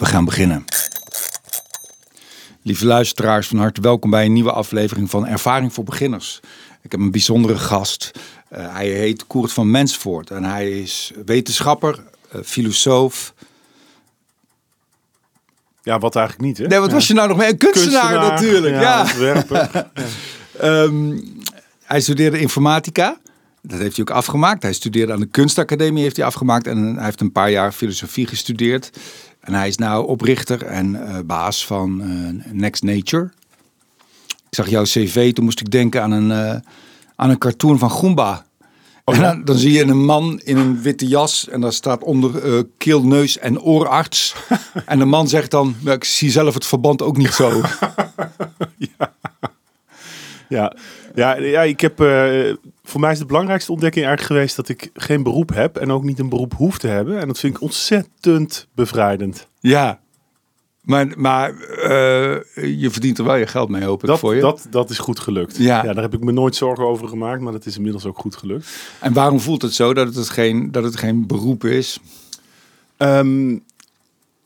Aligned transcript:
We 0.00 0.06
gaan 0.06 0.24
beginnen. 0.24 0.64
Lieve 2.62 2.86
luisteraars, 2.86 3.46
van 3.48 3.58
harte 3.58 3.80
welkom 3.80 4.10
bij 4.10 4.24
een 4.24 4.32
nieuwe 4.32 4.52
aflevering 4.52 5.10
van 5.10 5.26
Ervaring 5.26 5.72
voor 5.72 5.84
Beginners. 5.84 6.40
Ik 6.82 6.90
heb 6.90 7.00
een 7.00 7.10
bijzondere 7.10 7.58
gast. 7.58 8.10
Uh, 8.52 8.74
hij 8.74 8.88
heet 8.88 9.26
Koert 9.26 9.52
van 9.52 9.70
Mensvoort 9.70 10.30
en 10.30 10.44
hij 10.44 10.80
is 10.80 11.12
wetenschapper, 11.26 12.02
uh, 12.34 12.42
filosoof. 12.42 13.34
Ja, 15.82 15.98
wat 15.98 16.16
eigenlijk 16.16 16.46
niet, 16.46 16.58
hè? 16.58 16.66
Nee, 16.66 16.78
wat 16.78 16.88
ja. 16.88 16.94
was 16.94 17.06
je 17.06 17.14
nou 17.14 17.28
nog 17.28 17.36
mee? 17.36 17.48
Een 17.48 17.56
kunstenaar, 17.56 18.00
Kunstenaar, 18.00 18.30
natuurlijk. 18.30 18.80
Ja. 18.80 19.90
Ehm, 20.58 21.18
hij 21.84 22.00
studeerde 22.00 22.40
informatica. 22.40 23.18
Dat 23.62 23.78
heeft 23.78 23.96
hij 23.96 24.04
ook 24.08 24.16
afgemaakt. 24.16 24.62
Hij 24.62 24.72
studeerde 24.72 25.12
aan 25.12 25.20
de 25.20 25.26
kunstacademie, 25.26 26.02
heeft 26.02 26.16
hij 26.16 26.26
afgemaakt. 26.26 26.66
En 26.66 26.94
hij 26.94 27.04
heeft 27.04 27.20
een 27.20 27.32
paar 27.32 27.50
jaar 27.50 27.72
filosofie 27.72 28.26
gestudeerd. 28.26 28.90
En 29.40 29.54
hij 29.54 29.68
is 29.68 29.76
nou 29.76 30.06
oprichter 30.06 30.64
en 30.64 31.06
eh, 31.06 31.18
baas 31.24 31.66
van 31.66 32.00
eh, 32.02 32.52
Next 32.52 32.82
Nature. 32.82 33.30
Ik 34.26 34.56
zag 34.56 34.68
jouw 34.68 34.82
cv, 34.82 35.32
toen 35.32 35.44
moest 35.44 35.60
ik 35.60 35.70
denken 35.70 36.02
aan 36.02 36.10
een, 36.10 36.30
eh, 36.30 36.60
aan 37.16 37.30
een 37.30 37.38
cartoon 37.38 37.78
van 37.78 37.90
Goomba. 37.90 38.46
Oh, 39.04 39.14
en 39.14 39.20
ja? 39.20 39.26
dan, 39.28 39.44
dan 39.44 39.56
zie 39.56 39.72
je 39.72 39.82
een 39.82 40.04
man 40.04 40.40
in 40.44 40.56
een 40.56 40.82
witte 40.82 41.06
jas 41.06 41.48
en 41.48 41.60
daar 41.60 41.72
staat 41.72 42.02
onder 42.02 42.64
keel, 42.76 43.02
neus 43.02 43.38
en 43.38 43.60
oorarts. 43.60 44.34
en 44.86 44.98
de 44.98 45.04
man 45.04 45.28
zegt 45.28 45.50
dan, 45.50 45.76
"Nou, 45.80 45.96
ik 45.96 46.04
zie 46.04 46.30
zelf 46.30 46.54
het 46.54 46.66
verband 46.66 47.02
ook 47.02 47.16
niet 47.16 47.32
zo. 47.32 47.52
Ja, 50.48 50.72
ja, 51.14 51.36
ja 51.36 51.62
ik 51.62 51.80
heb, 51.80 51.98
voor 52.90 53.00
mij 53.00 53.12
is 53.12 53.18
de 53.18 53.26
belangrijkste 53.26 53.72
ontdekking 53.72 54.06
eigenlijk 54.06 54.34
geweest 54.34 54.56
dat 54.56 54.68
ik 54.68 54.90
geen 54.94 55.22
beroep 55.22 55.54
heb 55.54 55.76
en 55.76 55.90
ook 55.90 56.02
niet 56.02 56.18
een 56.18 56.28
beroep 56.28 56.54
hoef 56.54 56.78
te 56.78 56.86
hebben. 56.86 57.18
En 57.18 57.26
dat 57.26 57.38
vind 57.38 57.54
ik 57.54 57.62
ontzettend 57.62 58.68
bevrijdend. 58.74 59.48
Ja, 59.60 60.00
maar, 60.80 61.06
maar 61.16 61.54
eh, 61.60 62.80
je 62.80 62.90
verdient 62.90 63.18
er 63.18 63.24
wel 63.24 63.34
je 63.34 63.46
geld 63.46 63.68
mee, 63.68 63.84
hoop 63.84 64.00
ik 64.02 64.08
Dat, 64.08 64.18
voor 64.18 64.34
je. 64.34 64.40
dat, 64.40 64.66
dat 64.70 64.90
is 64.90 64.98
goed 64.98 65.20
gelukt. 65.20 65.56
Ja. 65.56 65.82
daar 65.82 66.02
heb 66.02 66.14
ik 66.14 66.24
me 66.24 66.32
nooit 66.32 66.56
zorgen 66.56 66.84
over 66.84 67.08
gemaakt, 67.08 67.40
maar 67.40 67.52
dat 67.52 67.66
is 67.66 67.76
inmiddels 67.76 68.04
ook 68.04 68.18
goed 68.18 68.36
gelukt. 68.36 68.68
En 69.00 69.12
waarom 69.12 69.40
voelt 69.40 69.62
het 69.62 69.74
zo 69.74 69.94
dat 69.94 70.14
het 70.14 70.28
geen, 70.28 70.72
dat 70.72 70.84
het 70.84 70.96
geen 70.96 71.26
beroep 71.26 71.64
is? 71.64 71.98
Ehm, 72.96 73.50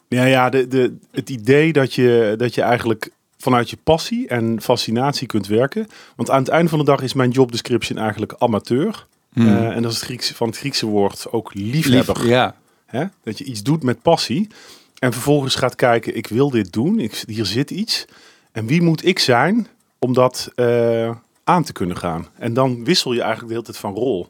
ja, 0.08 0.24
ja 0.24 0.48
de, 0.48 0.68
de, 0.68 0.96
het 1.10 1.30
idee 1.30 1.72
dat 1.72 1.94
je, 1.94 2.34
dat 2.36 2.54
je 2.54 2.62
eigenlijk 2.62 3.10
vanuit 3.44 3.70
je 3.70 3.78
passie 3.84 4.28
en 4.28 4.60
fascinatie 4.62 5.26
kunt 5.26 5.46
werken. 5.46 5.86
Want 6.16 6.30
aan 6.30 6.38
het 6.38 6.48
einde 6.48 6.68
van 6.68 6.78
de 6.78 6.84
dag 6.84 7.02
is 7.02 7.14
mijn 7.14 7.30
job 7.30 7.50
description 7.50 7.98
eigenlijk 7.98 8.34
amateur. 8.38 9.06
Hmm. 9.32 9.46
Eh, 9.46 9.76
en 9.76 9.82
dat 9.82 9.90
is 9.90 9.96
het 9.96 10.06
Griekse, 10.06 10.34
van 10.34 10.48
het 10.48 10.58
Griekse 10.58 10.86
woord 10.86 11.26
ook 11.30 11.54
liefhebber. 11.54 12.18
Lief- 12.18 12.28
ja. 12.28 12.56
Hè? 12.86 13.04
Dat 13.22 13.38
je 13.38 13.44
iets 13.44 13.62
doet 13.62 13.82
met 13.82 14.02
passie. 14.02 14.48
En 14.98 15.12
vervolgens 15.12 15.54
gaat 15.54 15.74
kijken, 15.74 16.16
ik 16.16 16.26
wil 16.26 16.50
dit 16.50 16.72
doen. 16.72 16.98
Ik, 16.98 17.24
hier 17.26 17.46
zit 17.46 17.70
iets. 17.70 18.04
En 18.52 18.66
wie 18.66 18.82
moet 18.82 19.04
ik 19.04 19.18
zijn 19.18 19.66
om 19.98 20.12
dat 20.12 20.50
eh, 20.54 21.10
aan 21.44 21.64
te 21.64 21.72
kunnen 21.72 21.96
gaan? 21.96 22.28
En 22.38 22.54
dan 22.54 22.84
wissel 22.84 23.12
je 23.12 23.20
eigenlijk 23.20 23.48
de 23.48 23.54
hele 23.54 23.66
tijd 23.66 23.78
van 23.78 23.94
rol. 23.94 24.28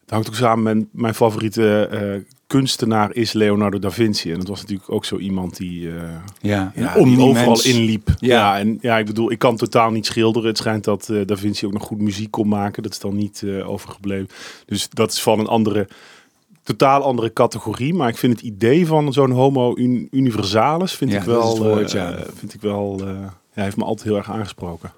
Het 0.00 0.10
hangt 0.10 0.28
ook 0.28 0.34
samen 0.34 0.62
met 0.62 0.86
mijn 0.92 1.14
favoriete 1.14 1.86
eh, 1.86 2.34
kunstenaar 2.50 3.14
is 3.14 3.32
Leonardo 3.32 3.78
da 3.78 3.90
Vinci. 3.90 4.32
En 4.32 4.38
dat 4.38 4.48
was 4.48 4.60
natuurlijk 4.60 4.90
ook 4.92 5.04
zo 5.04 5.16
iemand 5.18 5.56
die, 5.56 5.88
eh, 5.88 5.94
Ja, 6.40 6.72
ja, 6.74 6.96
een 6.96 7.04
die 7.04 7.20
overal 7.20 7.62
inliep. 7.62 8.08
Ja. 8.18 8.36
Ja. 8.36 8.58
en 8.58 8.78
ja, 8.80 8.98
ik 8.98 9.06
bedoel, 9.06 9.30
ik 9.30 9.38
kan 9.38 9.56
totaal 9.56 9.90
niet 9.90 10.06
schilderen. 10.06 10.48
Het 10.48 10.58
schijnt 10.58 10.84
dat 10.84 11.08
eh, 11.08 11.26
Da 11.26 11.36
Vinci 11.36 11.66
ook 11.66 11.72
nog 11.72 11.82
goed 11.82 12.00
muziek 12.00 12.30
kon 12.30 12.48
maken. 12.48 12.82
Dat 12.82 12.92
is 12.92 12.98
dan 12.98 13.16
niet 13.16 13.42
eh, 13.44 13.70
overgebleven. 13.70 14.28
Dus 14.66 14.88
dat 14.88 15.12
is 15.12 15.22
van 15.22 15.38
een 15.38 15.46
andere, 15.46 15.88
totaal 16.62 17.02
andere 17.02 17.32
categorie. 17.32 17.94
Maar 17.94 18.08
ik 18.08 18.16
vind 18.18 18.32
het 18.32 18.42
idee 18.42 18.86
van 18.86 19.12
zo'n 19.12 19.30
homo 19.30 19.76
un- 19.76 20.08
universalis, 20.10 20.92
vind 20.94 21.10
Ja, 21.10 21.18
ik 21.18 21.24
wel, 21.24 21.58
woord, 21.58 21.94
eh, 21.94 22.08
vind 22.34 22.54
ik 22.54 22.60
wel, 22.60 22.96
eh, 23.00 23.06
ja, 23.54 23.62
heeft 23.62 23.76
me 23.76 23.84
altijd 23.84 24.08
heel 24.08 24.16
erg 24.16 24.30
aangesproken. 24.30 24.92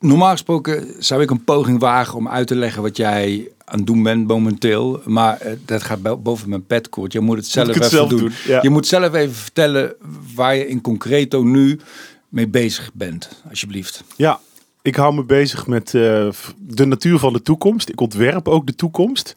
Normaal 0.00 0.30
gesproken 0.30 0.86
zou 0.98 1.22
ik 1.22 1.30
een 1.30 1.44
poging 1.44 1.80
wagen 1.80 2.14
om 2.16 2.28
uit 2.28 2.46
te 2.46 2.54
leggen 2.54 2.82
wat 2.82 2.96
jij 2.96 3.48
aan 3.64 3.78
het 3.78 3.86
doen 3.86 4.02
bent 4.02 4.26
momenteel. 4.26 5.00
Maar 5.04 5.40
eh, 5.40 5.52
dat 5.64 5.82
gaat 5.82 6.02
bo- 6.02 6.16
boven 6.16 6.48
mijn 6.48 6.66
petkoord. 6.66 7.12
Je 7.12 7.20
moet 7.20 7.36
het 7.36 7.46
zelf 7.46 7.68
even 7.80 8.08
doen. 8.08 8.18
doen, 8.18 8.32
ja. 8.46 8.58
Je 8.62 8.70
moet 8.70 8.86
zelf 8.86 9.14
even 9.14 9.34
vertellen 9.34 9.94
waar 10.34 10.56
je 10.56 10.68
in 10.68 10.80
concreto 10.80 11.42
nu 11.42 11.80
mee 12.28 12.48
bezig 12.48 12.90
bent, 12.94 13.42
alsjeblieft. 13.48 14.04
Ja, 14.16 14.40
ik 14.82 14.96
hou 14.96 15.14
me 15.14 15.24
bezig 15.24 15.66
met 15.66 15.94
eh, 15.94 16.28
de 16.58 16.84
natuur 16.86 17.18
van 17.18 17.32
de 17.32 17.42
toekomst. 17.42 17.88
Ik 17.88 18.00
ontwerp 18.00 18.48
ook 18.48 18.66
de 18.66 18.74
toekomst 18.74 19.34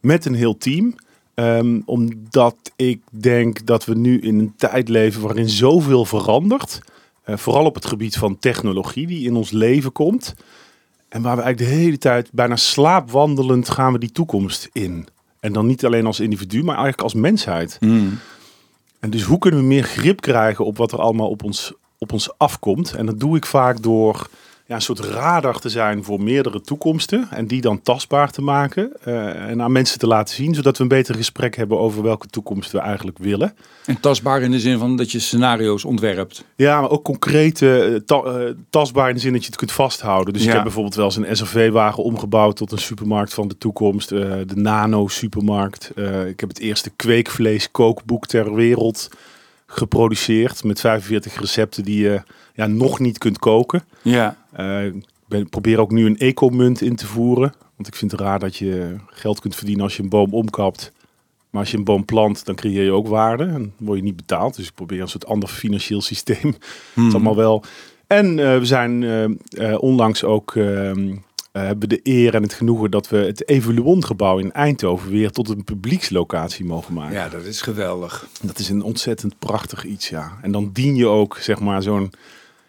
met 0.00 0.24
een 0.24 0.34
heel 0.34 0.56
team. 0.58 0.94
Ehm, 1.34 1.80
omdat 1.84 2.56
ik 2.76 3.00
denk 3.10 3.66
dat 3.66 3.84
we 3.84 3.94
nu 3.94 4.20
in 4.20 4.38
een 4.38 4.52
tijd 4.56 4.88
leven 4.88 5.22
waarin 5.22 5.48
zoveel 5.48 6.04
verandert. 6.04 6.78
Eh, 7.22 7.36
vooral 7.36 7.64
op 7.64 7.74
het 7.74 7.86
gebied 7.86 8.16
van 8.16 8.38
technologie 8.38 9.06
die 9.06 9.26
in 9.26 9.34
ons 9.34 9.50
leven 9.50 9.92
komt. 9.92 10.34
En 11.16 11.22
waar 11.22 11.36
we 11.36 11.42
eigenlijk 11.42 11.72
de 11.72 11.78
hele 11.78 11.98
tijd 11.98 12.28
bijna 12.32 12.56
slaapwandelend 12.56 13.68
gaan 13.68 13.92
we 13.92 13.98
die 13.98 14.12
toekomst 14.12 14.68
in. 14.72 15.08
En 15.40 15.52
dan 15.52 15.66
niet 15.66 15.84
alleen 15.84 16.06
als 16.06 16.20
individu, 16.20 16.58
maar 16.58 16.74
eigenlijk 16.74 17.02
als 17.02 17.14
mensheid. 17.14 17.78
En 19.00 19.10
dus 19.10 19.22
hoe 19.22 19.38
kunnen 19.38 19.60
we 19.60 19.66
meer 19.66 19.82
grip 19.82 20.20
krijgen 20.20 20.64
op 20.64 20.76
wat 20.76 20.92
er 20.92 21.00
allemaal 21.00 21.28
op 21.28 21.42
ons, 21.42 21.72
op 21.98 22.12
ons 22.12 22.38
afkomt? 22.38 22.94
En 22.94 23.06
dat 23.06 23.20
doe 23.20 23.36
ik 23.36 23.46
vaak 23.46 23.82
door 23.82 24.28
ja, 24.66 24.74
een 24.74 24.80
soort 24.82 24.98
radar 25.00 25.58
te 25.58 25.68
zijn 25.68 26.04
voor 26.04 26.22
meerdere 26.22 26.60
toekomsten. 26.60 27.26
En 27.30 27.46
die 27.46 27.60
dan 27.60 27.82
tastbaar 27.82 28.30
te 28.30 28.42
maken. 28.42 28.90
eh, 29.04 29.48
en 29.50 29.62
aan 29.62 29.72
mensen 29.72 29.98
te 29.98 30.06
laten 30.06 30.34
zien. 30.34 30.54
Zodat 30.54 30.76
we 30.76 30.82
een 30.82 30.88
beter 30.88 31.14
gesprek 31.14 31.56
hebben 31.56 31.78
over 31.78 32.02
welke 32.02 32.26
toekomst 32.26 32.72
we 32.72 32.78
eigenlijk 32.78 33.18
willen. 33.18 33.54
En 33.86 34.00
tastbaar 34.00 34.42
in 34.42 34.50
de 34.50 34.60
zin 34.60 34.78
van 34.78 34.96
dat 34.96 35.12
je 35.12 35.18
scenario's 35.18 35.84
ontwerpt. 35.84 36.44
Ja, 36.56 36.80
maar 36.80 36.90
ook 36.90 37.04
concrete, 37.04 37.78
eh, 37.82 37.94
ta- 38.06 38.22
eh, 38.22 38.50
tastbaar 38.70 39.08
in 39.08 39.14
de 39.14 39.20
zin 39.20 39.32
dat 39.32 39.40
je 39.40 39.46
het 39.46 39.56
kunt 39.56 39.72
vasthouden. 39.72 40.32
Dus 40.32 40.42
Ja. 40.42 40.48
ik 40.48 40.54
heb 40.54 40.62
bijvoorbeeld 40.62 40.94
wel 40.94 41.04
eens 41.04 41.16
een 41.16 41.36
SRV-wagen 41.36 42.02
omgebouwd 42.02 42.56
tot 42.56 42.72
een 42.72 42.78
supermarkt 42.78 43.34
van 43.34 43.48
de 43.48 43.58
toekomst. 43.58 44.08
de 44.08 44.46
nano-supermarkt. 44.54 45.90
Ik 46.28 46.40
heb 46.40 46.48
het 46.48 46.58
eerste 46.58 46.90
kweekvlees-kookboek 46.96 48.26
ter 48.26 48.54
wereld 48.54 49.08
geproduceerd. 49.66 50.64
Met 50.64 50.80
45 50.80 51.40
recepten 51.40 51.84
die 51.84 52.00
je 52.02 52.22
ja, 52.56 52.66
nog 52.66 52.98
niet 52.98 53.18
kunt 53.18 53.38
koken. 53.38 53.84
Ja. 54.02 54.36
Eh, 54.52 54.92
ben, 55.28 55.48
probeer 55.48 55.80
ook 55.80 55.90
nu 55.90 56.06
een 56.06 56.18
ecomunt 56.18 56.80
in 56.80 56.96
te 56.96 57.06
voeren. 57.06 57.54
Want 57.76 57.88
ik 57.88 57.94
vind 57.94 58.10
het 58.10 58.20
raar 58.20 58.38
dat 58.38 58.56
je 58.56 58.96
geld 59.06 59.40
kunt 59.40 59.54
verdienen 59.54 59.84
als 59.84 59.96
je 59.96 60.02
een 60.02 60.08
boom 60.08 60.34
omkapt. 60.34 60.92
Maar 61.50 61.60
als 61.60 61.70
je 61.70 61.76
een 61.76 61.84
boom 61.84 62.04
plant, 62.04 62.44
dan 62.44 62.54
creëer 62.54 62.84
je 62.84 62.92
ook 62.92 63.08
waarde. 63.08 63.44
En 63.44 63.52
dan 63.52 63.72
word 63.76 63.98
je 63.98 64.04
niet 64.04 64.16
betaald. 64.16 64.56
Dus 64.56 64.66
ik 64.66 64.74
probeer 64.74 65.00
een 65.00 65.08
soort 65.08 65.26
ander 65.26 65.48
financieel 65.48 66.00
systeem. 66.00 66.44
Het 66.94 67.06
is 67.06 67.12
allemaal 67.12 67.36
wel. 67.36 67.64
En 68.06 68.38
eh, 68.38 68.58
we 68.58 68.64
zijn 68.64 69.04
eh, 69.48 69.82
onlangs 69.82 70.24
ook. 70.24 70.56
ehm, 70.56 71.14
eh, 71.56 71.62
hebben 71.62 71.88
de 71.88 72.00
eer 72.02 72.34
en 72.34 72.42
het 72.42 72.52
genoegen 72.52 72.90
dat 72.90 73.08
we 73.08 73.16
het 73.16 73.48
Evoluon 73.48 74.04
gebouw 74.04 74.38
in 74.38 74.52
Eindhoven 74.52 75.10
weer 75.10 75.30
tot 75.30 75.48
een 75.48 75.64
publiekslocatie 75.64 76.64
mogen 76.64 76.94
maken. 76.94 77.14
ja, 77.14 77.28
dat 77.28 77.44
is 77.44 77.60
geweldig. 77.60 78.26
Dat 78.42 78.58
is 78.58 78.68
een 78.68 78.82
ontzettend 78.82 79.38
prachtig 79.38 79.84
iets, 79.84 80.08
ja. 80.08 80.32
En 80.42 80.52
dan 80.52 80.70
dien 80.72 80.94
je 80.94 81.06
ook, 81.06 81.38
zeg 81.38 81.60
maar, 81.60 81.82
zo'n 81.82 82.12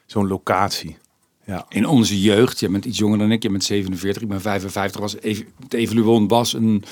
zo'n 0.07 0.28
locatie. 0.28 0.97
Ja. 1.45 1.66
In 1.69 1.88
onze 1.88 2.22
jeugd, 2.22 2.59
je 2.59 2.69
bent 2.69 2.85
iets 2.85 2.97
jonger 2.97 3.18
dan 3.18 3.31
ik, 3.31 3.44
je 3.44 3.50
bent 3.50 3.63
47, 3.63 4.22
ik 4.22 4.28
ben 4.28 4.41
55, 4.41 5.01
was 5.01 5.16
het 5.22 5.73
Evoluon 5.73 6.28
was 6.28 6.53
een 6.53 6.84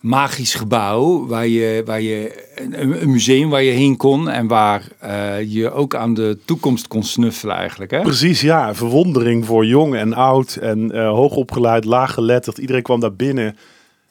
magisch 0.00 0.54
gebouw 0.54 1.26
waar 1.26 1.46
je, 1.46 1.82
waar 1.84 2.00
je 2.00 2.48
een, 2.72 3.10
museum 3.10 3.48
waar 3.48 3.62
je 3.62 3.70
heen 3.70 3.96
kon 3.96 4.28
en 4.28 4.46
waar 4.46 4.88
eh, 4.98 5.52
je 5.52 5.70
ook 5.70 5.94
aan 5.94 6.14
de 6.14 6.38
toekomst 6.44 6.88
kon 6.88 7.02
snuffelen 7.02 7.56
eigenlijk. 7.56 7.90
Hè? 7.90 8.00
Precies, 8.00 8.40
ja. 8.40 8.74
Verwondering 8.74 9.46
voor 9.46 9.66
jong 9.66 9.94
en 9.94 10.14
oud 10.14 10.56
en 10.56 10.92
eh 10.92 11.08
hoogopgeleid, 11.08 11.84
laaggeletterd. 11.84 12.58
Iedereen 12.58 12.82
kwam 12.82 13.00
daar 13.00 13.14
binnen. 13.14 13.56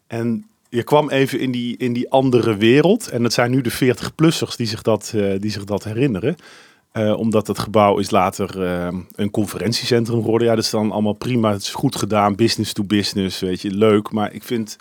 En 0.07 0.45
je 0.69 0.83
kwam 0.83 1.09
even 1.09 1.39
in 1.39 1.51
die, 1.51 1.77
in 1.77 1.93
die 1.93 2.09
andere 2.09 2.57
wereld. 2.57 3.07
En 3.07 3.23
dat 3.23 3.33
zijn 3.33 3.51
nu 3.51 3.61
de 3.61 3.71
40-plussers 3.71 4.55
die, 4.55 4.67
zich 4.67 4.81
dat, 4.81 5.11
eh, 5.15 5.39
die 5.39 5.51
zich 5.51 5.63
dat 5.63 5.83
herinneren. 5.83 6.35
Eh, 6.99 7.17
omdat 7.17 7.47
het 7.47 7.59
gebouw 7.59 7.97
is 7.97 8.09
later 8.09 8.63
eh, 8.63 8.87
een 9.15 9.31
conferentiecentrum 9.31 10.21
geworden. 10.21 10.47
Ja, 10.47 10.55
dat 10.55 10.63
is 10.63 10.69
dan 10.69 10.91
allemaal 10.91 11.13
prima. 11.13 11.51
Het 11.51 11.61
is 11.61 11.73
goed 11.73 11.95
gedaan, 11.95 12.35
business 12.35 12.73
to 12.73 12.83
business, 12.83 13.39
weet 13.39 13.61
je, 13.61 13.71
leuk. 13.71 14.11
Maar 14.11 14.33
ik 14.33 14.43
vind, 14.43 14.77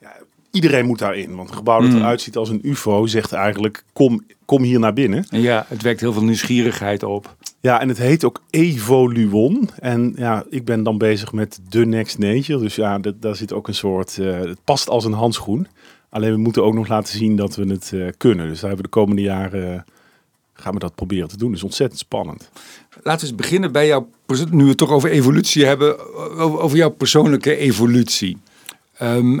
ja, 0.00 0.12
iedereen 0.50 0.86
moet 0.86 0.98
daarin. 0.98 1.36
Want 1.36 1.48
een 1.48 1.54
gebouw 1.56 1.80
dat 1.80 1.90
Mm. 1.90 1.96
eruit 1.96 2.20
ziet 2.20 2.36
als 2.36 2.48
een 2.48 2.60
ufo 2.62 3.06
zegt 3.06 3.32
eigenlijk, 3.32 3.84
kom, 3.92 4.22
kom 4.44 4.62
hier 4.62 4.78
naar 4.78 4.92
binnen. 4.92 5.24
En 5.28 5.40
ja, 5.40 5.64
het 5.68 5.82
wekt 5.82 6.00
heel 6.00 6.12
veel 6.12 6.24
nieuwsgierigheid 6.24 7.02
op. 7.02 7.36
Ja, 7.60 7.80
en 7.80 7.88
het 7.88 7.98
heet 7.98 8.24
ook 8.24 8.42
Evoluon. 8.50 9.70
En 9.78 10.12
ja, 10.16 10.44
ik 10.50 10.64
ben 10.64 10.82
dan 10.82 10.98
bezig 10.98 11.32
met 11.32 11.60
The 11.68 11.78
Next 11.84 12.18
Nature. 12.18 12.58
Dus 12.60 12.74
ja, 12.74 12.98
dat, 12.98 13.22
daar 13.22 13.36
zit 13.36 13.52
ook 13.52 13.68
een 13.68 13.74
soort... 13.74 14.18
eh, 14.18 14.38
het 14.38 14.58
past 14.64 14.88
als 14.88 15.04
een 15.04 15.12
handschoen. 15.12 15.66
Alleen 16.08 16.32
we 16.32 16.38
moeten 16.38 16.64
ook 16.64 16.74
nog 16.74 16.88
laten 16.88 17.18
zien 17.18 17.36
dat 17.36 17.56
we 17.56 17.66
het 17.66 17.90
eh, 17.94 18.06
kunnen. 18.16 18.48
Dus 18.48 18.60
daar 18.60 18.70
hebben 18.70 18.86
we 18.86 18.92
de 18.92 19.00
komende 19.00 19.22
jaren... 19.22 19.84
gaan 20.60 20.72
we 20.72 20.78
dat 20.78 20.94
proberen 20.94 21.28
te 21.28 21.36
doen. 21.36 21.48
Dat 21.48 21.56
is 21.56 21.64
ontzettend 21.64 22.00
spannend. 22.00 22.50
Laten 23.02 23.20
we 23.26 23.26
eens 23.32 23.40
beginnen 23.42 23.72
bij 23.72 23.86
jouw, 23.86 24.08
perso- 24.26 24.44
nu 24.50 24.62
we 24.62 24.68
het 24.68 24.78
toch 24.78 24.90
over 24.90 25.10
evolutie 25.10 25.64
hebben, 25.64 26.14
over, 26.38 26.76
jouw 26.76 26.90
persoonlijke 26.90 27.56
evolutie. 27.56 28.36
Ehm, 28.96 29.40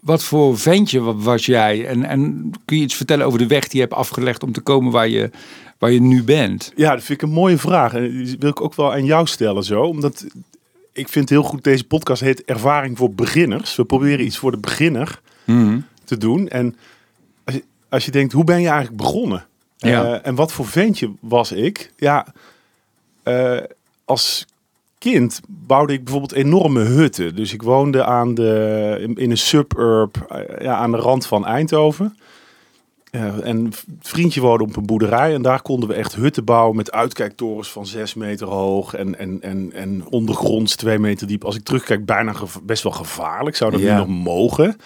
wat 0.00 0.22
voor 0.24 0.58
ventje 0.58 1.00
wa- 1.00 1.14
was 1.14 1.46
jij? 1.46 1.86
En, 1.86 2.04
en 2.04 2.50
kun 2.64 2.76
je 2.76 2.82
iets 2.82 2.94
vertellen 2.94 3.26
over 3.26 3.38
de 3.38 3.46
weg 3.46 3.62
die 3.68 3.80
je 3.80 3.86
hebt 3.86 3.98
afgelegd 3.98 4.42
om 4.42 4.52
te 4.52 4.60
komen 4.60 4.92
waar 4.92 5.08
je, 5.08 5.30
waar 5.78 5.90
je 5.90 6.00
nu 6.00 6.22
bent? 6.24 6.72
Ja, 6.76 6.94
dat 6.94 7.04
vind 7.04 7.22
ik 7.22 7.28
een 7.28 7.34
mooie 7.34 7.58
vraag. 7.58 7.94
En 7.94 8.10
die 8.24 8.36
wil 8.38 8.50
ik 8.50 8.60
ook 8.60 8.74
wel 8.74 8.92
aan 8.92 9.04
jou 9.04 9.26
stellen 9.26 9.64
zo. 9.64 9.80
Omdat 9.82 10.26
ik 10.92 11.08
vind 11.08 11.28
heel 11.28 11.42
goed, 11.42 11.64
deze 11.64 11.84
podcast 11.84 12.22
heet 12.22 12.44
Ervaring 12.44 12.96
voor 12.98 13.12
Beginners. 13.12 13.76
We 13.76 13.84
proberen 13.84 14.24
iets 14.24 14.38
voor 14.38 14.50
de 14.50 14.58
beginner 14.58 15.20
te 16.04 16.16
doen. 16.18 16.48
En 16.48 16.76
als 17.88 18.04
je, 18.04 18.10
denkt, 18.10 18.32
hoe 18.32 18.44
ben 18.44 18.60
je 18.60 18.68
eigenlijk 18.68 18.96
begonnen? 18.96 19.46
Ja. 19.76 20.04
Eh, 20.04 20.26
en 20.26 20.34
wat 20.34 20.52
voor 20.52 20.66
ventje 20.66 21.10
was 21.20 21.52
ik? 21.52 21.92
Ja, 21.96 22.26
eh, 23.22 23.58
als 24.04 24.46
kind 24.98 25.40
bouwde 25.48 25.92
ik 25.92 26.04
bijvoorbeeld 26.04 26.32
enorme 26.32 26.80
hutten. 26.82 27.36
Dus 27.36 27.52
ik 27.52 27.62
woonde 27.62 28.04
aan 28.04 28.34
de, 28.34 28.96
in, 29.00 29.14
in 29.14 29.30
een 29.30 29.38
suburb 29.38 30.26
eh, 30.28 30.64
ja, 30.64 30.74
aan 30.74 30.90
de 30.90 30.96
rand 30.96 31.26
van 31.26 31.46
Eindhoven. 31.46 32.16
En 33.10 33.48
een 33.48 33.72
vriendje 34.00 34.40
woonde 34.40 34.64
op 34.64 34.76
een 34.76 34.86
boerderij 34.86 35.34
en 35.34 35.42
daar 35.42 35.62
konden 35.62 35.88
we 35.88 35.94
echt 35.94 36.14
hutten 36.14 36.44
bouwen 36.44 36.76
met 36.76 36.92
uitkijktorens 36.92 37.70
van 37.70 37.86
zes 37.86 38.14
meter 38.14 38.46
hoog 38.46 38.94
en, 38.94 39.18
en, 39.18 39.38
en, 39.42 39.72
en 39.72 40.06
ondergronds 40.06 40.76
twee 40.76 40.98
meter 40.98 41.26
diep. 41.26 41.44
Als 41.44 41.56
ik 41.56 41.62
terugkijk, 41.62 42.04
bijna 42.04 42.34
best 42.62 42.82
wel 42.82 42.92
gevaarlijk. 42.92 43.56
Zou 43.56 43.70
dat 43.70 43.80
Ja. 43.80 43.92
nu 43.92 43.98
nog 43.98 44.08
mogen? 44.24 44.76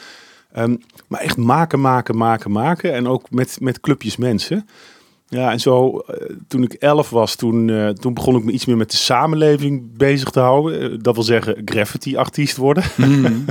Ehm, 0.53 0.77
maar 1.09 1.21
echt 1.21 1.37
maken, 1.37 1.81
maken, 1.81 2.17
maken, 2.17 2.51
maken. 2.51 2.93
En 2.93 3.07
ook 3.07 3.31
met, 3.31 3.57
met 3.61 3.81
clubjes 3.81 4.17
mensen. 4.17 4.69
Ja, 5.29 5.51
en 5.51 5.61
zo, 5.61 5.99
eh, 5.99 6.37
toen 6.49 6.63
ik 6.63 6.73
elf 6.73 7.11
was, 7.11 7.35
toen, 7.35 7.71
eh, 7.71 7.89
toen 7.89 8.15
begon 8.15 8.37
ik 8.37 8.45
me 8.45 8.53
iets 8.53 8.67
meer 8.67 8.77
met 8.77 8.91
de 8.91 8.97
samenleving 8.97 9.97
bezig 9.97 10.31
te 10.31 10.41
houden. 10.41 10.81
Eh, 10.81 10.99
dat 11.01 11.15
wil 11.15 11.25
zeggen, 11.25 11.63
graffiti-artiest 11.65 12.57
worden. 12.57 12.85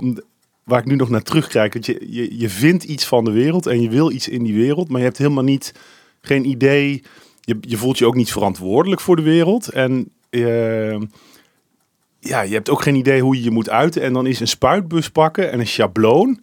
Om, 0.00 0.18
waar 0.64 0.78
ik 0.78 0.86
nu 0.86 0.96
nog 0.96 1.08
naar 1.08 1.22
terugkijk. 1.22 1.72
Want 1.72 1.86
je, 1.86 2.06
je, 2.10 2.38
je 2.38 2.48
vindt 2.48 2.84
iets 2.84 3.06
van 3.06 3.24
de 3.24 3.30
wereld 3.30 3.66
en 3.66 3.80
je 3.80 3.88
wil 3.88 4.10
iets 4.10 4.28
in 4.28 4.44
die 4.44 4.54
wereld, 4.54 4.88
maar 4.88 4.98
je 4.98 5.06
hebt 5.06 5.18
helemaal 5.18 5.44
niet, 5.44 5.74
geen 6.20 6.44
idee. 6.44 7.02
Je, 7.40 7.56
je 7.60 7.76
voelt 7.76 7.98
je 7.98 8.06
ook 8.06 8.14
niet 8.14 8.32
verantwoordelijk 8.32 9.00
voor 9.00 9.16
de 9.16 9.22
wereld. 9.22 9.68
En 9.68 10.08
eh, 10.30 11.00
ja, 12.20 12.40
je 12.40 12.54
hebt 12.54 12.70
ook 12.70 12.82
geen 12.82 12.94
idee 12.94 13.22
hoe 13.22 13.36
je 13.36 13.42
je 13.42 13.50
moet 13.50 13.70
uiten. 13.70 14.02
En 14.02 14.12
dan 14.12 14.26
is 14.26 14.40
een 14.40 14.48
spuitbus 14.48 15.10
pakken 15.10 15.52
en 15.52 15.60
een 15.60 15.66
schabloon. 15.66 16.40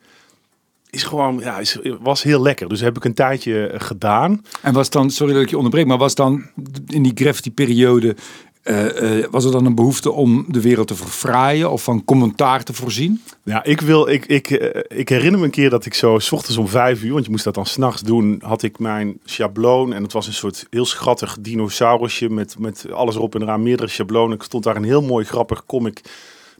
Is 0.89 1.03
gewoon, 1.03 1.39
ja, 1.39 1.59
is, 1.59 1.79
was 1.99 2.23
heel 2.23 2.41
lekker. 2.41 2.69
Dus 2.69 2.81
heb 2.81 2.97
ik 2.97 3.03
een 3.03 3.13
tijdje 3.13 3.67
eh, 3.67 3.79
gedaan. 3.79 4.41
En 4.61 4.73
was 4.73 4.89
dan, 4.89 5.11
sorry 5.11 5.33
dat 5.33 5.41
ik 5.41 5.49
je 5.49 5.55
onderbreek, 5.55 5.85
maar 5.85 5.97
was 5.97 6.15
dan 6.15 6.45
in 6.87 7.03
die 7.03 7.11
graffiti-periode, 7.15 8.15
eh, 8.65 9.19
eh, 9.19 9.25
was 9.31 9.45
er 9.45 9.51
dan 9.51 9.65
een 9.65 9.75
behoefte 9.75 10.11
om 10.11 10.45
de 10.47 10.61
wereld 10.61 10.87
te 10.87 10.95
verfraaien 10.95 11.71
of 11.71 11.83
van 11.83 12.05
commentaar 12.05 12.63
te 12.63 12.73
voorzien? 12.73 13.21
Ja, 13.43 13.63
ik, 13.63 13.81
wil, 13.81 14.07
ik, 14.07 14.25
ik, 14.25 14.49
eh, 14.49 14.97
ik 14.99 15.09
herinner 15.09 15.39
me 15.39 15.45
een 15.45 15.51
keer 15.51 15.69
dat 15.69 15.85
ik 15.85 15.93
zo, 15.93 16.19
s 16.19 16.31
ochtends 16.31 16.57
om 16.57 16.67
vijf 16.67 17.03
uur, 17.03 17.13
want 17.13 17.25
je 17.25 17.31
moest 17.31 17.43
dat 17.43 17.53
dan 17.53 17.65
s'nachts 17.65 18.01
doen, 18.01 18.41
had 18.43 18.63
ik 18.63 18.79
mijn 18.79 19.19
schabloon. 19.25 19.93
En 19.93 20.03
het 20.03 20.13
was 20.13 20.27
een 20.27 20.33
soort 20.33 20.67
heel 20.69 20.85
schattig 20.85 21.37
dinosaurusje 21.39 22.29
met, 22.29 22.59
met 22.59 22.85
alles 22.91 23.15
erop 23.15 23.35
en 23.35 23.41
eraan, 23.41 23.63
meerdere 23.63 23.89
schablonen. 23.89 24.35
Ik 24.35 24.43
stond 24.43 24.63
daar 24.63 24.75
een 24.75 24.83
heel 24.83 25.01
mooi 25.01 25.25
grappig 25.25 25.65
comic 25.65 26.01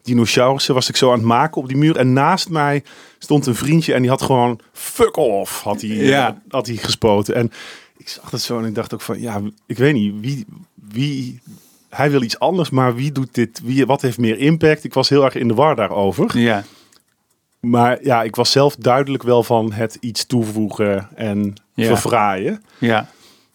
dinosaurussen, 0.04 0.74
was 0.74 0.90
ik 0.90 0.96
zo 0.96 1.12
aan 1.12 1.18
het 1.18 1.28
maken 1.28 1.62
op 1.62 1.68
die 1.68 1.78
muur. 1.78 1.98
En 1.98 2.14
naast 2.14 2.50
mij 2.50 2.84
stond 3.20 3.46
een 3.46 3.56
vriendje 3.56 3.94
en 3.94 4.02
die 4.02 4.10
had 4.10 4.22
gewoon 4.22 4.60
fuck 4.72 5.18
off, 5.18 5.62
had 5.62 5.82
hij, 5.82 5.90
Ja. 5.90 6.42
had 6.50 6.68
hij 6.68 6.76
gespoten. 6.76 7.36
En 7.36 7.52
ik 7.98 8.08
zag 8.10 8.30
dat 8.30 8.42
zo 8.42 8.60
en 8.60 8.66
ik 8.66 8.76
dacht 8.76 8.94
ook 8.94 9.02
van, 9.02 9.22
ja, 9.22 9.42
ik 9.66 9.78
weet 9.78 9.94
niet, 9.94 10.14
wie... 10.20 10.46
wie 10.90 11.42
hij 11.96 12.12
wil 12.12 12.22
iets 12.22 12.40
anders, 12.40 12.70
maar 12.70 12.96
wie 12.96 13.12
doet 13.12 13.34
dit? 13.34 13.62
Wie, 13.64 13.86
wat 13.86 14.02
heeft 14.02 14.18
meer 14.18 14.38
impact? 14.38 14.84
Ik 14.84 14.94
was 14.94 15.10
heel 15.10 15.24
erg 15.26 15.36
in 15.36 15.48
de 15.48 15.54
war 15.54 15.76
daarover. 15.76 16.40
Ja. 16.40 16.64
Maar 17.60 18.04
ja, 18.04 18.24
ik 18.24 18.36
was 18.36 18.52
zelf 18.52 18.76
duidelijk 18.76 19.24
wel 19.24 19.44
van 19.44 19.72
het 19.74 19.98
iets 20.00 20.26
toevoegen 20.26 21.08
en 21.16 21.54
Ja. 21.74 21.86
verfraaien. 21.86 22.64
Ja. 22.78 23.08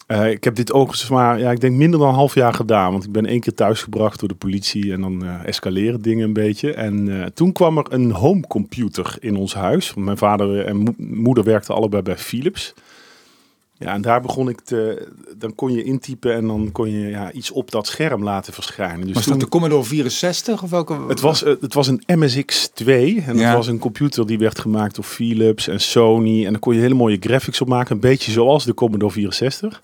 Eh, 0.07 0.31
ik 0.31 0.45
heb 0.45 0.55
dit 0.55 0.73
ook 0.73 1.09
maar, 1.09 1.39
ja, 1.39 1.51
ik 1.51 1.61
denk 1.61 1.77
minder 1.77 2.01
dan 2.01 2.09
een 2.09 2.15
half 2.15 2.35
jaar 2.35 2.55
gedaan. 2.55 2.93
Want 2.93 3.05
ik 3.05 3.13
ben 3.13 3.27
één 3.27 3.41
keer 3.41 3.55
thuisgebracht 3.55 4.21
door 4.21 4.29
de 4.29 4.35
politie 4.35 4.93
en 4.93 5.01
dan 5.01 5.25
eh, 5.25 5.47
escaleren 5.47 6.03
dingen 6.03 6.25
een 6.25 6.33
beetje. 6.33 6.73
En 6.75 7.21
eh, 7.21 7.27
toen 7.35 7.53
kwam 7.53 7.79
er 7.79 7.87
een 7.89 8.11
homecomputer 8.11 9.17
in 9.21 9.37
ons 9.37 9.55
huis. 9.55 9.95
Mijn 9.95 10.17
vader 10.19 10.65
en 10.67 10.77
mo- 10.77 10.95
moeder 10.97 11.45
werkten 11.45 11.75
allebei 11.75 12.03
bij 12.03 12.17
Philips. 12.19 12.75
Ja, 13.85 13.93
en 13.95 14.01
daar 14.03 14.21
begon 14.21 14.49
ik 14.49 14.61
te, 14.61 15.09
dan 15.37 15.55
kon 15.55 15.73
je 15.73 15.83
intypen 15.85 16.35
en 16.35 16.47
dan 16.47 16.73
kon 16.73 16.91
je 16.91 17.09
ja, 17.09 17.33
iets 17.33 17.51
op 17.51 17.71
dat 17.71 17.87
scherm 17.87 18.23
laten 18.23 18.53
verschijnen. 18.53 19.07
Dus 19.07 19.15
Was 19.15 19.23
toen- 19.25 19.33
dat 19.33 19.41
de 19.43 19.49
Commodore 19.49 19.85
64 19.85 20.63
of 20.63 20.71
welke? 20.71 20.97
het 21.09 21.21
was, 21.21 21.43
eh, 21.43 21.55
het 21.61 21.75
was 21.75 21.87
een 21.87 22.03
MSX2 22.07 22.87
en 23.27 23.37
Ja. 23.37 23.47
dat 23.47 23.57
was 23.57 23.67
een 23.67 23.79
computer 23.79 24.27
die 24.27 24.39
werd 24.39 24.59
gemaakt 24.59 24.95
door 24.95 25.05
Philips 25.05 25.69
en 25.69 25.81
Sony. 25.81 26.45
En 26.45 26.51
daar 26.51 26.61
kon 26.61 26.75
je 26.75 26.81
hele 26.81 26.95
mooie 26.95 27.17
graphics 27.21 27.61
op 27.61 27.69
maken, 27.69 27.95
een 27.95 28.01
beetje 28.01 28.33
zoals 28.33 28.65
de 28.65 28.75
Commodore 28.75 29.13
64. 29.13 29.83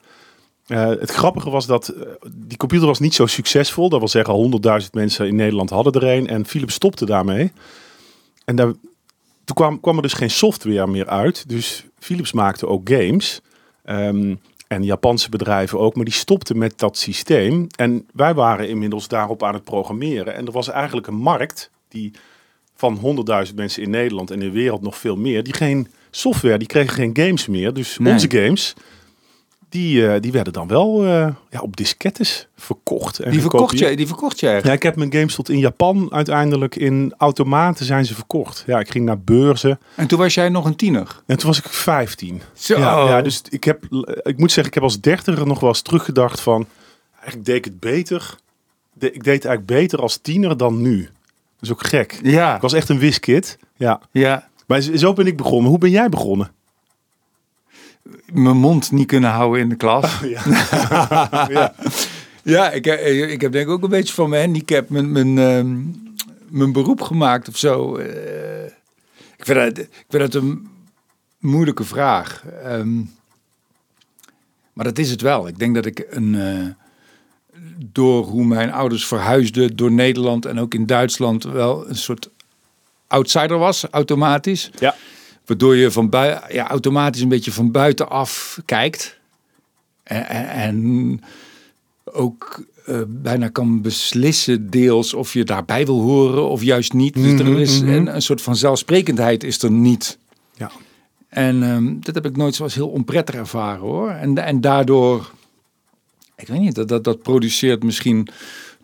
Eh, 0.66 0.86
het 0.86 1.10
grappige 1.10 1.50
was 1.50 1.66
dat 1.66 1.88
eh, 1.88 2.02
die 2.34 2.56
computer 2.56 2.86
was 2.86 2.98
niet 3.00 3.14
zo 3.14 3.26
succesvol. 3.26 3.88
Dat 3.88 3.98
wil 3.98 4.08
zeggen, 4.08 4.34
100.000 4.34 4.94
mensen 4.94 5.26
in 5.26 5.36
Nederland 5.36 5.70
hadden 5.70 5.92
er 5.92 6.04
een. 6.16 6.26
En 6.28 6.46
Philips 6.46 6.74
stopte 6.74 7.04
daarmee. 7.06 7.52
En 8.44 8.56
daar, 8.56 8.66
toen 9.44 9.56
kwam, 9.56 9.80
kwam 9.80 9.96
er 9.96 10.02
dus 10.02 10.12
geen 10.12 10.30
software 10.30 10.86
meer 10.86 11.06
uit. 11.08 11.48
Dus 11.48 11.84
Philips 11.98 12.32
maakte 12.32 12.66
ook 12.68 12.88
games. 12.90 13.40
Ehm, 13.86 14.34
en 14.68 14.82
Japanse 14.82 15.28
bedrijven 15.30 15.78
ook, 15.78 15.94
maar 15.96 16.04
die 16.04 16.14
stopten 16.14 16.58
met 16.58 16.78
dat 16.78 16.98
systeem. 16.98 17.66
En 17.76 18.06
wij 18.12 18.34
waren 18.34 18.68
inmiddels 18.68 19.08
daarop 19.08 19.42
aan 19.42 19.54
het 19.54 19.64
programmeren. 19.64 20.34
En 20.34 20.46
er 20.46 20.52
was 20.52 20.68
eigenlijk 20.68 21.06
een 21.06 21.14
markt 21.16 21.70
die 21.88 22.12
van 22.74 22.96
100.000 23.48 23.54
mensen 23.56 23.82
in 23.82 23.90
Nederland 23.90 24.30
en 24.30 24.40
in 24.42 24.46
de 24.48 24.54
wereld 24.54 24.82
nog 24.82 24.96
veel 24.96 25.16
meer, 25.16 25.42
die 25.42 25.54
geen 25.54 25.88
software, 26.10 26.58
die 26.58 26.68
kregen 26.68 26.94
geen 26.94 27.10
games 27.12 27.46
meer. 27.46 27.72
Dus 27.72 27.98
Nee. 27.98 28.12
onze 28.12 28.30
games, 28.30 28.74
die, 29.76 30.08
eh, 30.08 30.20
die 30.20 30.32
werden 30.32 30.52
dan 30.52 30.68
wel 30.68 31.04
eh, 31.04 31.28
ja, 31.50 31.60
op 31.60 31.76
diskettes 31.76 32.48
verkocht. 32.56 33.18
En 33.18 33.30
die 33.30 33.40
verkocht 33.40 33.78
jij, 33.78 33.96
die 33.96 34.06
verkocht 34.06 34.40
jij. 34.40 34.60
Ja, 34.64 34.72
ik 34.72 34.82
heb 34.82 34.96
mijn 34.96 35.12
games 35.12 35.34
tot 35.34 35.48
in 35.48 35.58
Japan 35.58 36.12
uiteindelijk 36.12 36.76
in 36.76 37.14
automaten 37.18 37.86
zijn 37.86 38.04
ze 38.04 38.14
verkocht. 38.14 38.64
Ja, 38.66 38.78
ik 38.78 38.90
ging 38.90 39.04
naar 39.04 39.20
beurzen 39.20 39.78
En 39.94 40.06
toen 40.06 40.18
was 40.18 40.34
jij 40.34 40.48
nog 40.48 40.64
een 40.64 40.76
tiener. 40.76 41.22
en 41.26 41.38
toen 41.38 41.48
was 41.48 41.58
ik 41.58 41.68
15. 41.68 42.42
Zo. 42.54 42.78
Ja, 42.78 43.08
ja, 43.08 43.22
dus 43.22 43.42
ik 43.50 43.64
heb, 43.64 43.84
ik 44.22 44.38
moet 44.38 44.52
zeggen, 44.52 44.66
ik 44.66 44.74
heb 44.74 44.82
als 44.82 45.00
dertiger 45.00 45.46
nog 45.46 45.60
wel 45.60 45.68
eens 45.68 45.82
teruggedacht 45.82 46.40
van, 46.40 46.66
eigenlijk 47.14 47.44
deed 47.44 47.56
ik 47.56 47.64
het 47.64 47.80
beter. 47.80 48.36
De, 48.92 49.06
ik 49.06 49.24
deed 49.24 49.34
het 49.34 49.44
eigenlijk 49.44 49.80
beter 49.80 50.00
als 50.00 50.16
tiener 50.16 50.56
dan 50.56 50.80
nu. 50.80 51.02
Dat 51.02 51.60
is 51.60 51.72
ook 51.72 51.86
gek. 51.86 52.20
Ja. 52.22 52.54
Ik 52.54 52.60
was 52.60 52.72
echt 52.72 52.88
een 52.88 52.98
wiskid. 52.98 53.58
Ja. 53.76 54.00
ja. 54.10 54.48
Maar 54.66 54.80
zo 54.80 55.12
ben 55.12 55.26
ik 55.26 55.36
begonnen. 55.36 55.70
Hoe 55.70 55.78
ben 55.78 55.90
jij 55.90 56.08
begonnen? 56.08 56.50
Mijn 58.32 58.56
mond 58.56 58.92
niet 58.92 59.06
kunnen 59.06 59.30
houden 59.30 59.60
in 59.60 59.68
de 59.68 59.76
klas. 59.76 60.20
Ja. 60.20 60.42
ja. 61.50 61.74
Ja, 62.46 62.70
ik, 62.70 62.86
eh, 62.86 63.30
ik 63.30 63.40
heb 63.40 63.52
denk 63.52 63.66
ik 63.66 63.72
ook 63.72 63.82
een 63.82 63.88
beetje 63.88 64.14
van 64.14 64.28
mijn 64.28 64.42
handicap 64.44 64.88
mijn, 64.88 65.12
mijn, 65.12 65.38
ehm, 65.38 65.76
mijn 66.48 66.72
beroep 66.72 67.00
gemaakt 67.00 67.48
of 67.48 67.56
zo. 67.56 67.96
Eh, 67.96 68.64
ik, 69.36 69.44
vind 69.44 69.58
dat, 69.58 69.78
ik 69.78 70.04
vind 70.08 70.32
dat 70.32 70.42
een 70.42 70.68
moeilijke 71.38 71.84
vraag. 71.84 72.44
Ehm, 72.62 72.96
maar 74.72 74.84
dat 74.84 74.98
is 74.98 75.10
het 75.10 75.20
wel. 75.20 75.48
Ik 75.48 75.58
denk 75.58 75.74
dat 75.74 75.86
ik 75.86 76.06
een, 76.10 76.34
eh, 76.34 76.66
door 77.78 78.24
hoe 78.24 78.44
mijn 78.44 78.72
ouders 78.72 79.06
verhuisden 79.06 79.76
door 79.76 79.92
Nederland 79.92 80.44
en 80.44 80.58
ook 80.60 80.74
in 80.74 80.86
Duitsland 80.86 81.44
wel 81.44 81.88
een 81.88 81.96
soort 81.96 82.30
outsider 83.06 83.58
was, 83.58 83.84
automatisch. 83.90 84.70
Ja. 84.78 84.94
Waardoor 85.46 85.76
je 85.76 85.90
van 85.90 86.08
ja, 86.48 86.68
automatisch 86.68 87.22
een 87.22 87.28
beetje 87.28 87.52
van 87.52 87.70
buitenaf 87.70 88.60
kijkt. 88.64 89.18
En, 90.02 90.26
en, 90.48 91.20
ook 92.04 92.64
eh, 92.84 93.00
bijna 93.06 93.48
kan 93.48 93.82
beslissen 93.82 94.70
deels 94.70 95.14
of 95.14 95.32
je 95.32 95.44
daarbij 95.44 95.84
wil 95.86 96.00
horen 96.00 96.48
of 96.48 96.62
juist 96.62 96.92
niet. 96.92 97.14
Dus 97.14 97.32
Mhm, 97.32 97.52
er 97.52 97.60
is 97.60 97.80
mhm. 97.80 97.92
een, 97.92 98.14
een 98.14 98.22
soort 98.22 98.42
van 98.42 98.56
zelfsprekendheid 98.56 99.44
is 99.44 99.62
er 99.62 99.70
niet. 99.70 100.18
Ja. 100.54 100.70
En 101.28 101.62
ehm, 101.62 101.94
dat 102.00 102.14
heb 102.14 102.26
ik 102.26 102.36
nooit 102.36 102.54
zoals 102.54 102.74
heel 102.74 102.88
onprettig 102.88 103.34
ervaren 103.34 103.80
hoor. 103.80 104.10
En, 104.10 104.38
en 104.38 104.60
daardoor, 104.60 105.30
ik 106.36 106.48
weet 106.48 106.60
niet, 106.60 106.74
dat, 106.74 106.88
dat, 106.88 107.04
dat 107.04 107.22
produceert 107.22 107.82
misschien 107.82 108.28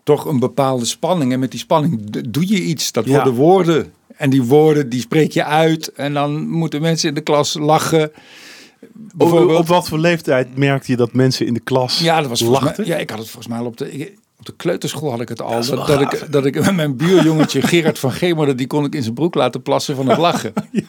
toch 0.03 0.25
een 0.25 0.39
bepaalde 0.39 0.85
spanning. 0.85 1.31
En 1.31 1.39
met 1.39 1.51
die 1.51 1.59
spanning 1.59 2.09
doe 2.29 2.47
je 2.47 2.61
iets. 2.61 2.91
Dat 2.91 3.05
Ja. 3.05 3.11
worden 3.13 3.33
woorden. 3.33 3.93
En 4.17 4.29
die 4.29 4.43
woorden 4.43 4.89
die 4.89 4.99
spreek 4.99 5.31
je 5.31 5.43
uit. 5.43 5.91
En 5.91 6.13
dan 6.13 6.47
moeten 6.49 6.81
mensen 6.81 7.09
in 7.09 7.15
de 7.15 7.21
klas 7.21 7.53
lachen. 7.59 8.11
Op, 8.83 8.89
Bijvoorbeeld. 9.13 9.59
op 9.59 9.67
wat 9.67 9.87
voor 9.87 9.99
leeftijd 9.99 10.57
merkte 10.57 10.91
je 10.91 10.97
dat 10.97 11.13
mensen 11.13 11.45
in 11.45 11.53
de 11.53 11.59
klas 11.59 11.99
Ja, 11.99 12.19
dat 12.19 12.29
was 12.29 12.41
lachten? 12.41 12.73
mij, 12.77 12.85
ja, 12.95 12.97
ik 13.01 13.09
had 13.09 13.19
het 13.19 13.27
volgens 13.27 13.47
mij 13.53 13.59
al 13.61 13.65
op 13.65 13.77
de, 13.77 13.91
ik- 13.91 14.17
op 14.39 14.45
de 14.45 14.53
kleuterschool 14.55 15.09
had 15.11 15.21
ik 15.21 15.29
het 15.29 15.41
al. 15.41 15.65
Dat, 15.65 16.01
ik, 16.01 16.27
dat 16.31 16.45
ik 16.45 16.59
met 16.65 16.75
mijn 16.75 16.95
buurjongetje 16.97 17.61
Gerard 17.61 17.99
van 17.99 18.11
Gemerde, 18.11 18.55
die 18.55 18.67
kon 18.67 18.85
ik 18.85 18.95
in 18.95 19.01
zijn 19.03 19.13
broek 19.13 19.35
laten 19.35 19.61
plassen 19.61 19.95
van 19.95 20.07
het 20.09 20.17
lachen. 20.17 20.53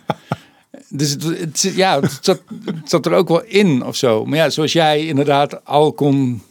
Dus 0.89 1.11
het, 1.11 1.23
het, 1.25 1.59
zit- 1.59 1.75
ja, 1.77 2.01
het 2.01 2.19
zat, 2.21 2.43
het 2.65 2.91
zat 2.91 3.07
er 3.07 3.13
ook 3.13 3.29
wel 3.29 3.43
in 3.45 3.85
of 3.85 3.97
zo. 3.97 4.25
Maar 4.25 4.39
ja, 4.39 4.51
zoals 4.51 4.73
jij 4.73 5.07
inderdaad 5.07 5.65
al 5.65 5.93
kon, 5.93 6.43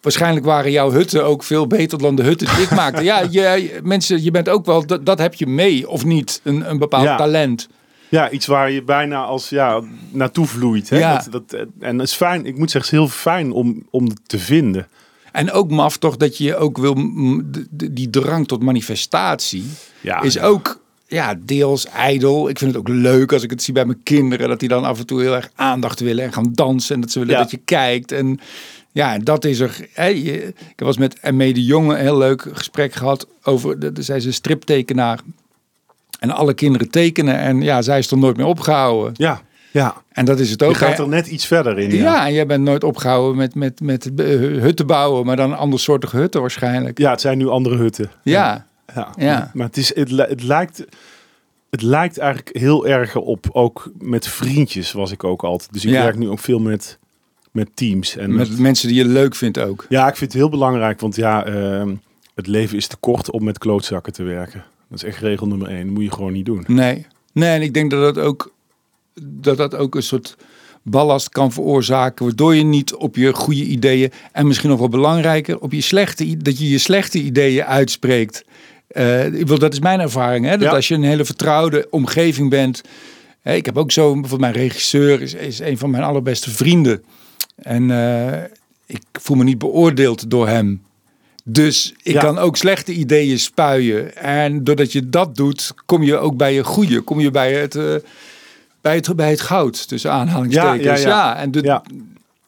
waarschijnlijk 0.00 0.46
waren 0.46 0.70
jouw 0.70 0.90
hutten 0.90 1.24
ook 1.24 1.42
veel 1.42 1.66
beter 1.66 1.98
dan 1.98 2.14
de 2.14 2.22
hutten 2.22 2.54
die 2.54 2.64
ik 2.64 2.70
maakte. 2.70 3.02
Ja, 3.02 3.22
je, 3.30 3.80
mensen, 3.82 4.22
je 4.22 4.30
bent 4.30 4.48
ook 4.48 4.66
wel, 4.66 4.86
dat, 4.86 5.06
dat 5.06 5.18
heb 5.18 5.34
je 5.34 5.46
mee 5.46 5.88
of 5.88 6.04
niet, 6.04 6.40
een, 6.44 6.70
een 6.70 6.78
bepaald 6.78 7.04
Ja. 7.04 7.16
talent. 7.16 7.68
Ja, 8.08 8.30
iets 8.30 8.46
waar 8.46 8.70
je 8.70 8.82
bijna 8.82 9.24
als 9.24 9.48
ja, 9.48 9.82
naartoe 10.10 10.46
vloeit. 10.46 10.88
Hè? 10.90 10.98
Ja. 10.98 11.24
Dat, 11.30 11.50
dat, 11.50 11.66
en 11.80 11.98
het 11.98 12.08
is 12.08 12.14
fijn, 12.14 12.46
ik 12.46 12.58
moet 12.58 12.70
zeggen, 12.70 12.90
het 12.90 13.06
is 13.06 13.12
heel 13.12 13.20
fijn 13.32 13.52
om, 13.52 13.86
om 13.90 14.08
te 14.26 14.38
vinden. 14.38 14.88
En 15.32 15.52
ook 15.52 15.70
maf 15.70 15.96
toch 15.96 16.16
dat 16.16 16.38
je 16.38 16.56
ook 16.56 16.78
wil, 16.78 16.94
die 17.70 18.10
drang 18.10 18.46
tot 18.46 18.62
manifestatie 18.62 19.64
Ja, 20.00 20.20
is 20.22 20.38
ook 20.38 20.80
ja, 21.06 21.34
deels 21.40 21.86
ijdel. 21.86 22.48
Ik 22.48 22.58
vind 22.58 22.70
het 22.70 22.80
ook 22.80 22.88
leuk 22.88 23.32
als 23.32 23.42
ik 23.42 23.50
het 23.50 23.62
zie 23.62 23.74
bij 23.74 23.84
mijn 23.84 24.02
kinderen, 24.02 24.48
dat 24.48 24.60
die 24.60 24.68
dan 24.68 24.84
af 24.84 24.98
en 24.98 25.06
toe 25.06 25.20
heel 25.20 25.34
erg 25.34 25.50
aandacht 25.54 26.00
willen 26.00 26.24
en 26.24 26.32
gaan 26.32 26.52
dansen 26.52 26.94
en 26.94 27.00
dat 27.00 27.10
ze 27.10 27.18
willen 27.18 27.36
dat 27.36 27.50
je 27.50 27.60
kijkt. 27.64 28.12
En 28.12 28.40
ja, 28.92 29.14
en 29.14 29.24
dat 29.24 29.44
is 29.44 29.60
er. 29.60 29.88
Hè, 29.92 30.06
je, 30.06 30.46
ik 30.46 30.80
was 30.80 30.96
met 30.98 31.18
Emme 31.20 31.52
de 31.52 31.64
Jonge 31.64 31.94
een 31.94 32.00
heel 32.00 32.18
leuk 32.18 32.48
gesprek 32.52 32.92
gehad 32.92 33.26
over, 33.42 33.78
de, 33.78 33.92
de, 33.92 34.02
zij 34.02 34.16
is 34.16 34.24
een 34.24 34.32
striptekenaar. 34.32 35.20
En 36.20 36.30
alle 36.30 36.54
kinderen 36.54 36.90
tekenen 36.90 37.38
en 37.38 37.62
ja, 37.62 37.82
zij 37.82 37.98
is 37.98 38.06
toch 38.06 38.18
nooit 38.18 38.36
meer 38.36 38.46
opgehouden. 38.46 39.12
ja, 39.16 39.42
ja. 39.72 40.02
En 40.12 40.24
dat 40.24 40.38
is 40.38 40.50
het 40.50 40.60
Je 40.60 40.66
ook. 40.66 40.76
gaat 40.76 40.96
hè. 40.96 41.02
er 41.02 41.08
net 41.08 41.26
iets 41.26 41.46
verder 41.46 41.78
in. 41.78 41.90
ja. 41.90 41.96
Ja, 41.96 42.26
en 42.26 42.32
jij 42.32 42.46
bent 42.46 42.64
nooit 42.64 42.84
opgehouden 42.84 43.36
met, 43.36 43.54
met, 43.54 43.80
met 43.80 44.14
eh, 44.14 44.26
hutten 44.36 44.86
bouwen, 44.86 45.26
maar 45.26 45.36
dan 45.36 45.56
andersoortige 45.56 46.16
hutten 46.16 46.40
waarschijnlijk. 46.40 46.98
ja 46.98 47.10
het 47.10 47.20
zijn 47.20 47.38
nu 47.38 47.48
andere 47.48 47.76
hutten. 47.76 48.10
Ja, 48.22 48.66
Ja. 48.94 49.12
Ja. 49.16 49.50
Maar 49.54 49.66
het, 49.66 49.76
is, 49.76 49.94
het, 49.94 50.10
het, 50.10 50.42
lijkt, 50.42 50.84
het 51.70 51.82
lijkt 51.82 52.18
eigenlijk 52.18 52.56
heel 52.56 52.86
erg 52.86 53.16
op, 53.16 53.46
ook 53.52 53.90
met 53.98 54.28
vriendjes 54.28 54.92
was 54.92 55.10
ik 55.12 55.24
ook 55.24 55.44
altijd. 55.44 55.72
Dus 55.72 55.84
ik 55.84 55.90
werk 55.90 56.18
nu 56.18 56.28
ook 56.28 56.38
veel 56.38 56.58
met, 56.58 56.98
met 57.58 57.68
teams. 57.74 58.16
En 58.16 58.34
met 58.34 58.58
mensen 58.58 58.88
die 58.88 58.96
je 58.96 59.04
leuk 59.04 59.34
vindt 59.34 59.58
ook. 59.58 59.86
Ja, 59.88 60.08
ik 60.08 60.16
vind 60.16 60.32
het 60.32 60.40
heel 60.40 60.50
belangrijk, 60.50 61.00
want 61.00 61.16
ja, 61.16 61.44
ehm, 61.44 61.94
het 62.34 62.46
leven 62.46 62.76
is 62.76 62.86
te 62.86 62.96
kort 62.96 63.30
om 63.30 63.44
met 63.44 63.58
klootzakken 63.58 64.12
te 64.12 64.22
werken. 64.22 64.64
Dat 64.88 64.98
is 64.98 65.04
echt 65.04 65.20
regel 65.20 65.46
nummer 65.46 65.68
één. 65.68 65.84
Dat 65.84 65.94
moet 65.94 66.02
je 66.02 66.10
gewoon 66.12 66.32
niet 66.32 66.46
doen. 66.46 66.64
Nee. 66.66 67.06
Nee, 67.32 67.50
en 67.50 67.62
ik 67.62 67.74
denk 67.74 67.90
dat 67.90 68.14
dat 68.14 68.24
ook, 68.24 68.52
dat 69.22 69.56
dat 69.56 69.74
ook 69.76 69.94
een 69.94 70.02
soort 70.02 70.36
ballast 70.82 71.28
kan 71.28 71.52
veroorzaken, 71.52 72.24
waardoor 72.24 72.54
je 72.54 72.62
niet 72.62 72.94
op 72.94 73.16
je 73.16 73.32
goede 73.32 73.64
ideeën 73.64 74.12
en 74.32 74.46
misschien 74.46 74.70
nog 74.70 74.78
wel 74.78 74.88
belangrijker, 74.88 75.60
op 75.60 75.72
je 75.72 75.80
slechte, 75.80 76.36
dat 76.36 76.58
je 76.58 76.68
je 76.68 76.78
slechte 76.78 77.18
ideeën 77.18 77.64
uitspreekt. 77.64 78.44
Ik 79.32 79.46
wil, 79.46 79.58
dat 79.58 79.72
is 79.72 79.80
mijn 79.80 80.00
ervaring, 80.00 80.44
hè? 80.44 80.50
dat 80.50 80.60
Ja. 80.68 80.74
als 80.74 80.88
je 80.88 80.94
een 80.94 81.02
hele 81.02 81.24
vertrouwde 81.24 81.86
omgeving 81.90 82.50
bent. 82.50 82.82
Hè, 83.40 83.54
ik 83.54 83.66
heb 83.66 83.76
ook 83.78 83.92
zo, 83.92 84.12
bijvoorbeeld 84.12 84.40
mijn 84.40 84.52
regisseur 84.52 85.22
is, 85.22 85.34
is 85.34 85.58
een 85.58 85.78
van 85.78 85.90
mijn 85.90 86.02
allerbeste 86.02 86.50
vrienden. 86.50 87.04
En 87.62 87.90
eh, 87.90 88.42
ik 88.86 89.02
voel 89.12 89.36
me 89.36 89.44
niet 89.44 89.58
beoordeeld 89.58 90.30
door 90.30 90.48
hem. 90.48 90.82
Dus 91.44 91.94
ik 92.02 92.12
Ja. 92.12 92.20
kan 92.20 92.38
ook 92.38 92.56
slechte 92.56 92.92
ideeën 92.92 93.38
spuien. 93.38 94.16
En 94.16 94.64
doordat 94.64 94.92
je 94.92 95.08
dat 95.08 95.36
doet, 95.36 95.74
kom 95.86 96.02
je 96.02 96.16
ook 96.16 96.36
bij 96.36 96.54
je 96.54 96.64
goede. 96.64 97.00
Kom 97.00 97.20
je 97.20 97.30
bij 97.30 97.52
het, 97.54 97.74
eh, 97.74 97.94
bij 98.80 98.94
het, 98.94 99.16
bij 99.16 99.30
het 99.30 99.40
goud, 99.40 99.88
tussen 99.88 100.12
aanhalingstekens. 100.12 101.02
Ja, 101.02 101.08
ja, 101.08 101.32
ja. 101.32 101.36
en, 101.36 101.50
de, 101.50 101.80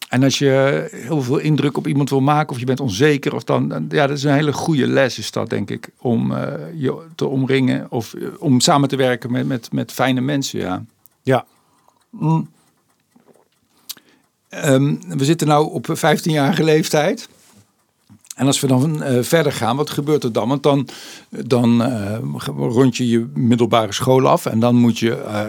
en 0.08 0.22
als 0.22 0.38
je 0.38 0.88
heel 0.92 1.22
veel 1.22 1.38
indruk 1.38 1.76
op 1.76 1.86
iemand 1.86 2.10
wil 2.10 2.20
maken 2.20 2.52
of 2.52 2.58
je 2.58 2.64
bent 2.66 2.80
onzeker, 2.80 3.34
of 3.34 3.44
dan, 3.44 3.86
ja, 3.88 4.06
dat 4.06 4.16
is 4.16 4.22
een 4.22 4.32
hele 4.34 4.52
goede 4.52 4.86
les, 4.86 5.18
is 5.18 5.30
dat 5.30 5.50
denk 5.50 5.70
ik, 5.70 5.88
om 5.98 6.32
eh, 6.34 6.52
je 6.74 6.96
te 7.14 7.26
omringen 7.26 7.86
of 7.90 8.14
om 8.38 8.60
samen 8.60 8.88
te 8.88 8.96
werken 8.96 9.32
met, 9.32 9.46
met, 9.46 9.72
met 9.72 9.92
fijne 9.92 10.20
mensen. 10.20 10.58
Ja. 10.60 10.84
Ja, 11.22 11.44
Ehm, 14.50 14.94
we 15.08 15.24
zitten 15.24 15.48
nu 15.48 15.54
op 15.54 15.86
15-jarige 15.96 16.64
leeftijd. 16.64 17.28
En 18.36 18.46
als 18.46 18.60
we 18.60 18.66
dan 18.66 19.02
eh, 19.02 19.22
verder 19.22 19.52
gaan, 19.52 19.76
wat 19.76 19.90
gebeurt 19.90 20.24
er 20.24 20.32
dan? 20.32 20.48
Want 20.48 20.62
dan, 20.62 20.88
dan 21.28 21.82
eh, 21.82 22.18
rond 22.56 22.96
je 22.96 23.08
je 23.08 23.26
middelbare 23.34 23.92
school 23.92 24.28
af 24.28 24.46
en 24.46 24.60
dan 24.60 24.74
moet 24.74 24.98
je, 24.98 25.16
eh, 25.16 25.44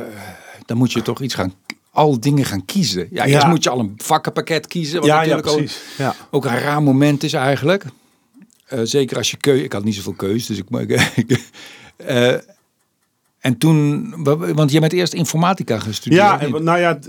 dan 0.65 0.77
moet 0.77 0.91
je 0.91 1.01
toch 1.01 1.21
iets 1.21 1.33
gaan, 1.33 1.53
al 1.91 2.19
dingen 2.19 2.45
gaan 2.45 2.65
kiezen. 2.65 3.07
Ja, 3.11 3.25
eerst 3.25 3.41
Ja. 3.41 3.49
moet 3.49 3.63
je 3.63 3.69
al 3.69 3.79
een 3.79 3.93
vakkenpakket 3.97 4.67
kiezen, 4.67 4.95
wat 4.99 5.05
ja, 5.05 5.13
ja 5.13 5.19
natuurlijk 5.19 5.47
ook, 5.47 5.57
precies. 5.57 5.81
Ja. 5.97 6.15
ook 6.31 6.45
een 6.45 6.57
raar 6.57 6.83
moment 6.83 7.23
is 7.23 7.33
eigenlijk. 7.33 7.85
Zeker 8.83 9.17
als 9.17 9.31
je 9.31 9.37
keuze, 9.37 9.63
ik 9.63 9.73
had 9.73 9.83
niet 9.83 9.95
zoveel 9.95 10.13
keus, 10.13 10.45
dus 10.45 10.57
ik, 10.57 10.65
ik 11.25 11.39
en 13.41 13.57
toen, 13.57 14.13
want 14.55 14.71
jij 14.71 14.79
bent 14.79 14.93
eerst 14.93 15.13
informatica 15.13 15.79
gestudeerd. 15.79 16.21
Ja, 16.21 16.47
nou 16.59 16.79
ja, 16.79 16.99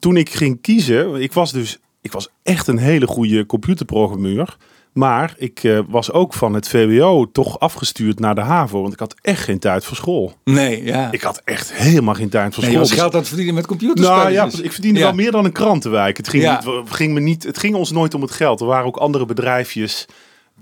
toen 0.00 0.16
ik 0.16 0.30
ging 0.30 0.60
kiezen, 0.60 1.14
ik 1.22 1.32
was 1.32 1.52
dus, 1.52 1.78
ik 2.00 2.12
was 2.12 2.28
echt 2.42 2.66
een 2.66 2.78
hele 2.78 3.06
goede 3.06 3.46
computerprogrammeur. 3.46 4.56
Maar 4.92 5.34
ik 5.38 5.64
eh, 5.64 5.78
was 5.88 6.12
ook 6.12 6.34
van 6.34 6.54
het 6.54 6.68
VWO 6.68 7.30
toch 7.30 7.58
afgestuurd 7.58 8.18
naar 8.18 8.34
de 8.34 8.40
HAVO, 8.40 8.80
want 8.80 8.92
ik 8.92 8.98
had 8.98 9.14
echt 9.22 9.42
geen 9.42 9.58
tijd 9.58 9.84
voor 9.84 9.96
school. 9.96 10.34
nee, 10.44 10.84
ja. 10.84 11.12
Ik 11.12 11.20
had 11.22 11.40
echt 11.44 11.72
helemaal 11.72 12.14
geen 12.14 12.28
tijd 12.28 12.54
voor 12.54 12.62
Nee, 12.62 12.72
je 12.72 12.76
school. 12.76 12.78
was 12.80 12.88
Dus- 12.88 12.98
geld 12.98 13.12
aan 13.12 13.18
het 13.18 13.28
verdienen 13.28 13.54
met 13.54 13.66
computerspelletjes. 13.66 14.36
Nou 14.36 14.56
ja, 14.56 14.62
ik 14.64 14.72
verdiende 14.72 14.98
Ja. 14.98 15.04
wel 15.04 15.14
meer 15.14 15.30
dan 15.30 15.44
een 15.44 15.52
krantenwijk. 15.52 16.16
Het 16.16 16.28
ging, 16.28 16.42
Ja. 16.42 16.62
ging 16.84 17.12
me 17.12 17.20
niet, 17.20 17.42
het 17.42 17.58
ging 17.58 17.74
ons 17.74 17.90
nooit 17.90 18.14
om 18.14 18.22
het 18.22 18.30
geld. 18.30 18.60
Er 18.60 18.66
waren 18.66 18.86
ook 18.86 18.96
andere 18.96 19.24
bedrijfjes 19.24 20.06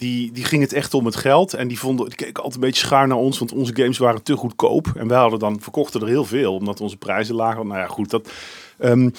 die, 0.00 0.33
die 0.33 0.45
ging 0.45 0.62
het 0.62 0.73
echt 0.73 0.95
om 0.95 1.04
het 1.04 1.16
geld. 1.16 1.54
En 1.54 1.69
die 1.69 1.78
vonden, 1.78 2.07
die 2.07 2.14
keken 2.14 2.42
altijd 2.42 2.54
een 2.54 2.69
beetje 2.69 2.87
schaar 2.87 3.07
naar 3.07 3.16
ons, 3.16 3.38
want 3.38 3.52
onze 3.52 3.75
games 3.75 3.99
waren 3.99 4.23
te 4.23 4.37
goedkoop. 4.37 4.92
En 4.95 5.09
wij 5.09 5.19
hadden 5.19 5.38
dan 5.38 5.61
verkochten 5.61 6.00
er 6.00 6.07
heel 6.07 6.25
veel, 6.25 6.54
omdat 6.54 6.80
onze 6.80 6.97
prijzen 6.97 7.35
lagen. 7.35 7.66
Nou 7.66 7.80
ja, 7.80 7.87
goed, 7.87 8.11
dat. 8.11 8.30
ehm, 8.78 9.11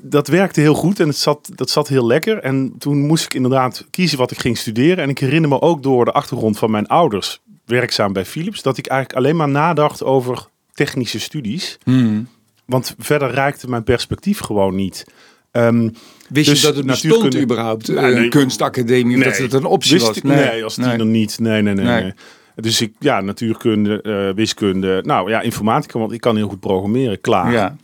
dat 0.00 0.28
werkte 0.28 0.60
heel 0.60 0.74
goed 0.74 1.00
en 1.00 1.08
het 1.08 1.16
zat, 1.16 1.50
dat 1.54 1.70
zat 1.70 1.88
heel 1.88 2.06
lekker. 2.06 2.38
En 2.38 2.74
toen 2.78 3.06
moest 3.06 3.24
ik 3.24 3.34
inderdaad 3.34 3.86
kiezen 3.90 4.18
wat 4.18 4.30
ik 4.30 4.38
ging 4.38 4.58
studeren. 4.58 5.04
En 5.04 5.08
ik 5.08 5.18
herinner 5.18 5.50
me 5.50 5.60
ook 5.60 5.82
door 5.82 6.04
de 6.04 6.12
achtergrond 6.12 6.58
van 6.58 6.70
mijn 6.70 6.86
ouders, 6.86 7.40
werkzaam 7.64 8.12
bij 8.12 8.24
Philips, 8.24 8.62
dat 8.62 8.76
ik 8.76 8.86
eigenlijk 8.86 9.20
alleen 9.20 9.36
maar 9.36 9.48
nadacht 9.48 10.04
over 10.04 10.46
technische 10.72 11.20
studies. 11.20 11.78
Hmm. 11.84 12.28
Want 12.64 12.94
verder 12.98 13.30
reikte 13.30 13.68
mijn 13.68 13.84
perspectief 13.84 14.38
gewoon 14.38 14.74
niet. 14.74 15.04
Ehm, 15.50 15.88
Wist 16.28 16.48
Dus 16.48 16.60
je 16.60 16.66
dat 16.66 16.76
het 16.76 16.86
bestond 16.86 17.36
überhaupt? 17.36 17.88
Nee, 17.88 17.96
eh, 17.96 18.08
een 18.08 18.14
nee. 18.14 18.28
kunstacademie, 18.28 19.16
of 19.16 19.22
dat 19.24 19.32
Nee. 19.32 19.42
het 19.42 19.52
een 19.52 19.64
optie 19.64 19.92
wist 19.92 20.06
was? 20.06 20.16
ik, 20.16 20.22
nee, 20.22 20.64
als 20.64 20.74
die 20.74 20.84
nee. 20.84 20.98
er 20.98 21.06
niet. 21.06 21.38
Nee, 21.38 21.62
nee, 21.62 21.74
nee, 21.74 21.84
Nee. 21.84 22.02
nee. 22.02 22.12
Dus 22.54 22.80
ik, 22.80 22.92
ja, 22.98 23.20
natuurkunde, 23.20 24.02
eh, 24.02 24.34
wiskunde. 24.34 25.02
Nou 25.04 25.30
ja, 25.30 25.40
informatica, 25.40 25.98
want 25.98 26.12
ik 26.12 26.20
kan 26.20 26.36
heel 26.36 26.48
goed 26.48 26.60
programmeren. 26.60 27.20
Klaar. 27.20 27.52
Ja. 27.52 27.76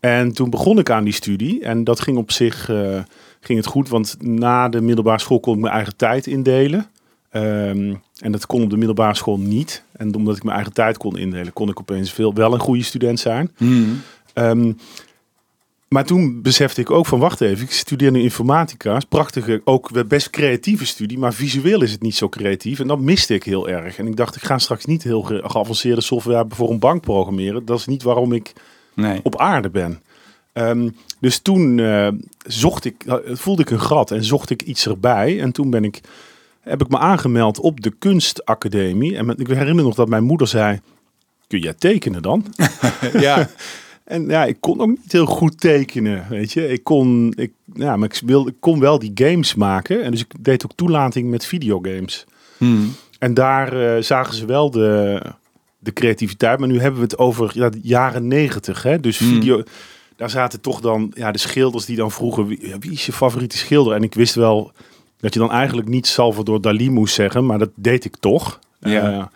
En 0.00 0.32
toen 0.32 0.50
begon 0.50 0.78
ik 0.78 0.90
aan 0.90 1.04
die 1.04 1.12
studie. 1.12 1.62
En 1.64 1.84
dat 1.84 2.00
ging 2.00 2.16
op 2.16 2.30
zich 2.32 2.68
eh, 2.68 2.98
ging 3.40 3.58
het 3.58 3.66
goed. 3.68 3.88
Want 3.88 4.16
na 4.20 4.68
de 4.68 4.80
middelbare 4.80 5.18
school 5.20 5.40
kon 5.40 5.54
ik 5.54 5.60
mijn 5.60 5.74
eigen 5.74 5.96
tijd 5.96 6.26
indelen. 6.26 6.86
Ehm, 7.30 7.94
en 8.18 8.32
dat 8.32 8.46
kon 8.46 8.62
op 8.62 8.70
de 8.70 8.76
middelbare 8.76 9.14
school 9.14 9.38
niet. 9.38 9.84
En 9.92 10.14
omdat 10.14 10.36
ik 10.36 10.42
mijn 10.42 10.54
eigen 10.56 10.74
tijd 10.74 10.96
kon 10.96 11.18
indelen, 11.18 11.52
kon 11.52 11.68
ik 11.68 11.80
opeens 11.80 12.12
veel, 12.12 12.34
wel 12.34 12.52
een 12.52 12.60
goede 12.60 12.82
student 12.82 13.20
zijn. 13.20 13.50
Ehm, 14.34 14.72
maar 15.94 16.04
toen 16.04 16.42
besefte 16.42 16.80
ik 16.80 16.90
ook 16.90 17.06
van, 17.06 17.18
wacht 17.18 17.40
even, 17.40 17.64
ik 17.64 17.70
studeer 17.72 18.10
nu 18.10 18.20
informatica. 18.22 18.96
Is 18.96 19.04
prachtige, 19.04 19.60
ook 19.64 20.08
best 20.08 20.30
creatieve 20.30 20.86
studie, 20.86 21.18
maar 21.18 21.32
visueel 21.34 21.82
is 21.82 21.92
het 21.92 22.02
niet 22.02 22.14
zo 22.14 22.28
creatief. 22.28 22.80
En 22.80 22.86
dat 22.86 23.00
miste 23.00 23.34
ik 23.34 23.42
heel 23.42 23.68
erg. 23.68 23.98
En 23.98 24.06
ik 24.06 24.16
dacht, 24.16 24.36
ik 24.36 24.42
ga 24.42 24.58
straks 24.58 24.84
niet 24.84 25.02
heel 25.02 25.22
ge- 25.22 25.42
geavanceerde 25.44 26.00
software 26.00 26.44
voor 26.48 26.70
een 26.70 26.78
bank 26.78 27.00
programmeren. 27.02 27.64
Dat 27.64 27.78
is 27.78 27.86
niet 27.86 28.02
waarom 28.02 28.32
ik 28.32 28.52
Nee. 28.94 29.20
op 29.22 29.36
aarde 29.38 29.70
ben. 29.70 30.02
Ehm, 30.52 30.88
dus 31.20 31.38
toen 31.38 31.78
eh, 31.78 32.08
zocht 32.46 32.84
ik, 32.84 33.04
eh, 33.06 33.14
voelde 33.24 33.62
ik 33.62 33.70
een 33.70 33.80
gat 33.80 34.10
en 34.10 34.24
zocht 34.24 34.50
ik 34.50 34.62
iets 34.62 34.86
erbij. 34.86 35.40
En 35.40 35.52
toen 35.52 35.70
ben 35.70 35.84
ik, 35.84 36.00
heb 36.60 36.80
ik 36.82 36.88
me 36.88 36.98
aangemeld 36.98 37.58
op 37.60 37.80
de 37.80 37.90
kunstacademie. 37.98 39.16
En 39.16 39.26
met- 39.26 39.40
ik 39.40 39.46
herinner 39.46 39.84
nog 39.84 39.94
dat 39.94 40.08
mijn 40.08 40.24
moeder 40.24 40.46
zei, 40.46 40.80
kun 41.46 41.60
jij 41.60 41.74
tekenen 41.74 42.22
dan? 42.22 42.44
ja. 43.12 43.48
En 44.10 44.26
ja, 44.26 44.44
ik 44.44 44.56
kon 44.60 44.80
ook 44.80 44.88
niet 44.88 45.12
heel 45.12 45.26
goed 45.26 45.60
tekenen, 45.60 46.26
weet 46.28 46.52
je. 46.52 46.68
Ik 46.68 46.84
kon, 46.84 47.32
ik, 47.36 47.52
ja, 47.74 47.96
maar 47.96 48.08
ik, 48.08 48.20
wilde, 48.24 48.50
ik 48.50 48.56
kon 48.60 48.80
wel 48.80 48.98
die 48.98 49.10
games 49.14 49.54
maken. 49.54 50.02
En 50.02 50.10
dus 50.10 50.20
ik 50.20 50.32
deed 50.40 50.64
ook 50.64 50.72
toelating 50.74 51.30
met 51.30 51.44
videogames. 51.44 52.26
Hmm. 52.56 52.92
En 53.18 53.34
daar 53.34 53.96
eh, 53.96 54.02
zagen 54.02 54.34
ze 54.34 54.46
wel 54.46 54.70
de, 54.70 55.22
de 55.78 55.92
creativiteit. 55.92 56.58
Maar 56.58 56.68
nu 56.68 56.80
hebben 56.80 57.00
we 57.00 57.06
het 57.06 57.18
over 57.18 57.50
ja, 57.54 57.68
de 57.68 57.80
jaren 57.82 58.28
negentig. 58.28 58.82
Hè? 58.82 59.00
Dus 59.00 59.18
Hmm. 59.18 59.28
video, 59.28 59.62
daar 60.16 60.30
zaten 60.30 60.60
toch 60.60 60.80
dan 60.80 61.12
ja, 61.14 61.32
de 61.32 61.38
schilders 61.38 61.84
die 61.84 61.96
dan 61.96 62.10
vroegen... 62.10 62.46
Wie, 62.46 62.68
ja, 62.68 62.78
wie 62.78 62.92
is 62.92 63.06
je 63.06 63.12
favoriete 63.12 63.58
schilder? 63.58 63.94
En 63.94 64.02
ik 64.02 64.14
wist 64.14 64.34
wel 64.34 64.72
dat 65.20 65.34
je 65.34 65.40
dan 65.40 65.50
eigenlijk 65.50 65.88
niet 65.88 66.06
Salvador 66.06 66.60
Dali 66.60 66.90
moest 66.90 67.14
zeggen. 67.14 67.46
Maar 67.46 67.58
dat 67.58 67.70
deed 67.74 68.04
ik 68.04 68.16
toch. 68.16 68.58
Ja. 68.80 69.30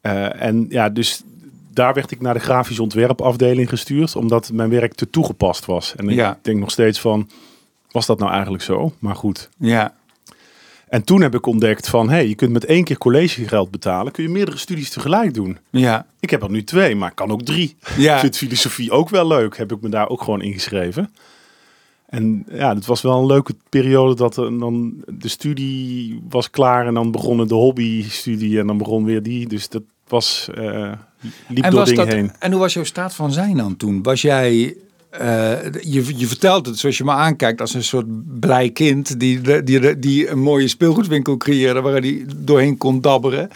Eh, 0.00 0.24
eh, 0.24 0.42
en 0.42 0.66
ja, 0.68 0.88
dus 0.88 1.22
daar 1.70 1.94
werd 1.94 2.10
ik 2.10 2.20
naar 2.20 2.34
de 2.34 2.40
grafische 2.40 2.82
ontwerpafdeling 2.82 3.68
gestuurd. 3.68 4.16
Omdat 4.16 4.50
mijn 4.52 4.70
werk 4.70 4.94
te 4.94 5.10
toegepast 5.10 5.64
was. 5.64 5.94
En 5.96 6.08
ik 6.08 6.16
Ja. 6.16 6.38
denk 6.42 6.58
nog 6.58 6.70
steeds 6.70 7.00
van... 7.00 7.28
Was 7.90 8.06
dat 8.06 8.18
nou 8.18 8.32
eigenlijk 8.32 8.62
zo? 8.62 8.92
Maar 8.98 9.16
goed. 9.16 9.48
ja. 9.58 9.96
En 10.88 11.04
toen 11.04 11.20
heb 11.22 11.34
ik 11.34 11.46
ontdekt 11.46 11.88
van, 11.88 12.08
hey, 12.10 12.28
je 12.28 12.34
kunt 12.34 12.52
met 12.52 12.64
één 12.64 12.84
keer 12.84 12.98
collegegeld 12.98 13.70
betalen, 13.70 14.12
kun 14.12 14.22
je 14.22 14.28
meerdere 14.28 14.56
studies 14.56 14.90
tegelijk 14.90 15.34
doen. 15.34 15.58
Ja. 15.70 16.06
Ik 16.20 16.30
heb 16.30 16.42
er 16.42 16.50
nu 16.50 16.64
twee, 16.64 16.94
maar 16.96 17.08
ik 17.10 17.14
kan 17.16 17.30
ook 17.30 17.42
drie. 17.42 17.76
Ja. 17.96 18.14
Ik 18.14 18.20
vind 18.20 18.36
filosofie 18.36 18.90
ook 18.90 19.08
wel 19.08 19.26
leuk, 19.26 19.56
heb 19.56 19.72
ik 19.72 19.80
me 19.80 19.88
daar 19.88 20.08
ook 20.08 20.22
gewoon 20.22 20.42
ingeschreven. 20.42 21.12
En 22.06 22.44
ja, 22.50 22.74
het 22.74 22.86
was 22.86 23.02
wel 23.02 23.18
een 23.18 23.26
leuke 23.26 23.54
periode 23.68 24.14
dat 24.14 24.36
er 24.36 24.58
dan 24.58 24.94
de 25.06 25.28
studie 25.28 26.20
was 26.28 26.50
klaar 26.50 26.86
en 26.86 26.94
dan 26.94 27.10
begonnen 27.10 27.48
de 27.48 27.54
hobby-studie 27.54 28.58
en 28.58 28.66
dan 28.66 28.78
begon 28.78 29.04
weer 29.04 29.22
die. 29.22 29.48
Dus 29.48 29.68
dat 29.68 29.82
was 30.10 30.48
uh, 30.58 30.92
liep 31.46 31.64
en 31.64 31.70
door 31.70 31.80
was 31.80 31.88
dingen 31.88 32.06
dat, 32.06 32.14
heen. 32.14 32.32
En 32.38 32.50
hoe 32.50 32.60
was 32.60 32.72
jouw 32.72 32.84
staat 32.84 33.14
van 33.14 33.32
zijn 33.32 33.56
dan 33.56 33.76
toen? 33.76 34.02
Was 34.02 34.22
jij 34.22 34.76
eh, 35.10 35.62
je, 35.80 36.18
je 36.18 36.26
vertelt 36.26 36.66
het 36.66 36.78
zoals 36.78 36.98
je 36.98 37.04
me 37.04 37.10
aankijkt 37.10 37.60
als 37.60 37.74
een 37.74 37.84
soort 37.84 38.40
blij 38.40 38.70
kind 38.70 39.20
die, 39.20 39.62
die, 39.62 39.98
die 39.98 40.28
een 40.28 40.38
mooie 40.38 40.68
speelgoedwinkel 40.68 41.36
creëerde 41.36 41.80
waar 41.80 41.92
hij 41.92 42.24
doorheen 42.36 42.76
kon 42.76 43.00
dabberen. 43.00 43.50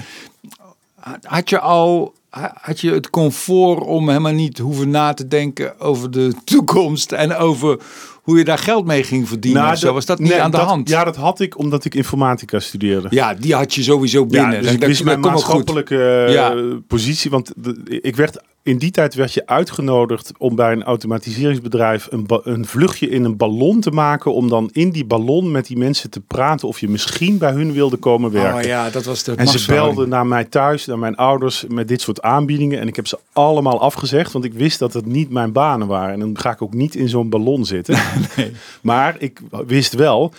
Had 1.22 1.48
je 1.48 1.58
al 1.60 2.14
had 2.60 2.80
je 2.80 2.90
het 2.90 3.10
comfort 3.10 3.80
om 3.80 4.08
helemaal 4.08 4.32
niet 4.32 4.58
hoeven 4.58 4.90
na 4.90 5.14
te 5.14 5.28
denken 5.28 5.80
over 5.80 6.10
de 6.10 6.34
toekomst 6.44 7.12
en 7.12 7.34
over 7.34 7.78
hoe 8.22 8.38
je 8.38 8.44
daar 8.44 8.58
geld 8.58 8.86
mee 8.86 9.02
ging 9.02 9.28
verdienen. 9.28 9.62
Nou, 9.62 9.76
zo 9.76 9.92
was 9.92 10.06
dat 10.06 10.18
niet 10.18 10.32
aan 10.32 10.50
de 10.50 10.56
hand. 10.56 10.88
Ja, 10.88 11.04
dat 11.04 11.16
had 11.16 11.40
ik 11.40 11.58
omdat 11.58 11.84
ik 11.84 11.94
informatica 11.94 12.58
studeerde. 12.58 13.06
Ja, 13.10 13.34
die 13.34 13.54
had 13.54 13.74
je 13.74 13.82
sowieso 13.82 14.26
binnen. 14.26 14.52
Ja, 14.52 14.60
dus 14.60 14.72
ik 14.72 14.84
wist 14.84 15.04
mijn 15.04 15.20
maatschappelijke 15.20 16.26
ja. 16.28 16.54
positie. 16.86 17.30
Want 17.30 17.52
ik 17.86 18.16
werd 18.16 18.40
in 18.64 18.78
die 18.78 18.90
tijd 18.90 19.14
werd 19.14 19.32
je 19.32 19.46
uitgenodigd 19.46 20.32
om 20.38 20.54
bij 20.54 20.72
een 20.72 20.82
automatiseringsbedrijf 20.82 22.08
een, 22.10 22.26
een 22.42 22.66
vluchtje 22.66 23.08
in 23.08 23.24
een 23.24 23.36
ballon 23.36 23.80
te 23.80 23.90
maken. 23.90 24.34
Om 24.34 24.48
dan 24.48 24.70
in 24.72 24.90
die 24.90 25.04
ballon 25.04 25.50
met 25.50 25.66
die 25.66 25.76
mensen 25.76 26.10
te 26.10 26.20
praten 26.20 26.68
of 26.68 26.80
je 26.80 26.88
misschien 26.88 27.38
bij 27.38 27.52
hun 27.52 27.72
wilde 27.72 27.96
komen 27.96 28.28
oh 28.28 28.34
werken. 28.34 28.60
Oh 28.60 28.66
ja, 28.66 28.90
dat 28.90 29.04
was 29.04 29.22
de 29.22 29.34
En 29.34 29.48
ze 29.48 29.66
belden 29.66 30.08
naar 30.08 30.26
mij 30.26 30.44
thuis, 30.44 30.86
naar 30.86 30.98
mijn 30.98 31.16
ouders 31.16 31.64
met 31.68 31.88
dit 31.88 32.00
soort 32.00 32.22
aanbiedingen. 32.22 32.80
En 32.80 32.88
ik 32.88 32.96
heb 32.96 33.06
ze 33.06 33.18
allemaal 33.32 33.80
afgezegd, 33.80 34.32
want 34.32 34.44
ik 34.44 34.52
wist 34.52 34.78
dat 34.78 34.92
het 34.92 35.06
niet 35.06 35.30
mijn 35.30 35.52
banen 35.52 35.86
waren. 35.86 36.14
En 36.14 36.20
dan 36.20 36.38
ga 36.38 36.50
ik 36.50 36.62
ook 36.62 36.74
niet 36.74 36.94
in 36.94 37.08
zo'n 37.08 37.28
ballon 37.28 37.64
zitten. 37.64 37.98
nee. 38.36 38.52
Maar 38.82 39.16
ik 39.18 39.40
wist 39.66 39.94
wel, 39.94 40.32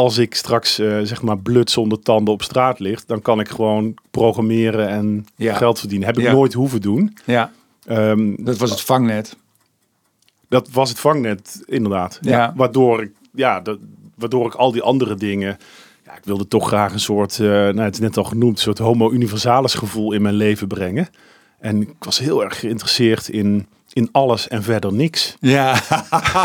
als 0.00 0.18
ik 0.18 0.34
straks 0.34 0.78
uh, 0.78 1.00
zeg 1.02 1.22
maar 1.22 1.38
blut 1.38 1.70
zonder 1.70 2.00
tanden 2.00 2.34
op 2.34 2.42
straat 2.42 2.78
ligt, 2.78 3.08
dan 3.08 3.22
kan 3.22 3.40
ik 3.40 3.48
gewoon 3.48 3.94
programmeren 4.10 4.88
en 4.88 5.26
geld 5.36 5.78
verdienen. 5.78 6.06
Heb 6.06 6.18
ik 6.18 6.32
nooit 6.32 6.52
hoeven 6.52 6.80
doen. 6.80 7.16
Ja. 7.24 7.52
Um, 7.88 8.44
dat 8.44 8.56
was 8.56 8.70
het 8.70 8.80
vangnet. 8.80 9.36
Dat 10.48 10.70
was 10.70 10.88
het 10.88 10.98
vangnet, 10.98 11.62
inderdaad. 11.66 12.18
Ja. 12.20 12.52
waardoor 12.56 13.02
ik, 13.02 13.12
ja, 13.32 13.60
dat, 13.60 13.78
waardoor 14.14 14.46
ik 14.46 14.54
al 14.54 14.72
die 14.72 14.82
andere 14.82 15.14
dingen. 15.14 15.58
Ja, 16.04 16.16
ik 16.16 16.24
wilde 16.24 16.48
toch 16.48 16.66
graag 16.66 16.92
een 16.92 17.00
soort, 17.00 17.38
uh, 17.38 17.48
nou, 17.48 17.80
het 17.80 17.94
is 17.94 18.00
net 18.00 18.16
al 18.16 18.24
genoemd, 18.24 18.56
een 18.56 18.62
soort 18.62 18.78
homo 18.78 19.12
universalis 19.12 19.74
gevoel 19.74 20.12
in 20.12 20.22
mijn 20.22 20.34
leven 20.34 20.68
brengen. 20.68 21.08
En 21.58 21.82
ik 21.82 21.94
was 21.98 22.18
heel 22.18 22.44
erg 22.44 22.60
geïnteresseerd 22.60 23.28
in 23.28 23.66
in 23.92 24.08
alles 24.12 24.48
en 24.48 24.62
verder 24.62 24.92
niks. 24.92 25.36
Ja, 25.40 25.82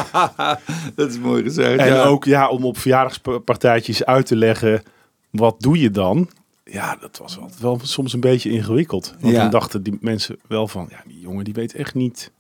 dat 0.96 1.10
is 1.10 1.20
mooi 1.20 1.44
gezegd. 1.44 1.80
En 1.80 1.98
ook 1.98 2.26
ja, 2.26 2.50
om 2.50 2.66
op 2.66 2.78
verjaardagspartijtjes 2.78 4.06
uit 4.06 4.26
te 4.26 4.36
leggen, 4.36 4.84
wat 5.30 5.56
doe 5.60 5.80
je 5.80 5.92
dan? 5.92 6.30
Ja, 6.64 6.96
dat 6.96 7.18
was 7.18 7.36
wel, 7.36 7.50
wel 7.60 7.80
soms 7.84 8.14
een 8.14 8.20
beetje 8.20 8.50
ingewikkeld. 8.50 9.16
Want 9.20 9.36
dan 9.36 9.50
dachten 9.50 9.84
die 9.84 9.98
mensen 10.02 10.40
wel 10.48 10.68
van, 10.68 10.88
ja, 10.90 11.04
die 11.08 11.20
jongen 11.20 11.44
die 11.44 11.54
weet 11.54 11.76
echt 11.76 11.94
niet 11.94 12.32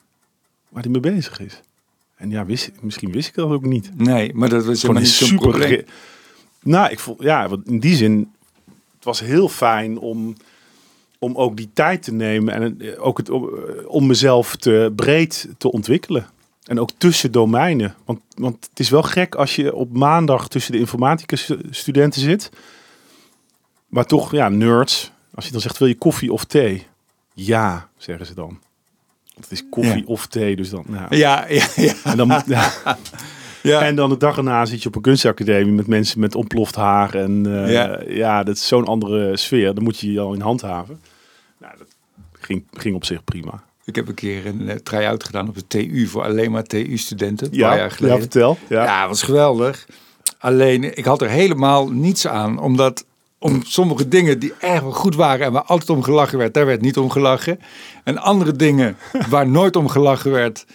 waar 0.69 0.83
hij 0.83 0.91
mee 0.91 1.01
bezig 1.01 1.39
is. 1.39 1.61
En 2.15 2.29
ja, 2.29 2.45
wist, 2.45 2.71
misschien 2.81 3.11
wist 3.11 3.27
ik 3.27 3.35
dat 3.35 3.49
ook 3.49 3.65
niet. 3.65 3.91
Nee, 3.97 4.33
maar 4.33 4.49
dat 4.49 4.65
was 4.65 4.81
helemaal 4.81 5.01
niet 5.01 5.11
super. 5.11 5.85
Nou, 6.61 6.91
ik 6.91 6.99
vond, 6.99 7.21
ja, 7.21 7.49
in 7.65 7.79
die 7.79 7.95
zin, 7.95 8.31
het 8.95 9.03
was 9.03 9.19
heel 9.19 9.49
fijn 9.49 9.99
om 9.99 10.35
om 11.19 11.35
ook 11.35 11.57
die 11.57 11.69
tijd 11.73 12.03
te 12.03 12.13
nemen 12.13 12.53
en 12.53 12.81
eh, 12.81 13.05
ook 13.05 13.17
het, 13.17 13.29
eh, 13.29 13.35
om 13.87 14.05
mezelf 14.05 14.55
te 14.55 14.93
breed 14.95 15.47
te 15.57 15.71
ontwikkelen. 15.71 16.27
En 16.65 16.79
ook 16.79 16.89
tussen 16.97 17.31
domeinen. 17.31 17.95
Want, 18.05 18.19
want 18.35 18.67
het 18.69 18.79
is 18.79 18.89
wel 18.89 19.03
gek 19.03 19.35
als 19.35 19.55
je 19.55 19.75
op 19.75 19.97
maandag 19.97 20.47
tussen 20.47 20.71
de 20.71 20.79
informatica 20.79 21.35
studenten 21.69 22.21
zit. 22.21 22.49
Maar 23.87 24.05
toch, 24.05 24.31
ja, 24.31 24.49
nerds. 24.49 25.11
Als 25.35 25.45
je 25.45 25.51
dan 25.51 25.61
zegt, 25.61 25.77
wil 25.77 25.87
je 25.87 25.95
koffie 25.95 26.33
of 26.33 26.45
thee? 26.45 26.87
Ja, 27.33 27.89
zeggen 27.97 28.25
ze 28.25 28.33
dan. 28.33 28.59
Het 29.35 29.51
is 29.51 29.69
koffie 29.69 30.07
of 30.07 30.27
thee, 30.27 30.55
dus 30.55 30.69
dan... 30.69 30.83
Nou. 30.87 31.15
Ja, 31.15 31.45
ja, 31.47 31.67
ja. 31.75 31.93
En 32.03 32.17
dan, 32.17 32.27
ja. 32.45 32.71
Ja. 33.65 33.81
En 33.81 33.95
dan 33.95 34.09
de 34.09 34.17
dag 34.17 34.37
erna 34.37 34.65
zit 34.65 34.81
je 34.81 34.87
op 34.87 34.95
een 34.95 35.01
kunstacademie 35.01 35.73
met 35.73 35.87
mensen 35.87 36.19
met 36.19 36.35
ontploft 36.35 36.75
haar. 36.75 37.15
En 37.15 37.47
uh, 37.47 37.71
ja. 37.71 37.99
ja, 38.07 38.43
dat 38.43 38.55
is 38.55 38.67
zo'n 38.67 38.85
andere 38.85 39.37
sfeer. 39.37 39.73
Dan 39.73 39.83
moet 39.83 39.99
je 39.99 40.11
je 40.11 40.19
al 40.19 40.33
in 40.33 40.41
handhaven. 40.41 40.99
Nou, 41.59 41.73
dat 41.77 41.87
ging, 42.31 42.63
ging 42.71 42.95
op 42.95 43.05
zich 43.05 43.23
prima. 43.23 43.63
Ik 43.85 43.95
heb 43.95 44.07
een 44.07 44.13
keer 44.13 44.45
een 44.45 44.61
uh, 44.61 44.73
try-out 44.73 45.23
gedaan 45.23 45.47
op 45.47 45.55
de 45.55 45.67
TU 45.67 46.07
voor 46.07 46.23
alleen 46.23 46.51
maar 46.51 46.63
TU-studenten. 46.63 47.47
Ja, 47.51 47.75
jaar 47.75 47.91
geleden. 47.91 48.15
ja, 48.15 48.21
vertel. 48.21 48.57
Ja. 48.69 48.83
ja, 48.83 49.07
was 49.07 49.21
geweldig. 49.21 49.85
Alleen, 50.37 50.97
ik 50.97 51.05
had 51.05 51.21
er 51.21 51.29
helemaal 51.29 51.89
niets 51.89 52.27
aan, 52.27 52.59
omdat 52.59 53.05
om 53.39 53.63
sommige 53.63 54.07
dingen 54.07 54.39
die 54.39 54.53
erg 54.59 54.83
goed 54.83 55.15
waren 55.15 55.45
en 55.45 55.51
waar 55.51 55.63
altijd 55.63 55.89
om 55.89 56.03
gelachen 56.03 56.37
werd, 56.37 56.53
daar 56.53 56.65
werd 56.65 56.81
niet 56.81 56.97
om 56.97 57.09
gelachen. 57.09 57.59
En 58.03 58.17
andere 58.17 58.51
dingen 58.51 58.97
waar 59.29 59.49
nooit 59.49 59.75
om 59.75 59.87
gelachen 59.87 60.31
werd, 60.31 60.65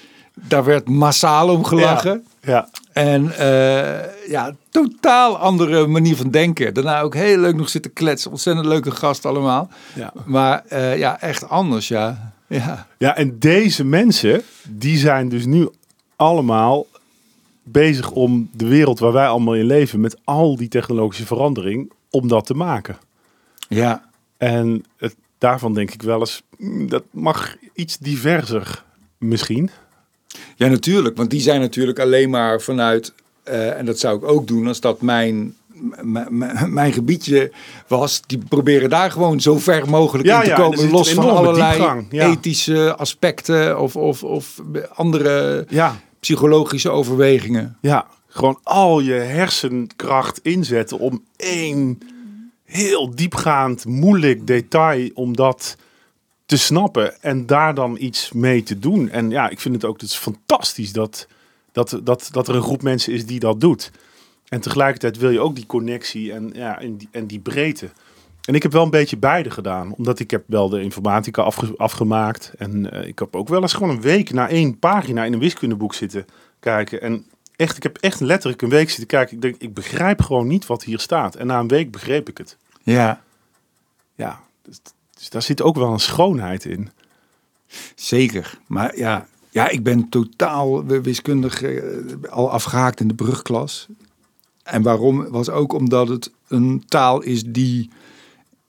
daar 0.49 0.65
werd 0.65 0.89
massaal 0.89 1.49
om 1.49 1.65
gelachen. 1.65 2.25
Ja. 2.43 2.69
En 2.93 3.25
uh, 3.25 4.29
ja, 4.29 4.55
totaal 4.71 5.39
andere 5.39 5.87
manier 5.87 6.17
van 6.17 6.31
denken. 6.31 6.75
Daarna 6.75 7.01
ook 7.01 7.15
heel 7.15 7.39
leuk 7.39 7.57
nog 7.57 7.69
zitten 7.69 7.93
kletsen. 7.93 8.31
Ontzettend 8.31 8.67
leuke 8.67 8.91
gast 8.91 9.27
allemaal. 9.27 9.69
Ja. 9.95 10.13
Maar 10.25 10.65
uh, 10.73 10.99
ja, 10.99 11.21
echt 11.21 11.49
anders, 11.49 11.89
ja. 11.89 12.33
ja. 12.47 12.87
Ja, 12.99 13.17
en 13.17 13.39
deze 13.39 13.85
mensen, 13.85 14.43
die 14.69 14.99
zijn 14.99 15.29
dus 15.29 15.47
nu 15.47 15.69
allemaal 16.17 16.87
bezig 17.63 18.11
om 18.11 18.49
de 18.53 18.67
wereld 18.67 18.99
waar 18.99 19.13
wij 19.13 19.27
allemaal 19.27 19.55
in 19.55 19.67
leven, 19.67 20.01
met 20.01 20.17
al 20.25 20.57
die 20.57 20.69
technologische 20.69 21.27
verandering, 21.27 21.93
om 22.11 22.29
dat 22.29 22.47
te 22.47 22.55
maken. 22.55 22.99
Ja. 23.69 24.09
En 24.37 24.85
het, 24.97 25.15
daarvan 25.39 25.75
denk 25.75 25.91
ik 25.91 26.03
wel 26.03 26.21
eens, 26.21 26.43
mm, 26.57 26.89
dat 26.89 27.05
mag 27.11 27.57
iets 27.75 27.99
diverser 27.99 28.85
misschien. 29.19 29.71
Ja, 30.57 30.69
natuurlijk. 30.69 31.17
Want 31.17 31.31
die 31.31 31.41
zijn 31.41 31.61
natuurlijk 31.61 31.99
alleen 31.99 32.31
maar 32.31 32.61
vanuit, 32.61 33.13
uh, 33.49 33.79
en 33.79 33.87
dat 33.87 33.99
zou 33.99 34.17
ik 34.17 34.25
ook 34.25 34.47
doen 34.47 34.67
als 34.67 34.81
dat 34.81 35.03
mijn 35.03 35.55
mijn 36.67 36.93
gebiedje 36.93 37.53
was, 37.87 38.23
die 38.27 38.39
proberen 38.49 38.91
daar 38.91 39.11
gewoon 39.11 39.41
zo 39.41 39.59
ver 39.59 39.89
mogelijk 39.89 40.29
in 40.29 40.41
te 40.41 40.53
komen, 40.53 40.91
los 40.91 41.13
van 41.13 41.31
allerlei 41.31 42.07
ethische 42.11 42.97
aspecten 42.97 43.81
of, 43.81 43.97
of, 43.97 44.25
of 44.25 44.63
andere 44.95 45.67
psychologische 46.21 46.91
overwegingen. 46.91 47.77
Ja, 47.81 48.07
gewoon 48.29 48.59
al 48.63 49.01
je 49.01 49.13
hersenkracht 49.13 50.41
inzetten 50.43 50.99
om 50.99 51.25
één 51.37 51.99
heel 52.65 53.15
diepgaand, 53.15 53.85
moeilijk 53.85 54.47
detail, 54.47 55.11
om 55.15 55.37
dat 55.37 55.77
te 56.51 56.57
snappen 56.57 57.23
en 57.23 57.47
daar 57.47 57.75
dan 57.75 57.97
iets 57.99 58.33
mee 58.33 58.63
te 58.63 58.79
doen. 58.79 59.09
En 59.09 59.31
ja, 59.31 59.49
ik 59.49 59.61
vind 59.61 59.75
het 59.75 59.85
ook 59.85 59.99
dus 59.99 60.17
fantastisch 60.17 60.93
dat, 60.93 61.27
dat, 61.73 62.01
dat, 62.03 62.29
dat 62.33 62.49
er 62.49 62.55
een 62.55 62.63
groep 62.63 62.83
mensen 62.83 63.13
is 63.13 63.27
die 63.27 63.41
dat 63.41 63.61
doet. 63.61 63.91
En 64.49 64.61
tegelijkertijd 64.61 65.19
wil 65.19 65.31
je 65.31 65.41
ook 65.41 65.55
die 65.55 65.67
connectie 65.67 66.33
en, 66.33 66.51
ja, 66.55 66.81
en, 66.81 66.97
die, 66.97 67.09
en 67.11 67.27
die 67.27 67.39
breedte. 67.39 67.91
En 68.45 68.55
ik 68.55 68.63
heb 68.63 68.73
wel 68.73 68.83
een 68.83 68.91
beetje 68.91 69.17
beide 69.17 69.51
gedaan. 69.51 69.93
Omdat 69.93 70.19
ik 70.19 70.31
heb 70.31 70.45
wel 70.47 70.69
de 70.69 70.83
informatica 70.83 71.43
afge, 71.43 71.75
afgemaakt. 71.77 72.53
En 72.59 72.95
uh, 72.95 73.07
ik 73.07 73.19
heb 73.19 73.37
ook 73.37 73.49
wel 73.49 73.63
eens 73.63 73.73
gewoon 73.73 73.91
een 73.91 74.01
week 74.01 74.33
naar 74.33 74.49
één 74.49 74.79
pagina 74.79 75.25
in 75.25 75.33
een 75.33 75.39
wiskundeboek 75.39 75.95
zitten 75.95 76.27
kijken. 76.61 77.01
En 77.01 77.27
echt, 77.57 77.77
ik 77.77 77.83
heb 77.83 77.97
echt 77.97 78.21
letterlijk 78.21 78.63
een 78.63 78.69
week 78.69 78.89
zitten 78.89 79.07
kijken. 79.07 79.35
Ik 79.35 79.43
denk, 79.43 79.55
ik 79.59 79.75
begrijp 79.75 80.23
gewoon 80.23 80.47
niet 80.47 80.67
wat 80.67 80.85
hier 80.85 80.99
staat. 80.99 81.35
En 81.35 81.47
na 81.47 81.59
een 81.59 81.69
week 81.69 81.91
begreep 81.91 82.29
ik 82.29 82.39
het. 82.39 82.57
Ja. 82.83 83.23
Ja, 84.15 84.41
dus 84.63 84.81
dus 85.21 85.31
daar 85.31 85.43
zit 85.43 85.63
ook 85.63 85.77
wel 85.77 85.93
een 85.93 86.01
schoonheid 86.01 86.65
in. 86.65 86.91
Zeker. 87.95 88.59
Maar 88.67 88.97
ja, 88.97 89.27
ja 89.51 89.69
ik 89.69 89.83
ben 89.83 90.09
totaal 90.09 90.85
wiskundig 90.85 91.63
eh, 91.63 91.83
al 92.31 92.51
afgehaakt 92.51 93.01
in 93.01 93.09
de 93.09 93.15
brugklas. 93.15 93.89
En 94.63 94.83
waarom 94.83 95.31
was 95.31 95.49
ook 95.49 95.73
omdat 95.73 96.09
het 96.09 96.31
een 96.49 96.85
taal 96.89 97.23
is 97.23 97.43
die 97.45 97.91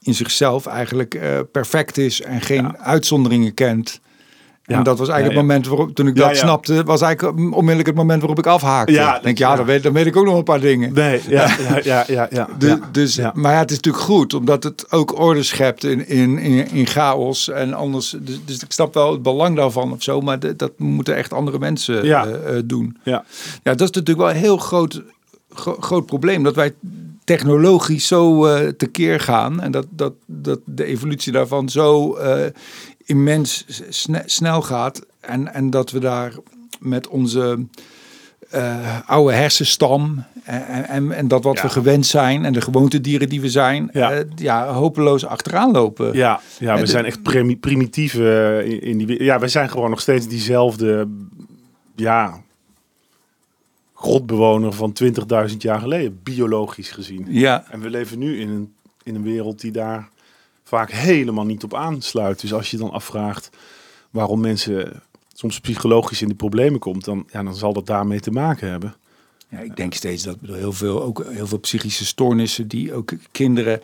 in 0.02 0.14
zichzelf 0.14 0.66
eigenlijk 0.66 1.16
uh, 1.16 1.40
perfect 1.52 1.98
is 1.98 2.22
en 2.22 2.42
geen 2.42 2.78
uitzonderingen 2.78 3.54
kent. 3.54 4.00
En 4.78 4.84
dat 4.84 4.98
was 4.98 5.10
eigenlijk 5.10 5.40
het 5.40 5.48
moment 5.48 5.68
waarop, 5.68 5.96
toen 5.96 6.08
ik 6.08 6.16
dat 6.16 6.38
snapte, 6.38 6.84
was 6.84 7.02
eigenlijk 7.02 7.38
onmiddellijk 7.38 7.88
het 7.88 7.96
moment 7.96 8.20
waarop 8.20 8.40
ik 8.40 8.46
afhaakte. 8.46 8.94
Ja, 8.94 9.20
denk 9.20 9.38
ja, 9.38 9.56
Dan, 9.56 9.66
weet, 9.66 9.84
dan 9.84 9.94
weet 9.94 10.06
ik 10.06 10.18
ook 10.18 10.26
nog 10.26 10.38
een 10.38 10.44
paar 10.44 10.60
dingen. 10.60 10.94
Nee, 10.94 11.22
ja, 11.28 11.56
ja, 11.84 12.04
ja, 12.08 12.28
ja. 12.30 12.48
De, 12.60 12.80
dus, 12.92 13.20
Maar 13.34 13.54
ja, 13.54 13.60
het 13.60 13.70
is 13.70 13.76
natuurlijk 13.76 14.04
goed, 14.04 14.34
omdat 14.34 14.64
het 14.64 14.92
ook 14.92 15.20
orde 15.20 15.44
schept 15.44 15.84
in, 15.84 16.08
in, 16.08 16.38
in, 16.72 16.88
chaos. 16.88 17.50
En 17.50 17.74
anders, 17.74 18.16
dus, 18.20 18.40
dus, 18.46 18.64
ik 18.64 18.72
snap 18.72 18.94
wel 18.94 19.12
het 19.12 19.22
belang 19.22 19.56
daarvan 19.56 19.92
of 19.92 20.04
zo, 20.04 20.22
maar 20.22 20.56
dat 20.58 20.72
moeten 20.78 21.16
echt 21.16 21.34
andere 21.34 21.60
mensen 21.60 22.06
uh, 22.06 22.24
doen. 22.66 22.98
Ja. 23.04 23.24
ja, 23.64 23.72
dat 23.72 23.82
is 23.82 23.92
natuurlijk 23.92 24.18
wel 24.18 24.30
een 24.30 24.36
heel 24.36 24.58
groot, 24.58 25.02
groot 25.80 26.06
probleem, 26.06 26.44
dat 26.44 26.56
wij 26.56 26.74
technologisch 27.24 28.08
zo 28.08 28.48
uh, 28.48 28.68
tekeer 28.68 29.20
gaan 29.20 29.62
en 29.62 29.72
dat, 29.72 29.88
dat, 29.90 30.14
dat 30.26 30.60
de 30.66 30.86
evolutie 30.86 31.32
daarvan 31.32 31.70
zo 31.70 32.18
uh, 32.18 32.46
immens 33.12 33.66
snel 34.26 34.62
gaat. 34.62 35.06
En, 35.20 35.54
en 35.54 35.70
dat 35.70 35.92
we 35.92 36.00
daar 36.00 36.34
met 36.80 37.08
onze 37.08 37.66
eh, 38.50 39.00
oude 39.06 39.34
hersenstam 39.34 40.24
en, 40.44 40.88
en, 40.88 41.12
en 41.12 41.28
dat 41.28 41.44
wat 41.44 41.56
Ja. 41.58 41.62
we 41.64 41.70
gewend 41.70 42.06
zijn 42.06 42.46
en 42.46 42.54
de 42.54 42.62
gewoontedieren 42.62 43.30
die 43.30 43.42
we 43.42 43.50
zijn, 43.50 43.90
Ja. 43.94 44.12
ja, 44.12 44.24
ja 44.36 44.74
hopeloos 44.74 45.26
achteraan 45.26 45.72
lopen. 45.72 46.14
Ja, 46.14 46.40
ja 46.60 46.74
we 46.76 46.80
de- 46.82 46.88
zijn 46.88 47.06
echt 47.06 47.22
primi- 47.24 47.58
primitief 47.58 48.14
eh, 48.16 48.66
in, 48.66 48.82
in 48.82 48.98
die... 48.98 49.08
we- 49.08 49.24
Ja, 49.24 49.40
wij 49.40 49.50
zijn 49.50 49.70
gewoon 49.70 49.90
nog 49.90 50.02
steeds 50.02 50.28
diezelfde... 50.28 51.08
Ja... 51.96 52.42
Grotbewoner 53.96 54.74
van 54.74 54.94
20.000 55.50 55.58
jaar 55.58 55.80
geleden, 55.80 56.20
biologisch 56.24 56.92
gezien. 56.92 57.26
Ja, 57.30 57.66
En 57.72 57.80
we 57.82 57.90
leven 57.90 58.20
nu 58.20 58.40
in 58.40 58.50
een, 58.50 58.74
in 59.04 59.16
een 59.16 59.24
wereld 59.24 59.62
die 59.62 59.72
daar 59.72 60.10
vaak 60.72 60.92
helemaal 60.92 61.46
niet 61.46 61.64
op 61.64 61.74
aansluit. 61.76 62.42
Dus 62.42 62.54
als 62.54 62.72
je 62.72 62.78
dan 62.78 62.92
afvraagt 62.92 63.50
waarom 64.10 64.40
mensen 64.40 65.02
soms 65.34 65.60
psychologisch 65.60 66.22
in 66.22 66.28
de 66.28 66.34
problemen 66.36 66.80
komt, 66.80 67.06
dan, 67.06 67.28
ja, 67.32 67.44
dan 67.44 67.56
zal 67.56 67.74
dat 67.74 67.86
daarmee 67.86 68.20
te 68.20 68.32
maken 68.32 68.70
hebben. 68.70 68.96
Ja, 69.50 69.60
ik 69.60 69.76
denk 69.76 69.94
steeds 69.94 70.24
dat 70.24 70.40
bedoel, 70.42 70.56
heel, 70.56 70.74
veel, 70.74 71.04
ook 71.04 71.26
heel 71.30 71.48
veel 71.48 71.60
psychische 71.60 72.06
stoornissen 72.06 72.68
die 72.68 72.94
ook 72.94 73.12
kinderen 73.32 73.82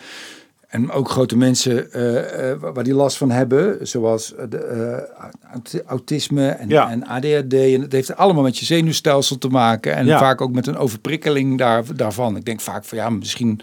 en 0.67 0.91
ook 0.91 1.09
grote 1.09 1.37
mensen 1.37 1.91
eh, 1.91 2.53
waar 2.73 2.83
die 2.83 2.93
last 2.93 3.17
van 3.17 3.31
hebben, 3.31 3.87
zoals 3.87 4.35
eh, 4.35 4.45
de, 4.49 5.09
aut- 5.53 5.83
autisme 5.85 6.47
en, 6.49 6.69
Ja. 6.69 6.89
en 6.89 7.05
ADHD. 7.07 7.53
En 7.53 7.81
het 7.81 7.91
heeft 7.91 8.15
allemaal 8.15 8.43
met 8.43 8.57
je 8.57 8.65
zenuwstelsel 8.65 9.37
te 9.37 9.47
maken 9.49 9.95
en 9.95 10.05
Ja. 10.05 10.19
vaak 10.19 10.41
ook 10.41 10.51
met 10.51 10.67
een 10.67 10.77
overprikkeling 10.77 11.57
daar, 11.57 11.95
daarvan. 11.95 12.35
Ik 12.35 12.45
denk 12.45 12.61
vaak 12.61 12.85
van 12.85 12.97
ja, 12.97 13.09
misschien. 13.09 13.61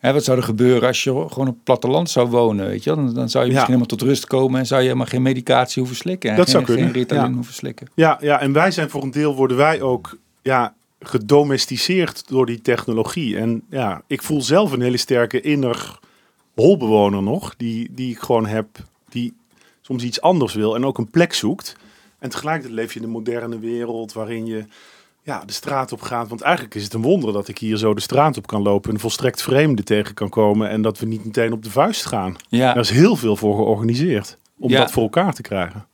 Hè, 0.00 0.12
wat 0.12 0.24
zou 0.24 0.38
er 0.38 0.44
gebeuren 0.44 0.88
als 0.88 1.04
je 1.04 1.10
gewoon 1.10 1.48
op 1.48 1.54
het 1.54 1.64
platteland 1.64 2.10
zou 2.10 2.28
wonen? 2.28 2.66
Weet 2.66 2.84
je? 2.84 2.94
Dan, 2.94 3.14
dan 3.14 3.28
zou 3.28 3.44
je 3.44 3.50
Ja. 3.50 3.56
misschien 3.56 3.74
helemaal 3.76 3.96
tot 3.96 4.02
rust 4.02 4.26
komen 4.26 4.60
en 4.60 4.66
zou 4.66 4.80
je 4.80 4.86
helemaal 4.86 5.08
geen 5.08 5.22
medicatie 5.22 5.78
hoeven 5.82 5.96
slikken. 6.00 6.30
En 6.30 6.36
Dat 6.36 6.44
geen, 6.44 6.54
zou 6.54 6.64
kunnen, 6.66 6.84
Geen 6.84 6.92
Ritalin 6.92 7.28
ja. 7.28 7.32
hoeven 7.34 7.54
slikken. 7.54 7.88
Ja, 7.94 8.18
ja, 8.20 8.40
en 8.40 8.52
wij 8.52 8.70
zijn 8.70 8.90
voor 8.90 9.02
een 9.02 9.10
deel 9.10 9.34
worden 9.34 9.56
wij 9.56 9.80
ook 9.80 10.18
ja, 10.42 10.74
gedomesticeerd 11.00 12.28
door 12.28 12.46
die 12.46 12.60
technologie. 12.60 13.36
En 13.38 13.62
ja, 13.70 14.02
ik 14.06 14.22
voel 14.22 14.42
zelf 14.42 14.72
een 14.72 14.80
hele 14.80 14.96
sterke 14.96 15.40
inner 15.40 15.98
holbewoner 16.54 17.22
nog, 17.22 17.54
die, 17.56 17.88
die 17.94 18.10
ik 18.10 18.18
gewoon 18.18 18.46
heb, 18.46 18.66
die 19.08 19.34
soms 19.80 20.02
iets 20.02 20.20
anders 20.20 20.54
wil 20.54 20.74
en 20.74 20.84
ook 20.84 20.98
een 20.98 21.10
plek 21.10 21.32
zoekt. 21.34 21.76
En 22.18 22.30
tegelijkertijd 22.30 22.74
leef 22.74 22.92
je 22.92 22.98
in 22.98 23.04
een 23.04 23.10
moderne 23.12 23.58
wereld 23.58 24.12
waarin 24.12 24.46
je 24.46 24.64
ja, 25.22 25.42
de 25.46 25.52
straat 25.52 25.92
op 25.92 26.00
gaat. 26.02 26.28
Want 26.28 26.40
eigenlijk 26.40 26.74
is 26.74 26.82
het 26.84 26.94
een 26.94 27.02
wonder 27.02 27.32
dat 27.32 27.48
ik 27.48 27.58
hier 27.58 27.76
zo 27.76 27.94
de 27.94 28.00
straat 28.00 28.36
op 28.36 28.46
kan 28.46 28.62
lopen 28.62 28.92
en 28.92 29.00
volstrekt 29.00 29.42
vreemden 29.42 29.84
tegen 29.84 30.14
kan 30.14 30.28
komen 30.28 30.68
en 30.68 30.82
dat 30.82 30.98
we 30.98 31.06
niet 31.06 31.24
meteen 31.24 31.52
op 31.52 31.62
de 31.62 31.70
vuist 31.70 32.06
gaan. 32.06 32.36
Ja. 32.48 32.66
Daar 32.72 32.82
is 32.82 32.90
heel 32.90 33.16
veel 33.16 33.36
voor 33.36 33.54
georganiseerd 33.56 34.36
om 34.58 34.70
Ja. 34.70 34.78
dat 34.80 34.90
voor 34.90 35.02
elkaar 35.02 35.34
te 35.34 35.42
krijgen. 35.42 35.86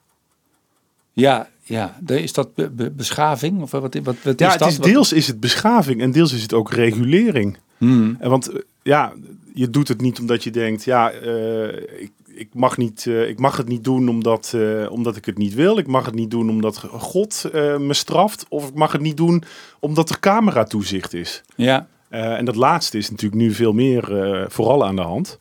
Ja, 1.12 1.48
ja. 1.62 1.98
Is 2.06 2.32
dat 2.32 2.54
be- 2.54 2.70
be- 2.70 2.90
beschaving? 2.90 3.62
Of 3.62 3.70
wat, 3.70 3.94
wat, 4.02 4.16
wat 4.22 4.38
Ja, 4.38 4.46
is 4.46 4.52
het 4.52 4.58
dat? 4.62 4.68
is 4.70 4.78
deels 4.78 5.12
is 5.12 5.26
het 5.26 5.40
beschaving 5.40 6.00
en 6.00 6.10
deels 6.12 6.32
is 6.32 6.42
het 6.42 6.52
ook 6.54 6.70
regulering. 6.72 7.58
Hmm. 7.78 8.16
En 8.20 8.30
want 8.30 8.48
eh, 8.48 8.60
ja, 8.82 9.12
je 9.54 9.70
doet 9.70 9.88
het 9.88 10.00
niet 10.00 10.18
omdat 10.20 10.44
je 10.44 10.50
denkt, 10.50 10.84
ja, 10.84 11.10
eh, 11.10 12.00
ik, 12.02 12.10
ik, 12.36 12.48
mag 12.54 12.76
niet, 12.76 13.06
eh, 13.06 13.28
ik 13.28 13.38
mag 13.38 13.56
het 13.56 13.68
niet 13.68 13.84
doen 13.84 14.08
omdat, 14.08 14.52
eh, 14.54 14.90
omdat 14.90 15.16
ik 15.16 15.24
het 15.24 15.38
niet 15.38 15.54
wil. 15.54 15.78
Ik 15.78 15.86
mag 15.86 16.04
het 16.04 16.14
niet 16.14 16.30
doen 16.30 16.50
omdat 16.50 16.78
God 16.78 17.44
eh, 17.52 17.76
me 17.76 17.94
straft. 17.94 18.46
Of 18.48 18.68
ik 18.68 18.74
mag 18.74 18.92
het 18.92 19.00
niet 19.00 19.16
doen 19.16 19.42
omdat 19.80 20.10
er 20.10 20.20
cameratoezicht 20.20 21.14
is. 21.14 21.42
Ja, 21.56 21.86
en 22.08 22.44
dat 22.44 22.56
laatste 22.56 22.98
is 22.98 23.10
natuurlijk 23.10 23.42
nu 23.42 23.52
veel 23.52 23.72
meer 23.72 24.04
vooral 24.48 24.84
aan 24.84 24.96
de 24.96 25.02
hand. 25.02 25.38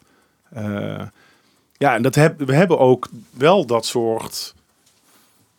Ja, 1.78 1.96
en 1.96 2.02
dat 2.02 2.16
heb, 2.16 2.40
we 2.40 2.56
hebben 2.56 2.80
ook 2.80 3.10
wel 3.32 3.66
dat 3.66 3.86
soort 3.86 4.54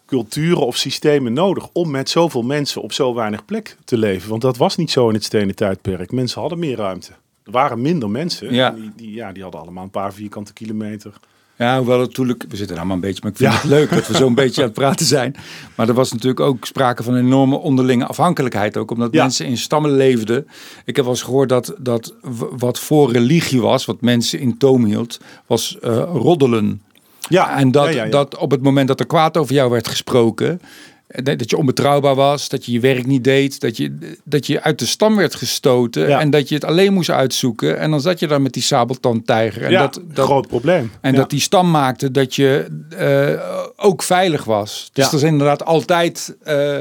culturen 0.07 0.67
of 0.67 0.77
systemen 0.77 1.33
nodig 1.33 1.69
om 1.73 1.91
met 1.91 2.11
zoveel 2.11 2.43
mensen 2.43 2.83
op 2.83 2.93
zo 2.93 3.15
weinig 3.15 3.45
plek 3.45 3.77
te 3.85 3.99
leven. 3.99 4.31
Want 4.31 4.43
dat 4.43 4.57
was 4.57 4.77
niet 4.77 4.91
zo 4.91 5.09
in 5.09 5.15
het 5.15 5.25
stenen 5.25 5.55
tijdperk. 5.55 6.13
Mensen 6.13 6.41
hadden 6.41 6.59
meer 6.59 6.77
ruimte. 6.77 7.13
Er 7.47 7.53
waren 7.53 7.81
minder 7.81 8.11
mensen. 8.11 8.55
Ja. 8.55 8.71
Die, 8.71 8.93
die, 8.97 9.15
ja, 9.15 9.33
die 9.33 9.43
hadden 9.43 9.61
allemaal 9.61 9.85
een 9.85 9.91
paar 9.91 10.13
vierkante 10.13 10.53
kilometer. 10.53 11.13
ja 11.57 11.77
hoewel 11.77 11.99
het 12.01 12.09
natuurlijk... 12.09 12.45
We 12.49 12.57
zitten 12.57 12.77
allemaal 12.77 12.95
een 12.95 13.01
beetje... 13.01 13.21
Maar 13.23 13.31
ik 13.31 13.37
vind 13.37 13.53
Ja. 13.53 13.57
het 13.59 13.69
leuk 13.71 13.91
dat 13.91 14.07
we 14.07 14.15
zo'n 14.17 14.35
beetje 14.35 14.61
aan 14.61 14.67
het 14.69 14.77
praten 14.77 15.07
zijn. 15.07 15.35
Maar 15.75 15.89
er 15.89 15.95
was 15.95 16.13
natuurlijk 16.13 16.41
ook 16.41 16.65
sprake 16.67 17.03
van 17.03 17.15
een 17.15 17.25
enorme 17.25 17.57
onderlinge 17.57 18.07
afhankelijkheid. 18.07 18.77
Ook 18.77 18.91
omdat 18.91 19.13
Ja. 19.13 19.23
mensen 19.23 19.47
in 19.47 19.57
stammen 19.59 19.91
leefden. 19.97 20.47
Ik 20.85 20.97
heb 20.97 21.05
wel 21.05 21.15
eens 21.15 21.23
gehoord 21.23 21.49
dat, 21.49 21.75
dat 21.79 22.15
wat 22.57 22.79
voor 22.79 23.13
religie 23.13 23.61
was... 23.61 23.85
wat 23.85 24.01
mensen 24.01 24.39
in 24.39 24.59
toom 24.59 24.85
hield, 24.85 25.21
was 25.47 25.79
eh, 25.81 25.97
roddelen. 26.13 26.83
Ja, 27.29 27.57
En 27.59 27.71
dat, 27.71 28.11
dat 28.11 28.37
op 28.37 28.51
het 28.51 28.63
moment 28.63 28.89
dat 28.89 29.01
er 29.01 29.07
kwaad 29.07 29.37
over 29.37 29.55
jou 29.55 29.71
werd 29.71 29.89
gesproken, 29.89 30.61
dat 31.07 31.39
dat 31.39 31.51
je 31.51 31.57
onbetrouwbaar 31.57 32.15
was, 32.15 32.49
dat 32.49 32.65
je 32.65 32.73
je 32.73 32.81
werk 32.81 33.07
niet 33.07 33.25
deed, 33.25 33.61
dat 33.61 33.77
je, 33.77 34.17
dat 34.25 34.47
je 34.47 34.63
uit 34.63 34.79
de 34.79 34.87
stam 34.87 35.17
werd 35.17 35.35
gestoten 35.35 36.09
Ja. 36.09 36.21
en 36.21 36.31
dat 36.31 36.49
je 36.49 36.55
het 36.55 36.65
alleen 36.65 36.93
moest 36.93 37.11
uitzoeken. 37.11 37.79
En 37.79 37.91
dan 37.91 38.01
zat 38.01 38.19
je 38.19 38.27
daar 38.27 38.43
met 38.43 38.53
die 38.53 38.63
sabeltandtijger. 38.63 39.63
En, 39.63 39.71
ja, 39.71 39.81
dat, 39.81 40.01
dat, 40.13 40.25
groot 40.25 40.47
probleem. 40.47 40.91
en 41.01 41.13
Ja. 41.13 41.19
dat 41.19 41.31
die 41.31 41.41
stam 41.41 41.71
maakte 41.71 42.11
dat 42.11 42.35
je 42.35 42.67
eh, 42.97 43.85
ook 43.87 44.03
veilig 44.03 44.45
was. 44.45 44.91
Dus 44.93 45.13
er 45.13 45.19
zijn 45.19 45.33
inderdaad 45.33 45.65
altijd 45.65 46.37
eh, 46.43 46.79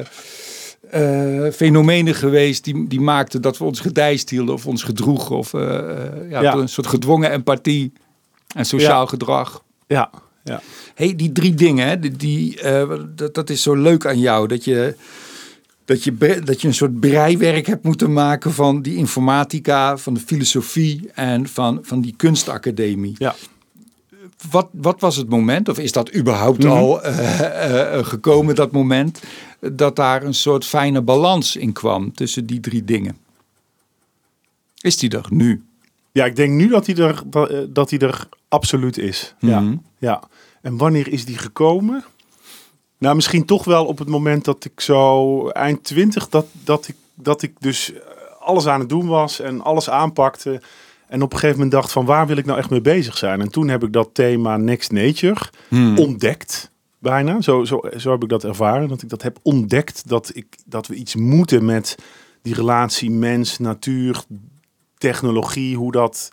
eh, 0.89 1.51
fenomenen 1.53 2.15
geweest 2.15 2.63
die, 2.63 2.88
die 2.88 3.01
maakten 3.01 3.41
dat 3.41 3.57
we 3.57 3.63
ons 3.63 3.79
gedijst 3.79 4.29
hielden 4.29 4.53
of 4.55 4.65
ons 4.67 4.83
gedroegen. 4.83 5.38
Of 5.38 5.53
eh, 5.53 5.77
eh, 5.77 6.29
ja, 6.29 6.53
een 6.53 6.69
soort 6.69 6.88
gedwongen 6.88 7.31
empathie 7.31 7.93
en 8.55 8.65
sociaal 8.65 9.07
gedrag 9.07 9.63
Ja, 9.88 10.09
ja. 10.45 10.62
hey, 10.95 11.15
die 11.15 11.31
drie 11.31 11.53
dingen, 11.53 12.01
die, 12.01 12.12
die, 12.12 12.62
eh, 12.62 12.99
dat, 13.15 13.34
dat 13.34 13.49
is 13.49 13.62
zo 13.62 13.75
leuk 13.75 14.05
aan 14.05 14.19
jou. 14.19 14.47
Dat 14.47 14.63
je, 14.63 14.95
dat, 15.86 16.03
je, 16.03 16.41
dat 16.43 16.62
je 16.62 16.67
een 16.67 16.73
soort 16.73 16.99
breiwerk 16.99 17.65
hebt 17.67 17.84
moeten 17.84 18.13
maken 18.13 18.53
van 18.53 18.81
die 18.81 18.95
informatica, 18.95 19.97
van 19.97 20.13
de 20.13 20.19
filosofie 20.19 21.10
en 21.13 21.47
van, 21.47 21.79
van 21.81 22.01
die 22.01 22.13
kunstacademie. 22.17 23.15
ja. 23.17 23.36
Wat, 24.51 24.67
wat 24.71 24.99
was 25.01 25.15
het 25.15 25.29
moment, 25.29 25.69
of 25.69 25.77
is 25.79 25.91
dat 25.91 26.15
überhaupt 26.15 26.63
Mhm. 26.63 26.71
al 26.73 27.01
eh, 27.03 27.97
eh, 27.97 28.05
gekomen, 28.05 28.55
dat 28.55 28.71
moment, 28.71 29.21
dat 29.60 29.95
daar 29.95 30.23
een 30.23 30.34
soort 30.34 30.65
fijne 30.65 31.01
balans 31.01 31.55
in 31.55 31.73
kwam 31.73 32.13
tussen 32.13 32.45
die 32.45 32.60
drie 32.60 32.84
dingen? 32.84 33.17
Is 34.81 34.97
die 34.97 35.10
er 35.10 35.25
nu? 35.29 35.63
Ja, 36.15 36.25
ik 36.25 36.36
denk 36.36 36.51
nu 36.54 36.67
dat 36.67 36.86
hij 36.86 36.95
er, 36.95 37.23
dat, 37.25 37.49
eh, 37.49 37.60
dat 37.69 37.89
hij 37.89 37.99
er 37.99 38.28
absoluut 38.47 38.97
is. 38.97 39.36
Mhm. 39.39 39.51
Ja, 39.51 39.78
ja. 39.97 40.23
En 40.62 40.78
wanneer 40.78 41.08
is 41.08 41.25
die 41.25 41.38
gekomen? 41.38 42.04
Nou, 42.97 43.15
misschien 43.15 43.45
toch 43.45 43.63
wel 43.63 43.86
op 43.86 43.97
het 43.97 44.08
moment 44.08 44.45
dat 44.45 44.65
ik 44.65 44.82
zo 44.82 45.47
eind 45.49 45.84
twintig, 45.84 46.30
dat, 46.30 46.45
dat, 46.63 46.88
ik, 46.88 46.95
dat 47.13 47.41
ik 47.41 47.54
dus 47.60 47.93
eh, 47.93 47.99
alles 48.39 48.67
aan 48.67 48.80
het 48.80 48.89
doen 48.89 49.08
was 49.08 49.39
en 49.39 49.62
alles 49.62 49.89
aanpakte. 49.89 50.62
En 51.08 51.21
op 51.21 51.32
een 51.34 51.39
gegeven 51.39 51.56
moment 51.56 51.71
dacht 51.73 51.91
van 51.91 52.06
waar 52.06 52.28
wil 52.28 52.38
ik 52.38 52.45
nou 52.45 52.60
echt 52.60 52.69
mee 52.69 52.82
bezig 52.82 53.17
zijn? 53.17 53.41
En 53.41 53.49
toen 53.49 53.67
heb 53.67 53.84
ik 53.84 53.93
dat 53.93 54.10
thema 54.13 54.58
Next 54.58 54.91
Nature 54.91 55.41
Hmm. 55.67 55.97
ontdekt. 55.97 56.71
Bijna, 56.99 57.41
zo, 57.41 57.63
zo, 57.63 57.82
zo 57.97 58.12
heb 58.12 58.23
ik 58.23 58.30
dat 58.30 58.43
ervaren. 58.43 58.88
Dat 58.88 59.01
ik 59.01 59.10
dat 59.10 59.21
heb 59.21 59.38
ontdekt. 59.41 60.08
Dat, 60.08 60.32
ik, 60.34 60.45
dat 60.65 60.88
we 60.88 60.95
iets 60.95 61.15
moeten 61.15 61.65
met 61.65 61.95
die 62.41 62.54
relatie 62.54 63.12
mens, 63.12 63.58
natuur, 63.60 64.23
technologie. 64.97 65.75
Hoe 65.77 65.91
dat 65.91 66.31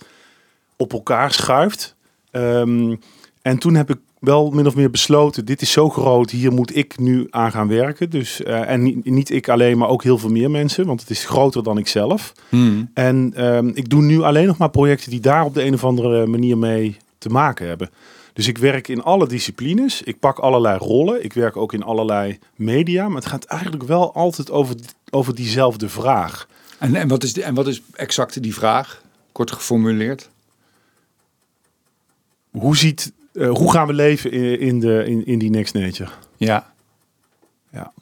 op 0.77 0.93
elkaar 0.93 1.33
schuift. 1.33 1.97
Ehm, 2.31 2.95
en 3.43 3.59
toen 3.59 3.75
heb 3.75 3.91
ik 3.91 3.99
wel 4.19 4.51
min 4.51 4.67
of 4.67 4.75
meer 4.75 4.91
besloten, 4.91 5.45
dit 5.45 5.63
is 5.63 5.73
zo 5.73 5.89
groot, 5.89 6.31
hier 6.31 6.53
moet 6.53 6.77
ik 6.77 6.99
nu 6.99 7.27
aan 7.31 7.51
gaan 7.51 7.69
werken. 7.69 8.11
Dus, 8.11 8.43
eh, 8.43 8.69
en 8.69 8.83
niet, 8.83 9.05
niet 9.05 9.31
ik 9.31 9.49
alleen, 9.49 9.79
maar 9.79 9.89
ook 9.89 10.03
heel 10.03 10.19
veel 10.19 10.31
meer 10.31 10.51
mensen, 10.51 10.87
want 10.87 11.01
het 11.01 11.11
is 11.11 11.25
groter 11.25 11.63
dan 11.63 11.79
ik 11.79 11.89
zelf. 11.89 12.33
Hmm. 12.49 12.91
En 12.95 13.33
ehm, 13.37 13.71
ik 13.75 13.89
doe 13.89 14.03
nu 14.03 14.23
alleen 14.23 14.47
nog 14.47 14.57
maar 14.57 14.71
projecten 14.71 15.11
die 15.11 15.21
daar 15.21 15.45
op 15.45 15.55
de 15.55 15.65
een 15.65 15.75
of 15.75 15.85
andere 15.85 16.27
manier 16.27 16.59
mee 16.59 16.97
te 17.19 17.29
maken 17.29 17.67
hebben. 17.67 17.91
Dus 18.33 18.49
ik 18.49 18.59
werk 18.59 18.89
in 18.89 19.03
alle 19.03 19.27
disciplines, 19.27 20.03
ik 20.03 20.19
pak 20.19 20.39
allerlei 20.39 20.79
rollen, 20.79 21.25
ik 21.25 21.33
werk 21.33 21.57
ook 21.57 21.73
in 21.73 21.83
allerlei 21.83 22.39
media, 22.57 23.09
maar 23.09 23.17
het 23.17 23.31
gaat 23.31 23.45
eigenlijk 23.45 23.83
wel 23.83 24.15
altijd 24.15 24.51
over, 24.51 24.77
over 25.11 25.35
diezelfde 25.35 25.89
vraag. 25.89 26.49
En, 26.83 26.95
en, 26.95 27.09
wat 27.09 27.23
is 27.23 27.39
en 27.39 27.55
wat 27.55 27.67
is 27.67 27.83
exact 27.93 28.43
die 28.43 28.55
vraag, 28.55 29.03
kort 29.33 29.53
geformuleerd? 29.53 30.31
Hoe, 32.51 32.77
ziet, 32.77 33.13
eh, 33.33 33.51
hoe 33.51 33.73
gaan 33.73 33.87
we 33.87 33.93
leven 33.93 34.31
in, 34.31 34.61
in, 34.61 34.81
de, 34.81 35.05
in, 35.07 35.27
in 35.27 35.39
die 35.39 35.51
Next 35.51 35.75
Nature? 35.75 36.11
Ja. 36.37 36.73
Ja. 37.71 37.93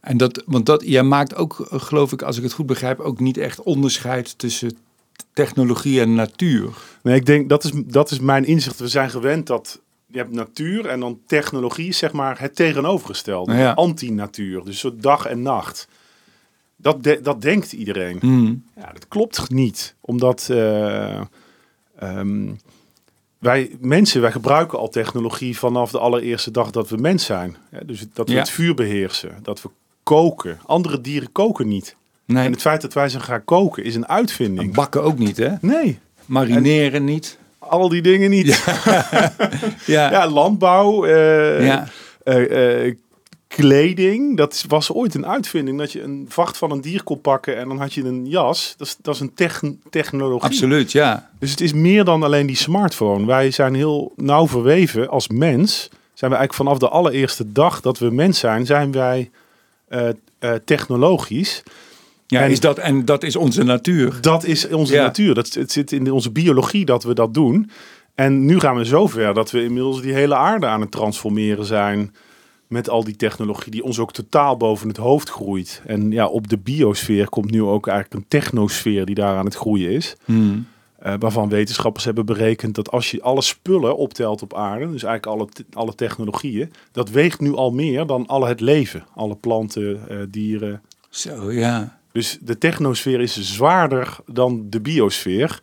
En 0.00 0.16
dat, 0.16 0.42
want 0.46 0.66
dat, 0.66 0.82
jij 0.84 1.02
maakt 1.02 1.34
ook, 1.34 1.66
geloof 1.70 2.12
ik, 2.12 2.22
als 2.22 2.36
ik 2.36 2.42
het 2.42 2.52
goed 2.52 2.66
begrijp, 2.66 3.00
ook 3.00 3.20
niet 3.20 3.36
echt 3.36 3.62
onderscheid 3.62 4.38
tussen 4.38 4.76
technologie 5.32 6.00
en 6.00 6.14
natuur. 6.14 6.70
Nee, 7.02 7.16
ik 7.16 7.26
denk 7.26 7.48
dat 7.48 7.64
is, 7.64 7.72
dat 7.74 8.10
is 8.10 8.18
mijn 8.18 8.44
inzicht. 8.44 8.78
We 8.78 8.88
zijn 8.88 9.10
gewend 9.10 9.46
dat 9.46 9.80
je 10.06 10.18
hebt 10.18 10.32
natuur 10.32 10.86
en 10.86 11.00
dan 11.00 11.20
technologie 11.26 11.92
zeg 11.92 12.12
maar 12.12 12.40
het 12.40 12.56
tegenovergestelde. 12.56 13.54
Ja. 13.54 13.72
Anti-natuur, 13.72 14.64
dus 14.64 14.78
zo 14.78 14.96
dag 14.96 15.26
en 15.26 15.42
nacht. 15.42 15.88
Dat, 16.82 17.02
de- 17.02 17.20
dat 17.22 17.42
denkt 17.42 17.72
iedereen. 17.72 18.16
Hmm. 18.20 18.64
Ja, 18.76 18.90
dat 18.92 19.08
klopt 19.08 19.50
niet. 19.50 19.94
Omdat 20.00 20.48
eh, 20.50 21.20
ehm, 21.98 22.48
wij 23.38 23.76
mensen, 23.80 24.20
wij 24.20 24.32
gebruiken 24.32 24.78
al 24.78 24.88
technologie 24.88 25.58
vanaf 25.58 25.90
de 25.90 25.98
allereerste 25.98 26.50
dag 26.50 26.70
dat 26.70 26.88
we 26.88 26.96
mens 26.96 27.24
zijn. 27.24 27.56
Dus 27.86 28.06
dat 28.12 28.28
we 28.28 28.34
Ja. 28.34 28.40
het 28.40 28.50
vuur 28.50 28.74
beheersen. 28.74 29.30
Dat 29.42 29.62
we 29.62 29.68
koken. 30.02 30.58
Andere 30.66 31.00
dieren 31.00 31.32
koken 31.32 31.68
niet. 31.68 31.96
Nee. 32.24 32.44
En 32.44 32.52
het 32.52 32.60
feit 32.60 32.80
dat 32.80 32.92
wij 32.92 33.08
ze 33.08 33.20
gaan 33.20 33.44
koken 33.44 33.84
is 33.84 33.94
een 33.94 34.08
uitvinding. 34.08 34.74
Bakken 34.74 35.02
ook 35.02 35.18
niet, 35.18 35.36
hè? 35.36 35.50
Nee, 35.60 35.98
Marineren 36.26 37.04
niet. 37.04 37.38
al 37.58 37.88
die 37.88 38.02
dingen 38.02 38.30
niet. 38.30 38.46
Ja, 39.86 40.10
Ja. 40.10 40.28
landbouw, 40.30 41.04
eh, 41.04 41.66
Ja. 41.66 41.86
eh, 42.24 42.94
kleding. 43.56 44.36
Dat 44.36 44.64
was 44.68 44.92
ooit 44.92 45.14
een 45.14 45.26
uitvinding. 45.26 45.78
Dat 45.78 45.92
je 45.92 46.02
een 46.02 46.26
vacht 46.28 46.58
van 46.58 46.70
een 46.70 46.80
dier 46.80 47.02
kon 47.02 47.20
pakken 47.20 47.56
en 47.56 47.68
dan 47.68 47.78
had 47.78 47.94
je 47.94 48.04
een 48.04 48.26
jas. 48.28 48.74
Dat 48.76 48.86
is, 48.86 48.96
dat 49.02 49.14
is 49.14 49.20
een 49.20 49.34
techn- 49.34 49.80
technologie. 49.90 50.42
Absoluut, 50.42 50.92
ja. 50.92 51.30
Dus 51.38 51.50
het 51.50 51.60
is 51.60 51.72
meer 51.72 52.04
dan 52.04 52.22
alleen 52.22 52.46
die 52.46 52.56
smartphone. 52.56 53.26
Wij 53.26 53.50
zijn 53.50 53.74
heel 53.74 54.12
nauw 54.16 54.48
verweven 54.48 55.08
als 55.08 55.28
mens. 55.28 55.88
Zijn 56.14 56.30
we 56.30 56.36
eigenlijk 56.36 56.54
vanaf 56.54 56.78
de 56.78 56.88
allereerste 56.98 57.52
dag 57.52 57.80
dat 57.80 57.98
we 57.98 58.10
mens 58.10 58.38
zijn, 58.38 58.66
zijn 58.66 58.92
wij 58.92 59.30
eh, 59.88 60.08
eh, 60.38 60.54
technologisch. 60.64 61.62
ja 62.26 62.40
En- 62.40 62.50
is 62.50 62.60
dat, 62.60 62.78
en 62.78 63.04
dat 63.04 63.22
is 63.22 63.36
onze 63.36 63.62
natuur. 63.62 64.18
Dat 64.20 64.44
is 64.44 64.68
onze 64.68 64.94
Ja. 64.94 65.02
natuur. 65.02 65.34
Dat, 65.34 65.54
het 65.54 65.72
zit 65.72 65.92
in 65.92 66.10
onze 66.12 66.30
biologie 66.30 66.84
dat 66.84 67.02
we 67.04 67.14
dat 67.14 67.34
doen. 67.34 67.70
En 68.14 68.44
nu 68.44 68.60
gaan 68.60 68.76
we 68.76 68.84
zover 68.84 69.34
dat 69.34 69.50
we 69.50 69.62
inmiddels 69.64 70.02
die 70.02 70.12
hele 70.12 70.34
aarde 70.36 70.66
aan 70.66 70.80
het 70.80 70.90
transformeren 70.90 71.64
zijn. 71.64 72.14
Met 72.72 72.88
al 72.88 73.04
die 73.04 73.16
technologie 73.16 73.70
die 73.70 73.84
ons 73.84 73.98
ook 73.98 74.12
totaal 74.12 74.56
boven 74.56 74.88
het 74.88 74.96
hoofd 74.96 75.28
groeit. 75.30 75.82
En 75.86 76.10
ja, 76.10 76.26
op 76.26 76.48
de 76.48 76.58
biosfeer 76.58 77.28
komt 77.28 77.50
nu 77.50 77.62
ook 77.62 77.86
eigenlijk 77.86 78.20
een 78.20 78.28
technosfeer 78.28 79.04
die 79.04 79.14
daar 79.14 79.36
aan 79.36 79.44
het 79.44 79.54
groeien 79.54 79.90
is. 79.90 80.16
Hmm. 80.24 80.66
Eh, 80.98 81.14
waarvan 81.18 81.48
wetenschappers 81.48 82.04
hebben 82.04 82.26
berekend 82.26 82.74
dat 82.74 82.90
als 82.90 83.10
je 83.10 83.22
alle 83.22 83.42
spullen 83.42 83.96
optelt 83.96 84.42
op 84.42 84.54
aarde, 84.54 84.90
dus 84.90 85.02
eigenlijk 85.02 85.26
alle, 85.26 85.48
te- 85.52 85.64
alle 85.72 85.94
technologieën, 85.94 86.72
dat 86.92 87.10
weegt 87.10 87.40
nu 87.40 87.54
al 87.54 87.70
meer 87.70 88.06
dan 88.06 88.26
al 88.26 88.46
het 88.46 88.60
leven. 88.60 89.04
Alle 89.14 89.34
planten, 89.34 90.08
eh, 90.08 90.16
dieren. 90.30 90.80
Zo, 91.10 91.52
ja. 91.52 91.98
Dus 92.12 92.38
de 92.40 92.58
technosfeer 92.58 93.20
is 93.20 93.40
zwaarder 93.40 94.16
dan 94.26 94.66
de 94.70 94.80
biosfeer. 94.80 95.58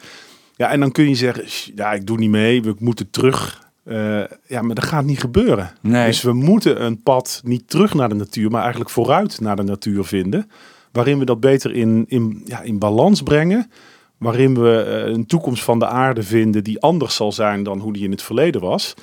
Ja, 0.55 0.69
en 0.71 0.79
dan 0.79 0.91
kun 0.91 1.09
je 1.09 1.15
zeggen, 1.15 1.49
"Sh, 1.49 1.69
ja, 1.75 1.93
ik 1.93 2.07
doe 2.07 2.17
niet 2.17 2.29
mee, 2.29 2.61
we 2.61 2.75
moeten 2.79 3.09
terug. 3.09 3.67
Eh, 3.83 4.21
ja, 4.47 4.61
maar 4.61 4.75
dat 4.75 4.83
gaat 4.85 5.05
niet 5.05 5.19
gebeuren. 5.19 5.71
Nee. 5.81 6.05
Dus 6.05 6.21
we 6.21 6.33
moeten 6.33 6.83
een 6.83 7.01
pad 7.01 7.41
niet 7.45 7.69
terug 7.69 7.93
naar 7.93 8.09
de 8.09 8.15
natuur, 8.15 8.51
maar 8.51 8.61
eigenlijk 8.61 8.91
vooruit 8.91 9.39
naar 9.41 9.55
de 9.55 9.63
natuur 9.63 10.03
vinden. 10.03 10.49
Waarin 10.91 11.19
we 11.19 11.25
dat 11.25 11.39
beter 11.39 11.71
in, 11.73 12.05
in, 12.07 12.41
ja, 12.45 12.61
in 12.61 12.79
balans 12.79 13.21
brengen. 13.23 13.71
Waarin 14.17 14.61
we 14.61 14.81
eh, 14.83 15.11
een 15.13 15.25
toekomst 15.25 15.63
van 15.63 15.79
de 15.79 15.87
aarde 15.87 16.23
vinden 16.23 16.63
die 16.63 16.79
anders 16.81 17.15
zal 17.15 17.31
zijn 17.31 17.63
dan 17.63 17.79
hoe 17.79 17.93
die 17.93 18.03
in 18.03 18.11
het 18.11 18.21
verleden 18.21 18.61
was. 18.61 18.93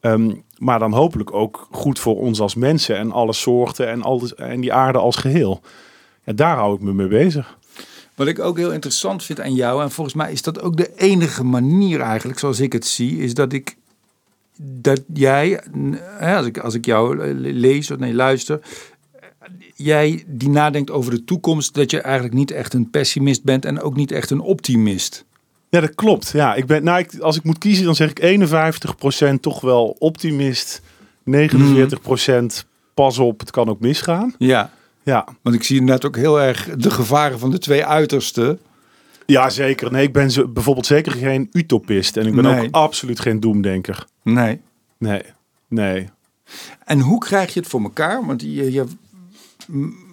Ehm, 0.00 0.30
maar 0.58 0.78
dan 0.78 0.92
hopelijk 0.92 1.32
ook 1.34 1.68
goed 1.70 1.98
voor 1.98 2.16
ons 2.18 2.40
als 2.40 2.54
mensen 2.54 2.96
en 2.96 3.12
alle 3.12 3.32
soorten 3.32 3.88
en, 3.88 4.02
al 4.02 4.18
de- 4.18 4.34
en 4.34 4.60
die 4.60 4.72
aarde 4.72 4.98
als 4.98 5.16
geheel. 5.16 5.60
Ja, 6.24 6.32
daar 6.32 6.56
hou 6.56 6.74
ik 6.74 6.80
me 6.80 6.92
mee 6.92 7.08
bezig. 7.08 7.58
Wat 8.14 8.26
ik 8.26 8.38
ook 8.38 8.56
heel 8.58 8.72
interessant 8.72 9.24
vind 9.24 9.40
aan 9.40 9.54
jou, 9.54 9.82
en 9.82 9.90
volgens 9.90 10.16
mij 10.16 10.32
is 10.32 10.42
dat 10.42 10.60
ook 10.62 10.76
de 10.76 10.92
enige 10.96 11.44
manier 11.44 12.00
eigenlijk, 12.00 12.38
zoals 12.38 12.60
ik 12.60 12.72
het 12.72 12.86
zie, 12.86 13.18
is 13.18 13.34
dat 13.34 13.52
ik 13.52 13.76
dat 14.62 15.02
jij, 15.12 15.60
als 16.20 16.46
ik, 16.46 16.58
als 16.58 16.74
ik 16.74 16.84
jou 16.84 17.34
lees 17.34 17.90
of 17.90 17.98
nee, 17.98 18.14
luister, 18.14 18.60
jij 19.74 20.24
die 20.26 20.48
nadenkt 20.48 20.90
over 20.90 21.10
de 21.10 21.24
toekomst, 21.24 21.74
dat 21.74 21.90
je 21.90 22.00
eigenlijk 22.00 22.34
niet 22.34 22.50
echt 22.50 22.74
een 22.74 22.90
pessimist 22.90 23.42
bent 23.42 23.64
en 23.64 23.80
ook 23.80 23.96
niet 23.96 24.12
echt 24.12 24.30
een 24.30 24.40
optimist. 24.40 25.24
Ja, 25.68 25.80
dat 25.80 25.94
klopt. 25.94 26.30
Ja, 26.30 26.54
ik 26.54 26.66
ben, 26.66 26.84
nou, 26.84 26.98
ik, 26.98 27.18
als 27.18 27.36
ik 27.36 27.42
moet 27.42 27.58
kiezen, 27.58 27.84
dan 27.84 27.94
zeg 27.94 28.10
ik 28.10 28.40
51% 29.36 29.40
toch 29.40 29.60
wel 29.60 29.96
optimist. 29.98 30.82
49% 31.30 31.34
pas 32.94 33.18
op, 33.18 33.40
het 33.40 33.50
kan 33.50 33.68
ook 33.68 33.80
misgaan. 33.80 34.34
Ja, 34.38 34.70
Ja, 35.02 35.26
want 35.42 35.56
ik 35.56 35.62
zie 35.62 35.82
net 35.82 36.04
ook 36.04 36.16
heel 36.16 36.40
erg 36.40 36.68
de 36.76 36.90
gevaren 36.90 37.38
van 37.38 37.50
de 37.50 37.58
twee 37.58 37.84
uitersten. 37.84 38.58
Ja 39.26 39.50
zeker. 39.50 39.92
Nee, 39.92 40.06
ik 40.06 40.12
ben 40.12 40.30
zo, 40.30 40.48
bijvoorbeeld 40.48 40.86
zeker 40.86 41.12
geen 41.12 41.48
utopist. 41.52 42.16
En 42.16 42.26
ik 42.26 42.34
ben 42.34 42.44
Nee. 42.44 42.66
ook 42.66 42.74
absoluut 42.74 43.20
geen 43.20 43.40
doemdenker. 43.40 44.06
Nee. 44.22 44.60
Nee, 44.98 45.22
nee. 45.68 46.08
En 46.84 47.00
hoe 47.00 47.18
krijg 47.18 47.54
je 47.54 47.60
het 47.60 47.68
voor 47.68 47.82
elkaar? 47.82 48.26
Want 48.26 48.42
je, 48.42 48.72
je, 48.72 48.84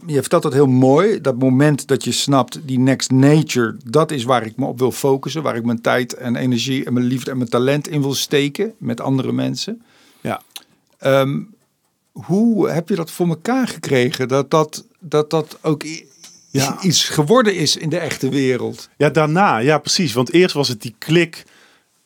je 0.06 0.20
vertelt 0.20 0.44
dat 0.44 0.54
heel 0.54 0.68
mooi. 0.68 1.22
Dat 1.22 1.40
moment 1.40 1.88
dat 1.88 2.04
je 2.04 2.12
snapt, 2.12 2.60
die 2.66 2.80
next 2.80 3.12
nature, 3.12 3.78
dat 3.86 4.12
is 4.12 4.24
waar 4.24 4.46
ik 4.46 4.56
me 4.58 4.66
op 4.66 4.80
wil 4.80 4.92
focussen. 4.92 5.44
Waar 5.44 5.56
ik 5.56 5.66
mijn 5.66 5.82
tijd 5.82 6.14
en 6.14 6.36
energie 6.36 6.86
en 6.86 6.94
mijn 6.94 7.06
liefde 7.06 7.32
en 7.32 7.38
mijn 7.38 7.50
talent 7.50 7.88
in 7.88 8.02
wil 8.02 8.14
steken 8.14 8.74
met 8.78 9.02
andere 9.02 9.32
mensen. 9.32 9.82
Ja. 10.22 10.42
Ehm, 10.98 11.40
hoe 12.12 12.70
heb 12.70 12.90
je 12.90 12.96
dat 12.96 13.12
voor 13.12 13.28
elkaar 13.28 13.68
gekregen? 13.68 14.28
Dat 14.28 14.52
dat, 14.52 14.86
dat, 15.00 15.30
dat 15.30 15.58
ook 15.62 15.84
Ja. 16.52 16.78
iets 16.82 17.10
geworden 17.10 17.56
is 17.56 17.78
in 17.78 17.90
de 17.90 17.98
echte 17.98 18.30
wereld. 18.30 18.90
Ja, 18.98 19.10
daarna, 19.10 19.58
ja 19.58 19.78
precies. 19.78 20.14
Want 20.14 20.34
eerst 20.34 20.54
was 20.54 20.68
het 20.68 20.82
die 20.82 20.96
klik, 20.98 21.44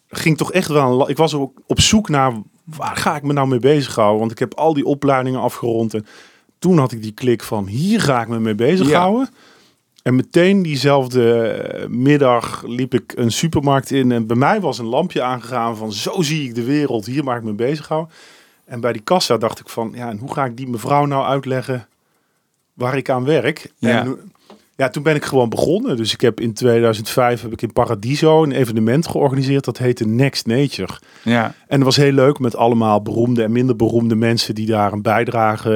ging 0.08 0.38
toch 0.38 0.52
echt 0.52 0.68
wel... 0.68 1.10
Ik 1.10 1.18
was 1.18 1.34
ook 1.34 1.62
op 1.68 1.80
zoek 1.80 2.10
naar, 2.10 2.34
waar 2.64 2.96
ga 2.96 3.16
ik 3.16 3.24
me 3.24 3.34
nou 3.34 3.48
mee 3.48 3.60
bezighouden? 3.60 4.20
Want 4.20 4.32
ik 4.32 4.40
heb 4.40 4.54
al 4.54 4.74
die 4.74 4.86
opleidingen 4.86 5.40
afgerond. 5.40 5.94
En 5.94 6.06
toen 6.60 6.78
had 6.78 6.92
ik 6.92 7.02
die 7.02 7.12
klik 7.12 7.44
van, 7.44 7.68
hier 7.68 8.02
ga 8.02 8.22
ik 8.22 8.28
me 8.28 8.40
mee 8.40 8.56
bezighouden. 8.56 9.30
En 10.04 10.16
meteen 10.16 10.62
diezelfde 10.62 11.48
eh, 11.48 11.88
middag 11.88 12.64
liep 12.68 12.94
ik 12.94 13.14
een 13.16 13.32
supermarkt 13.32 13.92
in. 13.92 14.12
En 14.12 14.28
bij 14.28 14.36
mij 14.36 14.62
was 14.62 14.78
een 14.78 14.86
lampje 14.86 15.22
aangegaan 15.22 15.78
van, 15.78 15.94
zo 15.94 16.22
zie 16.22 16.48
ik 16.48 16.56
de 16.56 16.64
wereld. 16.64 17.06
Hier 17.06 17.24
mag 17.24 17.38
ik 17.38 17.44
me 17.44 17.54
bezighouden. 17.54 18.14
En 18.66 18.80
bij 18.80 18.94
die 18.94 19.02
kassa 19.02 19.38
dacht 19.38 19.60
ik 19.60 19.70
van, 19.70 19.92
ja, 19.96 20.10
en 20.10 20.18
hoe 20.18 20.34
ga 20.34 20.46
ik 20.46 20.58
die 20.58 20.68
mevrouw 20.68 21.06
nou 21.06 21.26
uitleggen 21.26 21.88
waar 22.74 22.98
ik 22.98 23.10
aan 23.10 23.24
werk? 23.24 23.72
Ja. 23.78 24.00
En 24.00 24.34
ja, 24.78 24.90
toen 24.90 25.04
ben 25.04 25.16
ik 25.16 25.26
gewoon 25.26 25.50
begonnen. 25.50 25.98
Dus 25.98 26.14
ik 26.14 26.22
heb 26.22 26.40
in 26.40 26.54
2005 26.54 27.42
heb 27.42 27.52
ik 27.52 27.62
in 27.62 27.74
Paradiso 27.74 28.44
een 28.44 28.52
evenement 28.52 29.08
georganiseerd. 29.08 29.66
Dat 29.66 29.78
heette 29.78 30.08
Next 30.08 30.46
Nature. 30.46 30.94
Ja. 31.24 31.44
En 31.46 31.76
het 31.76 31.84
was 31.84 31.96
heel 31.96 32.12
leuk 32.12 32.40
met 32.40 32.56
allemaal 32.56 33.02
beroemde 33.02 33.44
en 33.44 33.52
minder 33.52 33.76
beroemde 33.76 34.16
mensen 34.16 34.56
die 34.56 34.68
daar 34.68 34.94
een 34.94 35.02
bijdrage 35.02 35.72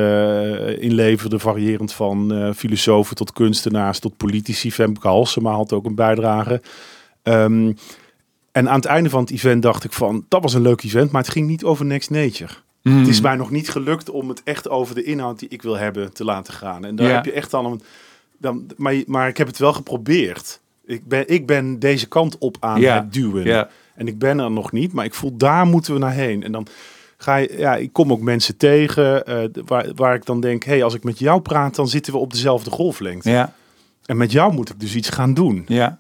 eh, 0.78 0.84
in 0.84 0.94
leverden. 0.94 1.40
Variërend 1.40 1.94
van 1.94 2.34
eh, 2.34 2.54
filosofen 2.54 3.16
tot 3.16 3.34
kunstenaars 3.34 4.00
tot 4.00 4.18
politici. 4.18 4.72
Femke 4.72 5.08
Halsema 5.08 5.52
had 5.52 5.74
ook 5.74 5.86
een 5.86 5.96
bijdrage. 5.96 6.62
Ehm, 7.24 7.72
en 8.52 8.70
aan 8.70 8.76
het 8.76 8.86
einde 8.86 9.10
van 9.10 9.22
het 9.22 9.32
event 9.32 9.62
dacht 9.62 9.84
ik 9.84 9.94
van, 9.94 10.26
dat 10.28 10.42
was 10.42 10.54
een 10.54 10.62
leuk 10.62 10.84
event, 10.84 11.12
maar 11.12 11.22
het 11.22 11.32
ging 11.32 11.48
niet 11.48 11.64
over 11.64 11.86
Next 11.86 12.10
Nature. 12.10 12.54
Hmm. 12.82 12.98
Het 13.00 13.08
is 13.08 13.22
mij 13.22 13.36
nog 13.36 13.52
niet 13.52 13.70
gelukt 13.70 14.10
om 14.10 14.30
het 14.30 14.42
echt 14.44 14.70
over 14.70 14.96
de 14.96 15.04
inhoud 15.04 15.40
die 15.40 15.50
ik 15.50 15.62
wil 15.62 15.78
hebben 15.78 16.14
te 16.14 16.24
laten 16.24 16.54
gaan. 16.54 16.86
En 16.86 16.96
daar 16.96 17.08
Ja. 17.08 17.14
heb 17.16 17.26
je 17.26 17.32
echt 17.32 17.54
al 17.54 17.66
een. 17.66 17.82
Dan, 18.40 18.66
maar, 18.78 18.96
maar 19.06 19.28
ik 19.28 19.38
heb 19.38 19.48
het 19.48 19.58
wel 19.58 19.74
geprobeerd. 19.74 20.60
Ik 20.86 21.08
ben, 21.08 21.28
ik 21.28 21.46
ben 21.46 21.80
deze 21.80 22.08
kant 22.08 22.38
op 22.38 22.58
aan 22.60 22.80
Ja. 22.82 22.96
het 22.96 23.14
duwen. 23.14 23.46
Ja. 23.46 23.70
En 23.96 24.08
ik 24.08 24.20
ben 24.20 24.40
er 24.40 24.52
nog 24.52 24.72
niet, 24.72 24.94
maar 24.94 25.06
ik 25.06 25.14
voel 25.14 25.38
daar 25.38 25.66
moeten 25.66 25.94
we 25.94 26.00
naar 26.00 26.14
heen. 26.14 26.44
En 26.44 26.52
dan 26.52 26.68
ga 27.18 27.36
je, 27.36 27.54
ja, 27.58 27.76
ik 27.76 27.94
kom 27.94 28.12
ook 28.12 28.22
mensen 28.22 28.58
tegen 28.58 29.26
eh, 29.26 29.38
waar, 29.66 29.86
waar 29.96 30.16
ik 30.16 30.26
dan 30.26 30.40
denk, 30.40 30.64
hey, 30.64 30.84
als 30.84 30.94
ik 30.94 31.04
met 31.04 31.20
jou 31.20 31.42
praat, 31.42 31.76
dan 31.76 31.88
zitten 31.88 32.14
we 32.14 32.20
op 32.20 32.32
dezelfde 32.32 32.70
golflengte. 32.72 33.30
Ja. 33.30 33.54
En 34.06 34.18
met 34.18 34.32
jou 34.32 34.54
moet 34.54 34.70
ik 34.70 34.80
dus 34.80 34.96
iets 34.96 35.10
gaan 35.10 35.34
doen. 35.34 35.64
Ja. 35.68 36.00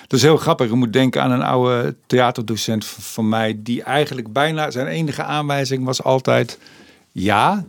Dat 0.00 0.18
is 0.18 0.22
heel 0.24 0.36
grappig. 0.36 0.68
Je 0.68 0.74
moet 0.74 0.92
denken 0.92 1.22
aan 1.22 1.30
een 1.30 1.42
oude 1.42 1.94
theaterdocent 2.06 2.84
van 2.84 3.28
mij, 3.28 3.58
die 3.62 3.82
eigenlijk 3.82 4.32
bijna 4.32 4.70
zijn 4.70 4.86
enige 4.86 5.22
aanwijzing 5.22 5.84
was 5.84 6.02
altijd 6.02 6.58
ja, 7.12 7.64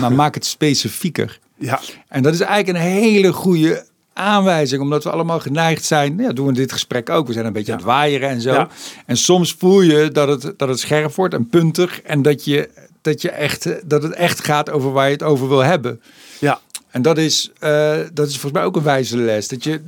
maar 0.00 0.12
maak 0.12 0.34
het 0.34 0.46
specifieker. 0.46 1.38
Ja, 1.58 1.80
En 2.08 2.22
dat 2.22 2.34
is 2.34 2.40
eigenlijk 2.40 2.78
een 2.78 2.92
hele 2.92 3.32
goede 3.32 3.84
aanwijzing, 4.12 4.82
omdat 4.82 5.04
we 5.04 5.10
allemaal 5.10 5.40
geneigd 5.40 5.84
zijn. 5.84 6.18
Ja, 6.18 6.32
doen 6.32 6.46
we 6.46 6.52
dit 6.52 6.72
gesprek 6.72 7.10
ook. 7.10 7.26
We 7.26 7.32
zijn 7.32 7.46
een 7.46 7.52
beetje 7.52 7.72
aan 7.72 7.78
het 7.78 7.86
waaieren 7.86 8.28
en 8.28 8.40
zo. 8.40 8.52
Ja. 8.52 8.68
En 9.06 9.16
soms 9.16 9.54
voel 9.58 9.80
je 9.80 10.10
dat 10.10 10.42
het, 10.42 10.58
dat 10.58 10.68
het 10.68 10.78
scherp 10.80 11.14
wordt 11.14 11.34
en 11.34 11.48
puntig 11.48 12.02
en 12.02 12.22
dat, 12.22 12.44
je, 12.44 12.68
dat, 13.02 13.22
je 13.22 13.30
echt, 13.30 13.88
dat 13.88 14.02
het 14.02 14.12
echt 14.12 14.44
gaat 14.44 14.70
over 14.70 14.92
waar 14.92 15.06
je 15.06 15.12
het 15.12 15.22
over 15.22 15.48
wil 15.48 15.64
hebben. 15.64 16.00
ja, 16.40 16.60
En 16.90 17.02
dat 17.02 17.18
is, 17.18 17.50
eh, 17.58 17.98
dat 18.12 18.26
is 18.28 18.32
volgens 18.32 18.52
mij 18.52 18.64
ook 18.64 18.76
een 18.76 18.82
wijze 18.82 19.16
les. 19.16 19.48
Dat 19.48 19.64
je 19.64 19.80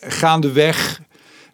gaandeweg, 0.00 1.00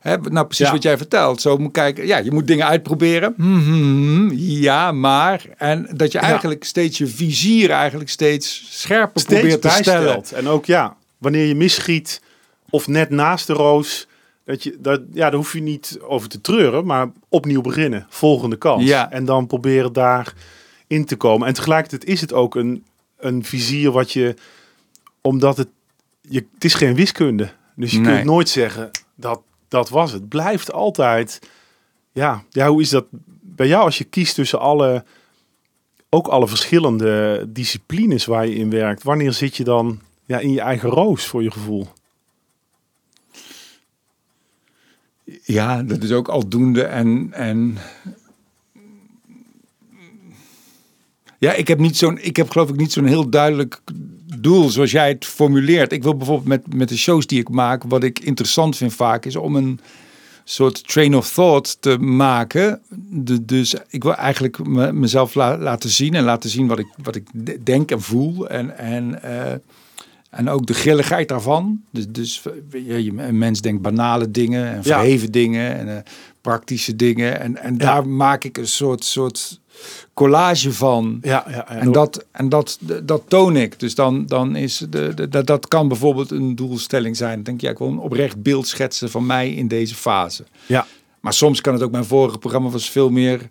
hè, 0.08 0.16
nou 0.16 0.46
precies 0.46 0.66
Ja. 0.66 0.72
wat 0.72 0.82
jij 0.82 0.96
vertelt, 0.96 1.40
zo 1.40 1.56
moet 1.56 1.72
kijken. 1.72 2.06
Ja, 2.06 2.16
je 2.18 2.32
moet 2.32 2.46
dingen 2.46 2.66
uitproberen. 2.66 3.34
Mhm, 3.36 4.30
ja, 4.36 4.92
maar. 4.92 5.44
En 5.56 5.88
dat 5.94 6.12
je 6.12 6.18
Ja. 6.18 6.24
eigenlijk 6.24 6.64
steeds 6.64 6.98
je 6.98 7.06
vizier 7.06 7.70
eigenlijk 7.70 8.10
steeds 8.10 8.66
scherper 8.80 9.20
steeds 9.20 9.40
probeert 9.40 9.62
te 9.62 9.68
stellen. 9.68 10.02
bijstelt. 10.02 10.32
En 10.32 10.48
ook 10.48 10.64
ja, 10.66 10.96
wanneer 11.18 11.46
je 11.46 11.54
misschiet 11.54 12.22
of 12.70 12.86
net 12.88 13.10
naast 13.10 13.46
de 13.46 13.52
roos, 13.52 14.06
dat 14.44 14.62
je, 14.62 14.76
dat, 14.80 15.00
ja, 15.12 15.24
daar 15.30 15.34
hoef 15.38 15.52
je 15.52 15.60
niet 15.62 15.98
over 16.02 16.28
te 16.28 16.40
treuren, 16.40 16.86
maar 16.86 17.10
opnieuw 17.28 17.60
beginnen. 17.60 18.06
Volgende 18.08 18.56
kans. 18.56 18.84
Ja. 18.84 19.10
En 19.10 19.24
dan 19.24 19.46
proberen 19.46 19.92
daar 19.92 20.32
in 20.86 21.04
te 21.04 21.16
komen. 21.16 21.46
En 21.48 21.54
tegelijkertijd 21.54 22.04
is 22.04 22.20
het 22.20 22.32
ook 22.32 22.54
een, 22.54 22.84
een 23.18 23.44
vizier 23.44 23.90
wat 23.90 24.12
je, 24.12 24.34
omdat 25.20 25.56
het, 25.56 25.68
je, 26.20 26.46
het 26.54 26.64
is 26.64 26.74
geen 26.74 26.94
wiskunde. 26.94 27.50
Dus 27.76 27.90
je 27.92 27.98
Nee. 28.00 28.12
kunt 28.14 28.24
nooit 28.24 28.48
zeggen 28.48 28.90
dat 29.14 29.40
dat 29.68 29.88
was 29.88 30.12
het. 30.12 30.28
Blijft 30.28 30.72
altijd, 30.72 31.40
ja, 32.12 32.44
ja, 32.50 32.68
hoe 32.68 32.80
is 32.80 32.88
dat 32.88 33.04
bij 33.40 33.66
jou 33.66 33.84
als 33.84 33.98
je 33.98 34.04
kiest 34.04 34.34
tussen 34.34 34.60
alle 34.60 35.04
ook 36.10 36.26
alle 36.26 36.48
verschillende 36.48 37.44
disciplines 37.48 38.24
waar 38.24 38.46
je 38.46 38.54
in 38.54 38.70
werkt. 38.70 39.02
Wanneer 39.02 39.32
zit 39.32 39.56
je 39.56 39.64
dan 39.64 40.00
ja, 40.24 40.38
in 40.38 40.52
je 40.52 40.60
eigen 40.60 40.88
roos 40.88 41.26
voor 41.26 41.42
je 41.42 41.50
gevoel. 41.50 41.88
Ja, 45.42 45.82
dat 45.82 46.02
is 46.02 46.12
ook 46.12 46.28
aldoende 46.28 46.82
en, 46.82 47.28
en 47.32 47.78
ja, 51.38 51.52
ik 51.52 51.68
heb 51.68 51.78
niet 51.78 51.96
zo'n, 51.96 52.18
ik 52.18 52.36
heb 52.36 52.50
geloof 52.50 52.68
ik 52.68 52.76
niet 52.76 52.92
zo'n 52.92 53.06
heel 53.06 53.30
duidelijk 53.30 53.80
doel 54.42 54.68
zoals 54.68 54.90
jij 54.90 55.08
het 55.08 55.24
formuleert. 55.24 55.92
Ik 55.92 56.02
wil 56.02 56.16
bijvoorbeeld 56.16 56.48
met, 56.48 56.74
met 56.74 56.88
de 56.88 56.96
shows 56.96 57.26
die 57.26 57.40
ik 57.40 57.48
maak, 57.48 57.82
wat 57.82 58.02
ik 58.02 58.18
interessant 58.18 58.76
vind 58.76 58.94
vaak, 58.94 59.24
is 59.24 59.36
om 59.36 59.56
een 59.56 59.80
soort 60.44 60.88
train 60.88 61.16
of 61.16 61.32
thought 61.32 61.76
te 61.80 61.98
maken. 61.98 62.80
De, 63.10 63.44
dus 63.44 63.74
ik 63.88 64.02
wil 64.02 64.14
eigenlijk 64.14 64.66
me, 64.66 64.92
mezelf 64.92 65.34
laten 65.34 65.90
zien 65.90 66.14
en 66.14 66.24
laten 66.24 66.50
zien 66.50 66.66
wat 66.66 66.78
ik, 66.78 66.86
wat 67.02 67.14
ik 67.14 67.28
denk 67.66 67.90
en 67.90 68.02
voel. 68.02 68.48
En, 68.48 68.78
en, 68.78 69.20
uh, 69.24 69.52
en 70.30 70.48
ook 70.48 70.66
de 70.66 70.74
grilligheid 70.74 71.28
daarvan. 71.28 71.80
Dus, 71.90 72.08
dus 72.08 72.42
je, 72.70 73.12
een 73.16 73.38
mens 73.38 73.60
denkt 73.60 73.82
banale 73.82 74.30
dingen 74.30 74.72
en 74.72 74.82
verheven 74.82 75.26
ja. 75.26 75.32
dingen 75.32 75.78
en 75.78 75.86
uh, 75.86 75.96
praktische 76.40 76.96
dingen. 76.96 77.40
En, 77.40 77.56
en 77.56 77.72
ja. 77.72 77.78
daar 77.78 78.08
maak 78.08 78.44
ik 78.44 78.56
een 78.56 78.68
soort, 78.68 79.04
soort 79.04 79.60
collage 80.14 80.72
van. 80.72 81.18
Ja, 81.22 81.44
ja, 81.48 81.54
ja, 81.54 81.68
en 81.68 81.92
dat, 81.92 82.24
en 82.30 82.48
dat, 82.48 82.78
dat 83.02 83.22
toon 83.28 83.56
ik. 83.56 83.80
Dus 83.80 83.94
dan, 83.94 84.26
dan 84.26 84.56
is 84.56 84.86
de, 84.90 85.14
de, 85.14 85.28
dat, 85.28 85.46
dat 85.46 85.68
kan 85.68 85.88
bijvoorbeeld 85.88 86.30
een 86.30 86.54
doelstelling 86.54 87.16
zijn. 87.16 87.34
Dan 87.34 87.42
denk 87.42 87.60
je, 87.60 87.66
ja, 87.66 87.72
ik 87.72 87.78
wil 87.78 87.88
een 87.88 87.98
oprecht 87.98 88.42
beeld 88.42 88.66
schetsen 88.66 89.10
van 89.10 89.26
mij 89.26 89.50
in 89.50 89.68
deze 89.68 89.94
fase. 89.94 90.44
Ja. 90.66 90.86
Maar 91.20 91.32
soms 91.32 91.60
kan 91.60 91.72
het 91.72 91.82
ook, 91.82 91.90
mijn 91.90 92.04
vorige 92.04 92.38
programma 92.38 92.68
was 92.68 92.90
veel 92.90 93.10
meer, 93.10 93.48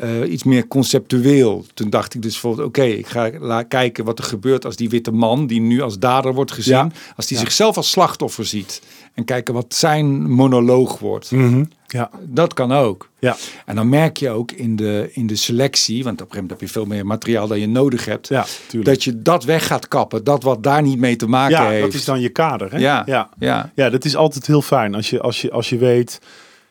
uh, 0.00 0.32
iets 0.32 0.42
meer 0.44 0.66
conceptueel. 0.68 1.64
Toen 1.74 1.90
dacht 1.90 2.14
ik 2.14 2.22
dus 2.22 2.32
bijvoorbeeld, 2.32 2.66
oké, 2.68 2.82
ik 2.84 3.06
ga 3.06 3.62
kijken 3.62 4.04
wat 4.04 4.18
er 4.18 4.24
gebeurt 4.24 4.64
als 4.64 4.76
die 4.76 4.88
witte 4.88 5.10
man, 5.12 5.46
die 5.46 5.60
nu 5.60 5.80
als 5.80 5.98
dader 5.98 6.34
wordt 6.34 6.52
gezien, 6.52 6.74
Ja. 6.74 6.88
als 7.16 7.26
die 7.26 7.36
Ja. 7.36 7.42
zichzelf 7.42 7.76
als 7.76 7.90
slachtoffer 7.90 8.44
ziet. 8.46 8.82
En 9.14 9.24
kijken 9.24 9.54
wat 9.54 9.74
zijn 9.74 10.30
monoloog 10.30 10.98
wordt. 10.98 11.30
Mhm. 11.30 11.64
Ja, 11.86 12.10
Dat 12.22 12.54
kan 12.54 12.72
ook. 12.72 13.08
ja, 13.18 13.36
En 13.66 13.76
dan 13.76 13.88
merk 13.88 14.16
je 14.16 14.30
ook 14.30 14.52
in 14.52 14.76
de, 14.76 15.10
in 15.12 15.26
de 15.26 15.36
selectie, 15.36 16.04
want 16.04 16.20
op 16.20 16.26
een 16.26 16.32
gegeven 16.34 16.40
moment 16.42 16.60
heb 16.60 16.68
je 16.68 16.74
veel 16.74 16.84
meer 16.86 17.06
materiaal 17.06 17.46
dan 17.48 17.60
je 17.60 17.68
nodig 17.68 18.04
hebt, 18.04 18.28
ja, 18.28 18.46
dat 18.82 19.04
je 19.04 19.22
dat 19.22 19.44
weg 19.44 19.66
gaat 19.66 19.88
kappen. 19.88 20.24
Dat 20.24 20.42
wat 20.42 20.62
daar 20.62 20.82
niet 20.82 20.98
mee 20.98 21.16
te 21.16 21.26
maken 21.26 21.56
ja, 21.64 21.68
heeft. 21.70 21.82
dat 21.82 21.94
is 21.94 22.04
dan 22.04 22.20
je 22.20 22.28
kader. 22.28 22.72
Hè? 22.72 22.78
Ja. 22.78 23.02
ja. 23.06 23.28
Ja, 23.38 23.72
Ja, 23.74 23.90
dat 23.90 24.04
is 24.04 24.16
altijd 24.16 24.46
heel 24.46 24.62
fijn 24.62 24.94
als 24.94 25.10
je, 25.10 25.20
als 25.20 25.40
je, 25.40 25.50
als 25.50 25.68
je 25.68 25.78
weet. 25.78 26.20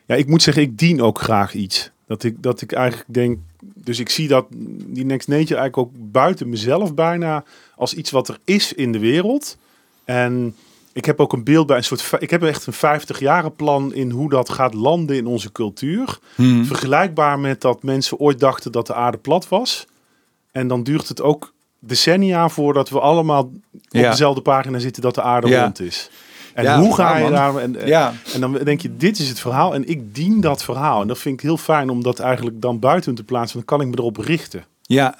Ja, 0.05 0.15
ik 0.15 0.27
moet 0.27 0.41
zeggen, 0.43 0.63
ik 0.63 0.77
dien 0.77 1.01
ook 1.01 1.19
graag 1.21 1.53
iets. 1.53 1.91
Dat 2.13 2.23
ik, 2.23 2.43
dat 2.43 2.61
ik 2.61 2.71
eigenlijk 2.71 3.13
denk. 3.13 3.37
Dus 3.59 3.99
ik 3.99 4.09
zie 4.09 4.27
dat 4.27 4.45
die 4.85 5.05
Next 5.05 5.27
Nature 5.27 5.59
eigenlijk 5.59 5.77
ook 5.77 5.91
buiten 6.11 6.49
mezelf 6.49 6.93
bijna 6.93 7.43
als 7.75 7.93
iets 7.93 8.11
wat 8.11 8.27
er 8.27 8.37
is 8.43 8.73
in 8.73 8.91
de 8.91 8.99
wereld. 8.99 9.57
En 10.05 10.55
ik 10.91 11.05
heb 11.05 11.19
ook 11.19 11.33
een 11.33 11.43
beeld 11.43 11.67
bij 11.67 11.77
een 11.77 11.83
soort. 11.83 12.11
Ik 12.19 12.29
heb 12.29 12.43
echt 12.43 12.65
een 12.65 12.73
50 12.73 13.19
jaren 13.19 13.55
plan 13.55 13.93
in 13.93 14.09
hoe 14.09 14.29
dat 14.29 14.49
gaat 14.49 14.73
landen 14.73 15.15
in 15.15 15.25
onze 15.27 15.51
cultuur. 15.51 16.19
Hmm. 16.35 16.65
Vergelijkbaar 16.65 17.39
met 17.39 17.61
dat 17.61 17.83
mensen 17.83 18.17
ooit 18.19 18.39
dachten 18.39 18.71
dat 18.71 18.87
de 18.87 18.93
aarde 18.93 19.17
plat 19.17 19.47
was. 19.47 19.85
En 20.51 20.67
dan 20.67 20.83
duurt 20.83 21.07
het 21.07 21.21
ook 21.21 21.53
decennia 21.79 22.49
voordat 22.49 22.89
we 22.89 22.99
allemaal 22.99 23.41
op 23.43 23.51
Ja. 23.89 24.09
dezelfde 24.09 24.41
pagina 24.41 24.79
zitten 24.79 25.01
dat 25.01 25.15
de 25.15 25.21
aarde 25.21 25.47
Ja. 25.47 25.61
rond 25.63 25.79
is. 25.79 26.09
En 26.53 26.63
Ja, 26.63 26.79
hoe 26.79 26.93
ga 26.95 27.17
je 27.17 27.29
daar... 27.29 27.55
En, 27.55 27.75
en- 27.79 27.87
ja. 27.87 28.13
en 28.33 28.39
dan 28.41 28.53
denk 28.53 28.81
je, 28.81 28.97
dit 28.97 29.19
is 29.19 29.29
het 29.29 29.39
verhaal 29.39 29.73
en 29.73 29.87
ik 29.89 30.15
dien 30.15 30.41
dat 30.41 30.63
verhaal. 30.63 31.01
En 31.01 31.07
dat 31.07 31.17
vind 31.19 31.35
ik 31.35 31.41
heel 31.41 31.57
fijn 31.57 31.89
om 31.89 32.03
dat 32.03 32.19
eigenlijk 32.19 32.61
dan 32.61 32.79
buiten 32.79 33.15
te 33.15 33.23
plaatsen. 33.23 33.57
Dan 33.57 33.65
kan 33.65 33.81
ik 33.81 33.87
me 33.87 33.97
erop 33.97 34.17
richten. 34.17 34.65
ja. 34.81 35.15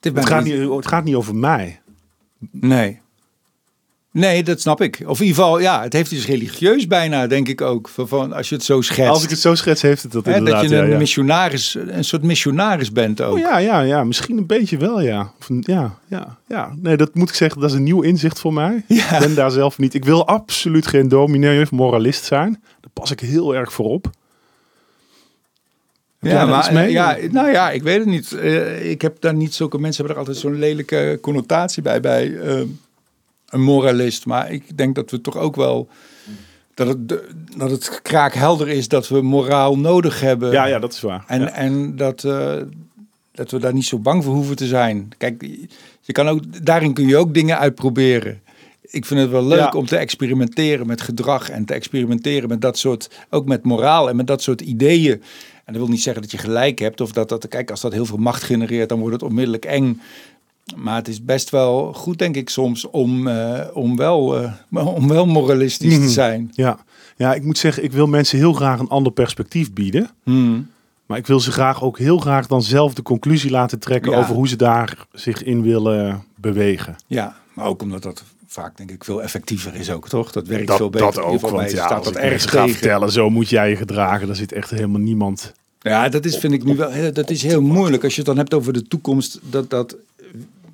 Het 0.00 0.28
gaat, 0.28 0.44
niet, 0.44 0.74
het 0.76 0.86
gaat 0.88 1.04
niet 1.04 1.14
over 1.14 1.34
mij. 1.34 1.80
Nee. 2.50 3.00
Nee, 4.14 4.42
dat 4.42 4.60
snap 4.60 4.80
ik. 4.80 5.02
Of 5.06 5.20
in 5.20 5.26
ieder 5.26 5.42
geval, 5.42 5.60
ja, 5.60 5.82
het 5.82 5.92
heeft 5.92 6.12
iets 6.12 6.26
religieus 6.26 6.86
bijna, 6.86 7.26
denk 7.26 7.48
ik 7.48 7.60
ook. 7.60 7.88
Van, 7.96 8.32
als 8.32 8.48
je 8.48 8.54
het 8.54 8.64
zo 8.64 8.80
schetst. 8.80 9.10
Als 9.10 9.24
ik 9.24 9.30
het 9.30 9.38
zo 9.38 9.54
schets, 9.54 9.82
heeft 9.82 10.02
het 10.02 10.12
dat 10.12 10.24
Hè, 10.24 10.30
dat 10.30 10.38
inderdaad. 10.38 10.68
je 10.70 10.76
een 10.76 10.84
ja, 10.84 10.92
ja. 10.92 10.98
missionaris, 10.98 11.76
een 11.86 12.04
soort 12.04 12.22
missionaris 12.22 12.92
bent 12.92 13.20
ook. 13.20 13.34
Oh 13.34 13.38
ja, 13.38 13.58
ja, 13.58 13.80
ja, 13.80 14.04
misschien 14.04 14.36
een 14.38 14.46
beetje 14.46 14.76
wel, 14.76 15.00
ja. 15.00 15.32
Of 15.40 15.48
ja, 15.60 15.98
ja, 16.08 16.38
ja. 16.48 16.72
Nee, 16.76 16.96
dat 16.96 17.14
moet 17.14 17.28
ik 17.28 17.34
zeggen, 17.34 17.60
dat 17.60 17.70
is 17.70 17.76
een 17.76 17.82
nieuw 17.82 18.02
inzicht 18.02 18.40
voor 18.40 18.52
mij. 18.52 18.84
Ja. 18.88 19.12
Ik 19.12 19.18
ben 19.18 19.34
daar 19.34 19.50
zelf 19.50 19.78
niet. 19.78 19.94
Ik 19.94 20.04
wil 20.04 20.26
absoluut 20.26 20.86
geen 20.86 21.08
dominee 21.08 21.62
of 21.62 21.70
moralist 21.70 22.24
zijn. 22.24 22.62
Daar 22.80 22.90
pas 22.92 23.10
ik 23.10 23.20
heel 23.20 23.54
erg 23.54 23.72
voor 23.72 23.90
op. 23.90 24.10
Heb 26.18 26.32
Ja, 26.32 26.46
maar 26.46 26.72
mee? 26.72 26.90
ja, 26.90 27.16
nou 27.30 27.50
ja, 27.50 27.70
ik 27.70 27.82
weet 27.82 27.98
het 27.98 28.08
niet. 28.08 28.32
Eh, 28.32 28.90
ik 28.90 29.02
heb 29.02 29.16
daar 29.20 29.34
niet 29.34 29.54
zulke 29.54 29.78
mensen 29.78 30.04
hebben 30.04 30.22
er 30.22 30.26
altijd 30.28 30.44
zo'n 30.44 30.58
lelijke 30.58 31.18
connotatie 31.20 31.82
bij 31.82 32.00
bij 32.00 32.36
eh, 32.38 32.60
een 33.54 33.62
moralist. 33.62 34.26
Maar 34.26 34.52
ik 34.52 34.76
denk 34.76 34.94
dat 34.94 35.10
we 35.10 35.20
toch 35.20 35.36
ook 35.36 35.56
wel 35.56 35.88
dat 36.74 36.86
het 36.88 37.08
dat 37.56 37.70
het 37.70 38.00
kraakhelder 38.02 38.68
is 38.68 38.88
dat 38.88 39.08
we 39.08 39.20
moraal 39.22 39.78
nodig 39.78 40.20
hebben. 40.20 40.50
Ja, 40.52 40.64
ja, 40.64 40.78
dat 40.78 40.92
is 40.92 41.00
waar. 41.00 41.24
En, 41.26 41.40
Ja. 41.40 41.52
en 41.52 41.96
dat, 41.96 42.24
eh, 42.24 42.56
dat 43.32 43.50
we 43.50 43.58
daar 43.58 43.72
niet 43.74 43.84
zo 43.84 43.98
bang 43.98 44.24
voor 44.24 44.34
hoeven 44.34 44.56
te 44.56 44.66
zijn. 44.66 45.08
Kijk, 45.18 45.42
je 46.00 46.12
kan 46.12 46.28
ook, 46.28 46.64
daarin 46.64 46.94
kun 46.94 47.06
je 47.06 47.16
ook 47.16 47.34
dingen 47.34 47.58
uitproberen. 47.58 48.40
Ik 48.80 49.04
vind 49.06 49.20
het 49.20 49.30
wel 49.30 49.44
leuk 49.46 49.58
Ja. 49.58 49.70
om 49.78 49.86
te 49.86 49.96
experimenteren 49.96 50.86
met 50.86 51.00
gedrag 51.00 51.50
en 51.50 51.64
te 51.64 51.74
experimenteren 51.74 52.48
met 52.48 52.60
dat 52.60 52.78
soort, 52.78 53.10
ook 53.30 53.46
met 53.46 53.64
moraal 53.64 54.08
en 54.08 54.16
met 54.16 54.26
dat 54.26 54.42
soort 54.42 54.60
ideeën. 54.60 55.22
En 55.64 55.72
dat 55.72 55.76
wil 55.82 55.90
niet 55.90 56.02
zeggen 56.02 56.22
dat 56.22 56.30
je 56.30 56.38
gelijk 56.38 56.78
hebt 56.78 57.00
of 57.00 57.12
dat 57.12 57.28
dat, 57.28 57.48
kijk, 57.48 57.70
als 57.70 57.80
dat 57.80 57.92
heel 57.92 58.06
veel 58.06 58.16
macht 58.16 58.42
genereert, 58.42 58.88
dan 58.88 58.98
wordt 58.98 59.14
het 59.14 59.22
onmiddellijk 59.22 59.64
eng. 59.64 60.00
Maar 60.76 60.96
het 60.96 61.08
is 61.08 61.24
best 61.24 61.50
wel 61.50 61.92
goed, 61.92 62.18
denk 62.18 62.36
ik, 62.36 62.48
soms 62.50 62.90
om, 62.90 63.26
eh, 63.28 63.60
om, 63.72 63.96
wel, 63.96 64.36
eh, 64.42 64.52
om 64.96 65.08
wel 65.08 65.26
moralistisch 65.26 65.94
Mhm. 65.96 66.02
te 66.06 66.10
zijn. 66.12 66.50
Ja. 66.54 66.78
ja, 67.16 67.34
ik 67.34 67.44
moet 67.44 67.58
zeggen, 67.58 67.84
ik 67.84 67.92
wil 67.92 68.06
mensen 68.06 68.38
heel 68.38 68.52
graag 68.52 68.78
een 68.78 68.88
ander 68.88 69.12
perspectief 69.12 69.72
bieden. 69.72 70.10
Hmm. 70.22 70.70
Maar 71.06 71.18
ik 71.18 71.26
wil 71.26 71.40
ze 71.40 71.52
graag 71.52 71.82
ook 71.82 71.98
heel 71.98 72.18
graag 72.18 72.46
dan 72.46 72.62
zelf 72.62 72.94
de 72.94 73.02
conclusie 73.02 73.50
laten 73.50 73.78
trekken 73.78 74.10
Ja. 74.12 74.18
over 74.18 74.34
hoe 74.34 74.48
ze 74.48 74.56
daar 74.56 75.06
zich 75.12 75.42
in 75.42 75.62
willen 75.62 76.24
bewegen. 76.36 76.96
Ja, 77.06 77.36
maar 77.52 77.66
ook 77.66 77.82
omdat 77.82 78.02
dat 78.02 78.22
vaak 78.46 78.76
denk 78.76 78.90
ik 78.90 79.04
veel 79.04 79.22
effectiever 79.22 79.74
is 79.74 79.90
ook, 79.90 80.08
toch? 80.08 80.32
Dat 80.32 80.46
werkt 80.46 80.74
veel 80.74 80.90
beter. 80.90 81.06
dat 81.12 81.18
ook, 81.24 81.32
geval 81.32 81.50
want 81.52 81.70
ja, 81.70 81.84
staat 81.86 82.04
dat 82.04 82.16
ik 82.16 82.22
erg 82.22 82.30
mensen 82.30 82.50
ga 82.50 82.68
vertellen, 82.68 83.12
zo 83.12 83.30
moet 83.30 83.48
jij 83.48 83.70
je 83.70 83.76
gedragen, 83.76 84.26
daar 84.26 84.36
zit 84.36 84.52
echt 84.52 84.70
helemaal 84.70 85.00
niemand. 85.00 85.52
Ja, 85.80 86.08
dat 86.08 86.24
is, 86.24 86.36
vind 86.36 86.52
ik 86.52 86.64
nu 86.64 86.76
wel, 86.76 87.12
dat 87.12 87.30
is 87.30 87.42
heel 87.42 87.62
moeilijk. 87.62 88.02
Als 88.04 88.12
je 88.12 88.18
het 88.18 88.26
dan 88.28 88.36
hebt 88.36 88.54
over 88.54 88.72
de 88.72 88.82
toekomst, 88.88 89.38
dat 89.42 89.70
dat, 89.70 89.96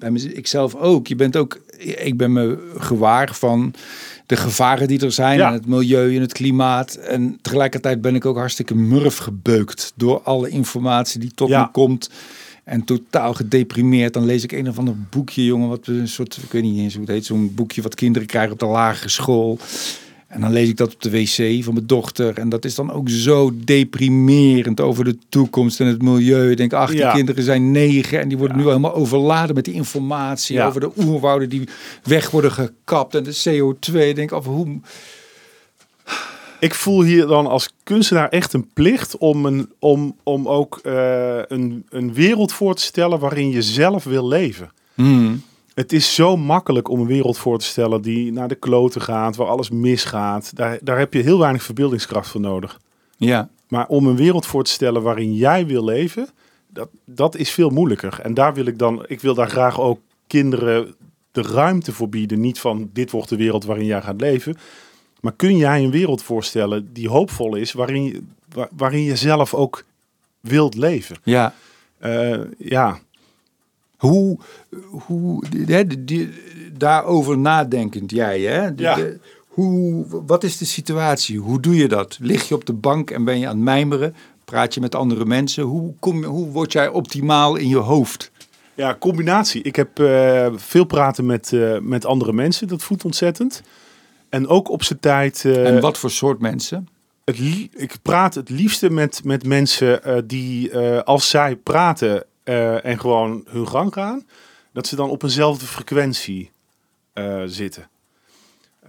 bij 0.00 0.10
mez- 0.10 0.24
ik 0.24 0.46
zelf 0.46 0.74
ook. 0.74 1.06
Je 1.06 1.16
bent 1.16 1.36
ook, 1.36 1.60
ik 1.78 2.16
ben 2.16 2.32
me 2.32 2.70
gewaar 2.78 3.34
van 3.34 3.74
de 4.26 4.36
gevaren 4.36 4.88
die 4.88 5.00
er 5.04 5.12
zijn. 5.12 5.38
Ja. 5.38 5.46
En 5.46 5.52
het 5.52 5.66
milieu 5.66 6.14
en 6.14 6.20
het 6.20 6.32
klimaat. 6.32 6.94
En 6.94 7.38
tegelijkertijd 7.42 8.00
ben 8.00 8.14
ik 8.14 8.24
ook 8.24 8.36
hartstikke 8.36 8.74
murf 8.74 9.16
gebeukt 9.16 9.92
door 9.96 10.20
alle 10.22 10.48
informatie 10.48 11.20
die 11.20 11.32
tot 11.34 11.48
Ja. 11.48 11.62
me 11.62 11.70
komt. 11.70 12.10
En 12.64 12.84
totaal 12.84 13.34
gedeprimeerd. 13.34 14.12
Dan 14.12 14.24
lees 14.24 14.42
ik 14.42 14.52
een 14.52 14.68
of 14.68 14.78
ander 14.78 14.94
boekje, 15.10 15.44
jongen. 15.44 15.68
Wat 15.68 15.86
een 15.86 16.08
soort, 16.08 16.36
ik 16.42 16.52
weet 16.52 16.62
niet 16.62 16.78
eens 16.78 16.92
hoe 16.94 17.02
het 17.02 17.10
heet. 17.12 17.24
Zo'n 17.26 17.54
boekje 17.54 17.82
wat 17.82 17.94
kinderen 17.94 18.28
krijgen 18.28 18.52
op 18.52 18.58
de 18.58 18.66
lagere 18.66 19.08
school. 19.08 19.58
En 20.30 20.40
dan 20.40 20.52
lees 20.52 20.68
ik 20.68 20.76
dat 20.76 20.94
op 20.94 21.02
de 21.02 21.10
wc 21.10 21.64
van 21.64 21.74
mijn 21.74 21.86
dochter. 21.86 22.38
En 22.38 22.48
dat 22.48 22.64
is 22.64 22.74
dan 22.74 22.92
ook 22.92 23.08
zo 23.08 23.52
deprimerend 23.64 24.80
over 24.80 25.04
de 25.04 25.18
toekomst 25.28 25.80
en 25.80 25.86
het 25.86 26.02
milieu. 26.02 26.50
Ik 26.50 26.56
denk, 26.56 26.72
ach, 26.72 26.90
die 26.90 26.98
Ja. 26.98 27.12
kinderen 27.12 27.42
zijn 27.44 27.70
negen 27.70 28.20
en 28.20 28.28
die 28.28 28.38
worden 28.38 28.56
Ja. 28.56 28.62
nu 28.62 28.68
al 28.68 28.76
helemaal 28.76 28.98
overladen 29.00 29.54
met 29.54 29.64
die 29.64 29.74
informatie 29.74 30.56
Ja. 30.56 30.66
over 30.66 30.80
de 30.80 30.90
oerwouden 30.96 31.48
die 31.48 31.68
weg 32.02 32.30
worden 32.30 32.52
gekapt 32.52 33.14
en 33.14 33.22
de 33.22 33.40
CO2. 33.44 34.08
Ik 34.08 34.14
denk, 34.16 34.32
af 34.32 34.44
hoe... 34.44 34.80
Ik 36.60 36.74
voel 36.74 37.02
hier 37.02 37.26
dan 37.26 37.46
als 37.46 37.70
kunstenaar 37.82 38.28
echt 38.28 38.52
een 38.52 38.68
plicht 38.72 39.18
om, 39.18 39.46
een, 39.46 39.68
om, 39.78 40.16
om 40.22 40.48
ook 40.48 40.80
eh, 40.82 41.38
een, 41.48 41.84
een 41.88 42.12
wereld 42.14 42.52
voor 42.52 42.74
te 42.74 42.82
stellen 42.82 43.18
waarin 43.18 43.50
je 43.50 43.62
zelf 43.62 44.04
wil 44.04 44.28
leven. 44.28 44.70
Hmm. 44.94 45.42
Het 45.74 45.92
is 45.92 46.14
zo 46.14 46.36
makkelijk 46.36 46.88
om 46.88 47.00
een 47.00 47.06
wereld 47.06 47.38
voor 47.38 47.58
te 47.58 47.64
stellen 47.64 48.02
die 48.02 48.32
naar 48.32 48.48
de 48.48 48.54
kloten 48.54 49.00
gaat, 49.00 49.36
waar 49.36 49.46
alles 49.48 49.70
misgaat. 49.70 50.56
Daar, 50.56 50.78
daar 50.82 50.98
heb 50.98 51.12
je 51.14 51.22
heel 51.22 51.38
weinig 51.38 51.62
verbeeldingskracht 51.62 52.28
voor 52.28 52.40
nodig. 52.40 52.80
Ja, 53.16 53.48
Maar 53.68 53.86
om 53.86 54.06
een 54.06 54.16
wereld 54.16 54.46
voor 54.46 54.64
te 54.64 54.70
stellen 54.70 55.02
waarin 55.02 55.34
jij 55.34 55.66
wil 55.66 55.84
leven, 55.84 56.28
dat, 56.68 56.88
dat 57.04 57.36
is 57.36 57.50
veel 57.50 57.70
moeilijker. 57.70 58.18
En 58.22 58.34
daar 58.34 58.54
wil 58.54 58.66
ik 58.66 58.78
dan, 58.78 59.04
ik 59.06 59.20
wil 59.20 59.34
daar 59.34 59.50
graag 59.50 59.80
ook 59.80 60.00
kinderen 60.26 60.94
de 61.32 61.42
ruimte 61.42 61.92
voor 61.92 62.08
bieden. 62.08 62.40
Niet 62.40 62.58
van 62.60 62.90
dit 62.92 63.10
wordt 63.10 63.28
de 63.28 63.36
wereld 63.36 63.64
waarin 63.64 63.86
jij 63.86 64.02
gaat 64.02 64.20
leven. 64.20 64.56
Maar 65.20 65.32
kun 65.32 65.56
jij 65.56 65.84
een 65.84 65.90
wereld 65.90 66.22
voorstellen 66.22 66.92
die 66.92 67.08
hoopvol 67.08 67.54
is, 67.56 67.72
waarin 67.72 68.30
waar- 68.54 68.68
waarin 68.76 69.02
je 69.02 69.16
zelf 69.16 69.54
ook 69.54 69.84
wilt 70.40 70.74
leven? 70.74 71.16
ja. 71.22 71.54
Eh, 71.98 72.40
ja, 72.58 72.98
Hoe, 74.00 74.38
hoe 74.90 75.44
hè, 75.66 75.86
die- 75.86 76.04
die- 76.04 76.30
daarover 76.76 77.38
nadenkend 77.38 78.10
jij, 78.10 78.40
hè? 78.40 78.74
De- 78.74 78.82
Ja. 78.82 78.94
de- 78.94 79.18
hoe, 79.48 80.04
wat 80.26 80.44
is 80.44 80.56
de 80.58 80.64
situatie? 80.64 81.38
Hoe 81.38 81.60
doe 81.60 81.76
je 81.76 81.88
dat? 81.88 82.18
Lig 82.20 82.48
je 82.48 82.54
op 82.54 82.64
de 82.66 82.72
bank 82.72 83.10
en 83.10 83.24
ben 83.24 83.38
je 83.38 83.46
aan 83.48 83.54
het 83.54 83.64
mijmeren? 83.64 84.14
Praat 84.44 84.74
je 84.74 84.80
met 84.80 84.94
andere 84.94 85.24
mensen? 85.24 85.62
Hoe, 85.64 85.92
kom, 85.98 86.24
hoe 86.24 86.46
word 86.50 86.72
jij 86.72 86.88
optimaal 86.88 87.56
in 87.56 87.68
je 87.68 87.76
hoofd? 87.76 88.30
Ja, 88.74 88.96
combinatie. 88.98 89.62
Ik 89.62 89.76
heb 89.76 89.98
eh, 89.98 90.46
veel 90.56 90.84
praten 90.84 91.26
met, 91.26 91.52
eh, 91.52 91.78
met 91.78 92.04
andere 92.04 92.32
mensen. 92.32 92.68
Dat 92.68 92.82
voedt 92.82 93.04
ontzettend. 93.04 93.62
En 94.28 94.46
ook 94.48 94.70
op 94.70 94.82
zijn 94.82 94.98
tijd. 95.00 95.42
eh, 95.44 95.66
en 95.66 95.80
wat 95.80 95.98
voor 95.98 96.10
soort 96.10 96.40
mensen? 96.40 96.88
het 97.24 97.38
ik 97.76 97.94
praat 98.02 98.34
het 98.34 98.48
liefste 98.50 98.90
met, 98.90 99.20
met 99.24 99.46
mensen 99.46 100.00
die, 100.26 100.76
als 101.04 101.28
zij 101.30 101.56
praten 101.56 102.24
eh, 102.42 102.84
en 102.84 103.00
gewoon 103.00 103.44
hun 103.48 103.68
gang 103.68 103.92
gaan, 103.92 104.26
dat 104.72 104.86
ze 104.86 104.96
dan 104.96 105.10
op 105.10 105.22
eenzelfde 105.22 105.66
frequentie 105.66 106.50
eh, 107.12 107.42
zitten. 107.46 107.88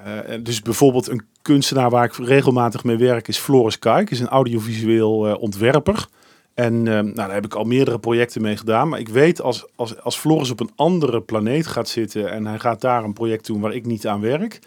Eh, 0.03 0.17
dus 0.43 0.61
bijvoorbeeld 0.61 1.07
een 1.07 1.25
kunstenaar 1.41 1.89
waar 1.89 2.05
ik 2.05 2.13
regelmatig 2.13 2.83
mee 2.83 2.97
werk 2.97 3.27
is 3.27 3.37
Floris 3.37 3.79
Kuik, 3.79 4.09
is 4.09 4.19
een 4.19 4.27
audiovisueel 4.27 5.37
ontwerper. 5.39 6.07
En 6.53 6.83
nou, 6.83 7.13
daar 7.13 7.33
heb 7.33 7.45
ik 7.45 7.53
al 7.53 7.63
meerdere 7.63 7.99
projecten 7.99 8.41
mee 8.41 8.57
gedaan. 8.57 8.89
Maar 8.89 8.99
ik 8.99 9.09
weet 9.09 9.41
als, 9.41 9.65
als, 9.75 10.01
als 10.01 10.17
Floris 10.17 10.49
op 10.49 10.59
een 10.59 10.71
andere 10.75 11.21
planeet 11.21 11.67
gaat 11.67 11.89
zitten 11.89 12.31
en 12.31 12.45
hij 12.45 12.59
gaat 12.59 12.81
daar 12.81 13.03
een 13.03 13.13
project 13.13 13.45
doen 13.45 13.59
waar 13.59 13.73
ik 13.73 13.85
niet 13.85 14.07
aan 14.07 14.21
werk, 14.21 14.59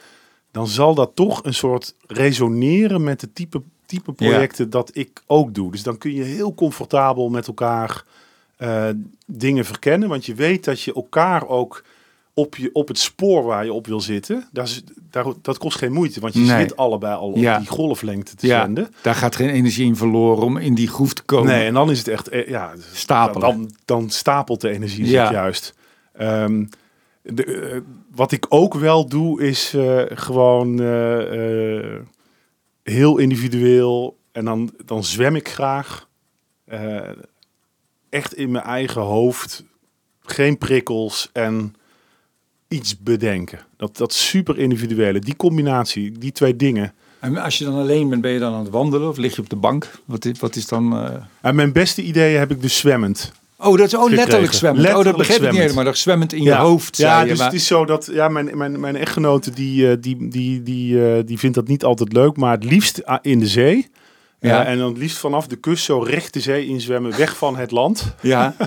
dan 0.50 0.66
zal 0.66 0.94
dat 0.94 1.10
toch 1.14 1.44
een 1.44 1.54
soort 1.54 1.94
resoneren 2.06 3.04
met 3.04 3.20
de 3.20 3.32
type, 3.32 3.62
type 3.86 4.12
Ja. 4.16 4.30
projecten 4.30 4.70
dat 4.70 4.90
ik 4.92 5.22
ook 5.26 5.54
doe. 5.54 5.70
Dus 5.70 5.82
dan 5.82 5.98
kun 5.98 6.12
je 6.12 6.22
heel 6.22 6.54
comfortabel 6.54 7.28
met 7.28 7.46
elkaar 7.46 8.04
eh, 8.56 8.88
dingen 9.26 9.64
verkennen. 9.64 10.08
Want 10.08 10.26
je 10.26 10.34
weet 10.34 10.64
dat 10.64 10.80
je 10.80 10.94
elkaar 10.94 11.48
ook 11.48 11.84
op, 12.34 12.56
je, 12.56 12.70
op 12.72 12.88
het 12.88 12.98
spoor 12.98 13.42
waar 13.44 13.64
je 13.64 13.72
op 13.72 13.86
wil 13.86 14.00
zitten, 14.00 14.48
daar, 14.52 15.24
dat 15.42 15.58
kost 15.58 15.78
geen 15.78 15.92
moeite. 15.92 16.20
Want 16.20 16.34
je 16.34 16.40
Nee. 16.40 16.60
zit 16.60 16.76
allebei 16.76 17.14
al 17.16 17.28
op 17.30 17.36
Ja. 17.36 17.58
die 17.58 17.68
golflengte 17.68 18.34
te 18.36 18.46
Ja, 18.46 18.60
zenden. 18.62 18.88
daar 19.02 19.14
gaat 19.14 19.36
geen 19.36 19.48
energie 19.50 19.86
in 19.86 19.96
verloren 19.96 20.42
om 20.44 20.56
in 20.56 20.74
die 20.74 20.88
groef 20.88 21.14
te 21.14 21.22
komen. 21.22 21.46
Nee, 21.52 21.66
en 21.66 21.74
dan 21.74 21.90
is 21.90 21.98
het 21.98 22.08
echt, 22.08 22.28
eh, 22.28 22.48
ja, 22.48 22.72
Stapelen. 22.92 23.40
Dan, 23.48 23.70
dan 23.84 24.10
stapelt 24.10 24.60
de 24.60 24.68
energie 24.70 25.06
Ja. 25.06 25.24
zich 25.26 25.34
juist. 25.34 25.74
Ehm, 26.12 26.64
de, 27.22 27.44
eh, 27.44 27.80
wat 28.14 28.32
ik 28.32 28.46
ook 28.48 28.74
wel 28.74 29.08
doe, 29.08 29.42
is 29.42 29.74
gewoon 30.14 30.78
heel 32.82 33.18
individueel. 33.18 34.18
En 34.32 34.44
dan, 34.44 34.70
dan 34.84 35.04
zwem 35.04 35.36
ik 35.36 35.48
graag. 35.48 36.08
Echt 38.14 38.34
in 38.34 38.50
mijn 38.50 38.64
eigen 38.64 39.00
hoofd. 39.02 39.64
Geen 40.20 40.58
prikkels 40.58 41.30
en 41.32 41.74
iets 42.68 42.98
bedenken. 42.98 43.58
Dat, 43.76 43.96
dat 43.96 44.12
super 44.12 44.58
individuele. 44.58 45.18
Die 45.18 45.36
combinatie, 45.36 46.18
die 46.18 46.32
twee 46.32 46.56
dingen. 46.56 46.92
En 47.20 47.36
als 47.36 47.58
je 47.58 47.64
dan 47.64 47.74
alleen 47.74 48.08
bent, 48.08 48.22
ben 48.22 48.30
je 48.30 48.38
dan 48.38 48.52
aan 48.54 48.60
het 48.62 48.70
wandelen 48.70 49.08
of 49.08 49.16
lig 49.16 49.34
je 49.36 49.40
op 49.42 49.50
de 49.50 49.56
bank? 49.56 49.90
Wat 50.04 50.24
is, 50.24 50.38
wat 50.38 50.56
is 50.56 50.66
dan... 50.66 50.96
eh, 50.96 51.14
En 51.40 51.54
mijn 51.54 51.72
beste 51.72 52.02
ideeën 52.02 52.38
heb 52.38 52.50
ik 52.50 52.62
dus 52.62 52.76
zwemmend. 52.76 53.32
Oh, 53.58 53.78
dat 53.78 53.86
is 53.86 53.94
oh, 53.94 54.10
letterlijk 54.10 54.52
zwemmend. 54.52 54.88
oh, 54.94 55.04
dat 55.04 55.16
begreep 55.16 55.42
ik 55.42 55.50
niet 55.50 55.60
helemaal. 55.60 55.84
Dat 55.84 55.96
zwemmend 55.98 56.32
in 56.32 56.42
je 56.42 56.54
hoofd, 56.54 56.96
Ja, 56.96 57.22
je, 57.22 57.28
dus 57.28 57.38
maar- 57.38 57.46
het 57.46 57.54
is 57.56 57.66
zo 57.66 57.84
dat 57.84 58.08
ja, 58.12 58.28
mijn, 58.28 58.56
mijn, 58.58 58.80
mijn 58.80 58.96
echtgenote 58.96 59.50
die, 59.50 59.90
eh, 59.90 59.96
die, 60.00 60.28
die, 60.28 60.62
die, 60.62 61.08
eh, 61.14 61.22
die 61.26 61.38
vindt 61.38 61.54
dat 61.56 61.68
niet 61.68 61.84
altijd 61.84 62.12
leuk, 62.12 62.36
maar 62.36 62.52
het 62.52 62.64
liefst 62.64 63.04
ah, 63.04 63.18
in 63.22 63.38
de 63.38 63.46
zee. 63.46 63.88
Ja. 64.48 64.54
Ja. 64.60 64.64
en 64.64 64.78
dan 64.78 64.88
het 64.88 64.98
liefst 64.98 65.18
vanaf 65.18 65.46
de 65.46 65.56
kust 65.56 65.84
zo 65.84 65.98
recht 65.98 66.32
de 66.32 66.40
zee 66.40 66.66
inzwemmen, 66.66 67.16
weg 67.16 67.36
van 67.36 67.56
het 67.56 67.70
land. 67.70 68.14
Ja, 68.20 68.54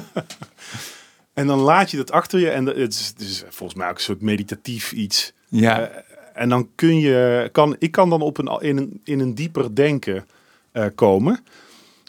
En 1.34 1.47
dan 1.47 1.59
laat 1.59 1.91
je 1.91 1.97
dat 1.97 2.11
achter 2.11 2.39
je 2.39 2.49
en 2.49 2.65
dat- 2.65 2.75
het 2.75 2.93
is, 2.93 3.07
het 3.07 3.19
is 3.21 3.43
volgens 3.49 3.80
mij 3.80 3.89
ook 3.89 3.95
een 3.95 4.01
soort 4.01 4.21
meditatief 4.21 4.91
iets. 4.91 5.34
ja. 5.47 5.80
Eh, 5.82 5.97
en 6.34 6.49
dan 6.49 6.69
kun 6.75 6.99
je, 6.99 7.49
kan, 7.51 7.75
ik 7.80 7.91
kan 7.91 8.09
dan 8.09 8.21
op 8.21 8.38
een, 8.38 8.61
in, 8.61 8.78
een, 8.78 9.01
in 9.03 9.19
een 9.19 9.36
dieper 9.36 9.75
denken 9.75 10.25
eh, 10.71 10.86
komen. 10.95 11.39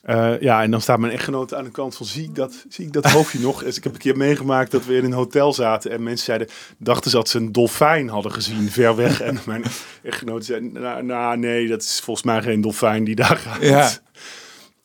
Eh, 0.09 0.41
ja, 0.41 0.63
en 0.63 0.71
dan 0.71 0.81
staat 0.81 0.99
mijn 0.99 1.13
echtgenote 1.13 1.57
aan 1.57 1.65
de 1.65 1.71
kant 1.71 1.97
van, 1.97 2.07
zie 2.07 2.25
ik 2.25 2.35
dat, 2.35 2.65
zie 2.69 2.87
ik 2.87 2.93
dat 2.93 3.11
hoofdje 3.11 3.39
nog? 3.41 3.63
Dus 3.65 3.77
ik 3.77 3.85
heb 3.85 3.93
een 3.93 3.99
keer 3.99 4.17
meegemaakt 4.17 4.71
dat 4.71 4.87
we 4.87 4.97
in 4.97 5.05
een 5.05 5.13
hotel 5.13 5.53
zaten 5.53 5.91
en 5.91 6.03
mensen 6.03 6.25
zeiden, 6.25 6.49
dachten 6.79 7.11
ze 7.11 7.17
dat 7.17 7.29
ze 7.29 7.39
een 7.39 7.53
dolfijn 7.53 8.09
hadden 8.09 8.33
gezien, 8.33 8.71
ver 8.71 8.97
weg. 8.97 9.21
En 9.21 9.39
mijn 9.47 9.65
echtgenote 10.03 10.45
zei, 10.45 10.61
nou, 10.61 11.03
nou 11.05 11.37
nee, 11.39 11.69
dat 11.69 11.83
is 11.83 12.01
volgens 12.05 12.27
mij 12.27 12.43
geen 12.43 12.61
dolfijn 12.61 13.05
die 13.05 13.15
daar 13.15 13.37
gaat. 13.37 13.63
Ja. 13.63 13.91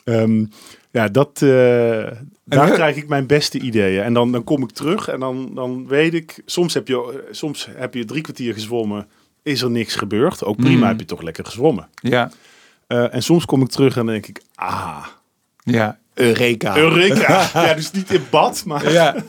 Ehm, 0.03 0.45
ja, 0.91 1.07
dat, 1.07 1.41
eh, 1.41 2.07
daar 2.45 2.71
krijg 2.71 2.95
ik 2.95 3.07
mijn 3.07 3.27
beste 3.27 3.59
ideeën. 3.59 4.03
En 4.03 4.13
dan, 4.13 4.31
dan 4.31 4.43
kom 4.43 4.63
ik 4.63 4.71
terug 4.71 5.07
en 5.07 5.19
dan, 5.19 5.51
dan 5.55 5.87
weet 5.87 6.13
ik, 6.13 6.41
soms 6.45 6.73
heb, 6.73 6.87
je, 6.87 6.95
eh, 6.95 7.33
soms 7.33 7.67
heb 7.75 7.93
je 7.93 8.05
drie 8.05 8.21
kwartier 8.21 8.53
gezwommen, 8.53 9.07
is 9.43 9.61
er 9.61 9.71
niks 9.71 9.95
gebeurd. 9.95 10.43
Ook 10.43 10.57
prima, 10.57 10.75
Mm. 10.81 10.87
heb 10.87 10.99
je 10.99 11.05
toch 11.05 11.21
lekker 11.21 11.45
gezwommen. 11.45 11.87
ja, 12.01 12.31
Eh, 12.93 13.13
en 13.13 13.23
soms 13.23 13.45
kom 13.45 13.61
ik 13.61 13.69
terug 13.69 13.97
en 13.97 14.05
dan 14.05 14.13
denk 14.13 14.27
ik, 14.27 14.41
ah, 14.55 15.05
ja. 15.63 15.99
Eureka. 16.13 16.77
Eureka. 16.77 17.49
ja, 17.65 17.73
dus 17.73 17.91
niet 17.91 18.11
in 18.11 18.23
bad, 18.29 18.65
maar... 18.65 18.91
Ja. 18.91 19.15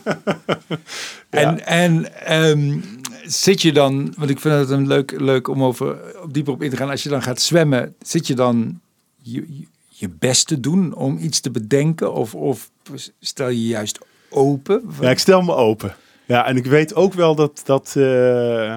En, 1.30 1.66
en 1.66 2.24
ehm, 2.24 2.80
zit 3.24 3.62
je 3.62 3.72
dan, 3.72 4.14
want 4.16 4.30
ik 4.30 4.40
vind 4.40 4.54
het 4.54 4.70
een 4.70 4.86
leuk, 4.86 5.20
leuk 5.20 5.48
om 5.48 5.64
over 5.64 6.20
op 6.22 6.34
dieper 6.34 6.52
op 6.52 6.62
in 6.62 6.70
te 6.70 6.76
gaan. 6.76 6.90
Als 6.90 7.02
je 7.02 7.08
dan 7.08 7.22
gaat 7.22 7.40
zwemmen, 7.40 7.94
zit 8.00 8.26
je 8.26 8.34
dan 8.34 8.80
je, 9.22 9.46
je- 9.88 10.08
best 10.08 10.46
te 10.46 10.60
doen 10.60 10.94
om 10.94 11.18
iets 11.18 11.40
te 11.40 11.50
bedenken? 11.50 12.12
Of, 12.12 12.34
of 12.34 12.70
stel 13.20 13.48
je 13.48 13.66
juist 13.66 13.98
open? 14.30 14.82
Ja, 15.00 15.10
ik 15.10 15.18
stel 15.18 15.42
me 15.42 15.54
open. 15.54 15.94
Ja, 16.24 16.46
en 16.46 16.56
ik 16.56 16.66
weet 16.66 16.94
ook 16.94 17.14
wel 17.14 17.34
dat... 17.34 17.62
dat 17.64 17.94
eh, 17.96 18.74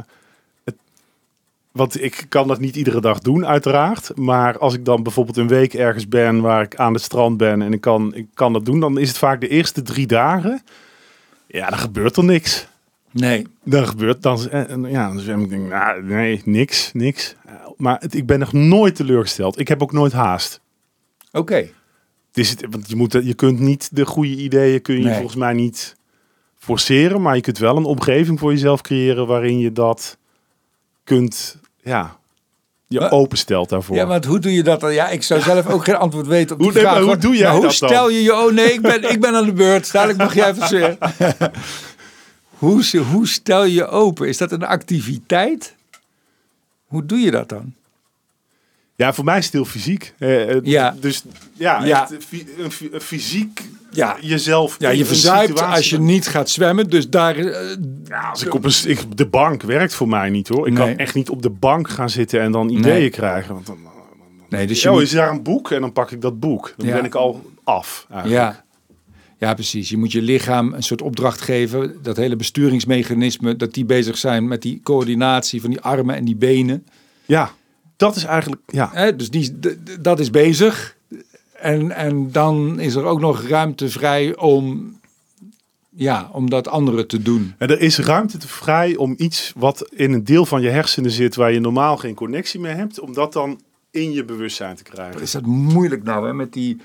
want 1.78 2.04
ik 2.04 2.26
kan 2.30 2.48
dat 2.48 2.60
niet 2.60 2.76
iedere 2.76 3.02
dag 3.02 3.20
doen, 3.20 3.46
uiteraard. 3.46 4.12
Maar 4.16 4.58
als 4.58 4.74
ik 4.74 4.86
dan 4.86 5.04
bijvoorbeeld 5.04 5.38
een 5.38 5.48
week 5.48 5.74
ergens 5.74 6.08
ben 6.08 6.42
waar 6.42 6.62
ik 6.62 6.76
aan 6.76 6.94
het 6.94 7.02
strand 7.04 7.38
ben 7.38 7.62
en 7.62 7.74
ik 7.74 7.82
kan, 7.82 8.14
ik 8.16 8.28
kan 8.34 8.54
dat 8.54 8.66
doen, 8.66 8.80
dan 8.80 8.98
is 8.98 9.08
het 9.08 9.18
vaak 9.18 9.42
de 9.42 9.48
eerste 9.48 9.82
drie 9.82 10.08
dagen. 10.08 10.62
Ja, 11.48 11.70
dan 11.70 11.80
gebeurt 11.80 12.16
er 12.18 12.24
niks. 12.24 12.68
Nee. 13.12 13.48
Dan 13.64 13.88
gebeurt 13.88 14.22
dan, 14.24 14.50
en 14.50 14.84
ja, 14.90 15.08
dan 15.08 15.20
zwem 15.20 15.42
ik 15.42 15.50
denk, 15.50 15.70
nou, 15.70 16.04
nee, 16.04 16.42
niks, 16.46 16.90
niks. 16.94 17.36
Eh, 17.46 17.54
Maar 17.78 17.98
het, 18.00 18.14
ik 18.14 18.26
ben 18.26 18.40
nog 18.40 18.54
nooit 18.54 18.96
teleurgesteld. 18.96 19.60
Ik 19.60 19.68
heb 19.68 19.82
ook 19.82 19.92
nooit 19.92 20.14
haast. 20.14 20.62
Oké. 21.32 21.68
Het, 22.32 22.66
want 22.70 22.90
je, 22.90 22.96
moet, 22.96 23.12
je 23.24 23.34
kunt 23.34 23.60
niet 23.60 23.90
de 23.96 24.06
goede 24.06 24.36
ideeën 24.36 24.82
kun 24.82 24.98
je 24.98 25.04
Nee. 25.04 25.14
volgens 25.14 25.36
mij 25.36 25.54
niet 25.54 25.96
forceren, 26.58 27.22
maar 27.22 27.36
je 27.36 27.42
kunt 27.42 27.58
wel 27.58 27.78
een 27.78 27.84
omgeving 27.86 28.40
voor 28.40 28.52
jezelf 28.52 28.82
creëren 28.82 29.28
waarin 29.28 29.60
je 29.60 29.72
dat 29.72 30.18
kunt, 31.04 31.60
ja, 31.88 32.16
je 32.88 33.00
Maar- 33.00 33.12
openstelt 33.12 33.70
daarvoor. 33.70 33.96
Ja, 33.96 34.06
want 34.06 34.26
hoe 34.26 34.40
doe 34.40 34.54
je 34.54 34.64
dat 34.64 34.80
dan? 34.80 34.94
Ja, 34.94 35.08
ik 35.10 35.24
zou 35.24 35.42
zelf 35.42 35.68
ook 35.68 35.84
geen 35.84 35.96
antwoord 35.96 36.28
weten 36.28 36.52
op 36.56 36.58
die 36.62 36.72
Hoe- 36.72 36.76
nee, 36.76 36.84
vraag. 36.86 36.98
maar 37.00 37.08
hoe 37.08 37.18
doe 37.18 37.36
jij 37.36 37.44
Maar 37.44 37.54
hoe 37.54 37.62
dat 37.62 37.78
dan? 37.80 37.90
stel 37.90 38.10
je 38.10 38.24
je... 38.24 38.36
Oh 38.36 38.52
nee, 38.54 38.74
ik 38.74 38.82
ben, 38.82 39.12
ik 39.12 39.20
ben 39.22 39.36
aan 39.36 39.46
de 39.46 39.54
beurt. 39.54 39.92
Dadelijk 39.92 40.20
mag 40.20 40.34
jij 40.34 40.50
even 40.50 40.68
zeggen. 40.68 40.98
hoe, 42.58 42.84
hoe 43.12 43.28
stel 43.28 43.64
je 43.64 43.74
je 43.74 43.88
open? 43.88 44.28
Is 44.28 44.38
dat 44.38 44.52
een 44.52 44.66
activiteit? 44.66 45.76
Hoe 46.88 47.06
doe 47.06 47.20
je 47.20 47.32
dat 47.32 47.50
dan? 47.50 47.74
Ja, 48.98 49.14
voor 49.14 49.24
mij 49.24 49.38
is 49.38 49.44
het 49.46 49.54
heel 49.54 49.66
fysiek. 49.66 50.14
Eh, 50.18 50.50
eh, 50.56 50.60
Ja. 50.64 50.96
Dus 51.00 51.24
ja, 51.54 51.86
Ja. 51.86 52.02
echt, 52.12 52.24
fy- 52.26 52.46
een, 52.60 52.72
fy- 52.72 52.90
een 52.92 53.02
fysiek 53.02 53.62
Ja. 53.92 54.18
jezelf. 54.22 54.76
Ja, 54.80 54.90
in 54.90 54.98
je 54.98 55.06
verzuipt 55.06 55.48
situatie- 55.48 55.76
als 55.76 55.90
je 55.90 56.00
niet 56.00 56.28
gaat 56.28 56.50
zwemmen. 56.50 56.90
Dus 56.90 57.10
daar... 57.10 57.36
eh, 57.38 57.76
Ja, 58.06 58.30
als 58.30 58.46
ik 58.46 58.54
op 58.54 58.66
een, 58.66 58.74
ik, 58.86 59.18
de 59.18 59.28
bank 59.28 59.62
werkt 59.62 59.94
voor 59.94 60.08
mij 60.08 60.30
niet 60.30 60.48
hoor. 60.48 60.68
Ik 60.68 60.74
Nee. 60.74 60.88
kan 60.88 60.98
echt 60.98 61.16
niet 61.16 61.30
op 61.30 61.42
de 61.42 61.50
bank 61.50 61.90
gaan 61.90 62.10
zitten 62.10 62.42
en 62.42 62.52
dan 62.52 62.70
ideeën 62.70 63.00
Nee. 63.00 63.10
krijgen. 63.10 63.54
Want 63.54 63.66
dan, 63.66 63.78
nee, 64.50 64.68
dus 64.68 64.82
je 64.82 64.88
oh, 64.90 64.94
moet- 64.94 65.04
is 65.04 65.12
daar 65.12 65.30
een 65.30 65.44
boek 65.44 65.72
en 65.72 65.82
dan 65.82 65.92
pak 65.92 66.12
ik 66.12 66.22
dat 66.22 66.40
boek. 66.40 66.74
Dan 66.78 66.88
Ja. 66.88 66.94
ben 66.96 67.06
ik 67.06 67.16
al 67.16 67.52
af. 67.64 68.06
eigenlijk. 68.12 68.42
Ja. 68.42 68.64
ja, 69.38 69.54
precies. 69.54 69.90
Je 69.90 69.98
moet 69.98 70.12
je 70.12 70.22
lichaam 70.22 70.74
een 70.74 70.84
soort 70.84 71.02
opdracht 71.02 71.42
geven. 71.42 71.96
Dat 72.02 72.18
hele 72.18 72.36
besturingsmechanisme, 72.36 73.56
dat 73.56 73.74
die 73.74 73.86
bezig 73.86 74.18
zijn 74.18 74.48
met 74.48 74.62
die 74.62 74.80
coördinatie 74.84 75.62
van 75.62 75.70
die 75.70 75.82
armen 75.82 76.16
en 76.16 76.26
die 76.26 76.36
benen. 76.36 76.86
ja, 77.26 77.52
dat 77.98 78.16
is 78.16 78.24
eigenlijk. 78.24 78.62
Ja. 78.68 78.90
Hè, 78.94 79.16
dus 79.16 79.30
die, 79.30 79.60
dat 80.00 80.20
is 80.20 80.30
bezig. 80.30 80.96
En, 81.54 81.92
en 81.92 82.32
dan 82.32 82.80
is 82.80 82.96
er 82.96 83.04
ook 83.04 83.20
nog 83.20 83.42
ruimte 83.48 83.90
vrij 83.90 84.36
om, 84.36 84.96
ja, 85.90 86.30
om 86.34 86.50
dat 86.50 86.68
andere 86.68 87.06
te 87.06 87.22
doen. 87.22 87.54
En 87.58 87.68
er 87.70 87.80
is 87.80 87.98
ruimte 87.98 88.38
te 88.38 88.48
vrij 88.48 88.96
om 88.96 89.14
iets 89.18 89.54
wat 89.56 89.90
in 89.96 90.14
een 90.14 90.24
deel 90.24 90.46
van 90.46 90.62
je 90.62 90.70
hersenen 90.70 91.12
zit 91.12 91.36
waar 91.36 91.52
je 91.52 91.60
normaal 91.60 91.98
geen 91.98 92.16
connectie 92.16 92.60
mee 92.60 92.74
hebt, 92.74 93.00
om 93.00 93.14
dat 93.14 93.34
dan 93.34 93.62
in 93.92 94.12
je 94.12 94.26
bewustzijn 94.26 94.76
te 94.76 94.84
krijgen. 94.84 95.22
Is 95.22 95.32
dat 95.32 95.46
moeilijk 95.46 96.04
nou, 96.04 96.28
hè, 96.28 96.34
met 96.34 96.54
die 96.54 96.78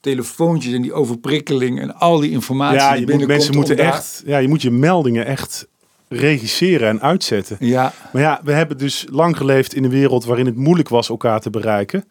telefoontjes 0.00 0.72
en 0.72 0.82
die 0.82 0.92
overprikkeling 0.92 1.80
en 1.80 1.94
al 1.94 2.20
die 2.20 2.30
informatie 2.30 2.78
Ja, 2.78 2.96
die 2.96 3.06
je 3.06 3.12
moet, 3.14 3.26
mensen 3.26 3.54
moeten 3.54 3.76
daar- 3.76 3.86
echt. 3.86 4.22
Ja, 4.26 4.38
je 4.38 4.48
moet 4.48 4.62
je 4.62 4.70
meldingen 4.70 5.26
echt 5.26 5.66
regisseren 6.08 6.88
en 6.88 7.00
uitzetten. 7.00 7.56
Ja, 7.60 7.92
Maar 8.12 8.22
ja, 8.22 8.40
we 8.44 8.52
hebben 8.52 8.78
dus 8.78 9.06
lang 9.10 9.36
geleefd 9.36 9.74
in 9.74 9.84
een 9.84 9.90
wereld 9.90 10.24
waarin 10.24 10.46
het 10.46 10.56
moeilijk 10.56 10.88
was 10.88 11.08
elkaar 11.08 11.40
te 11.40 11.50
bereiken. 11.50 12.04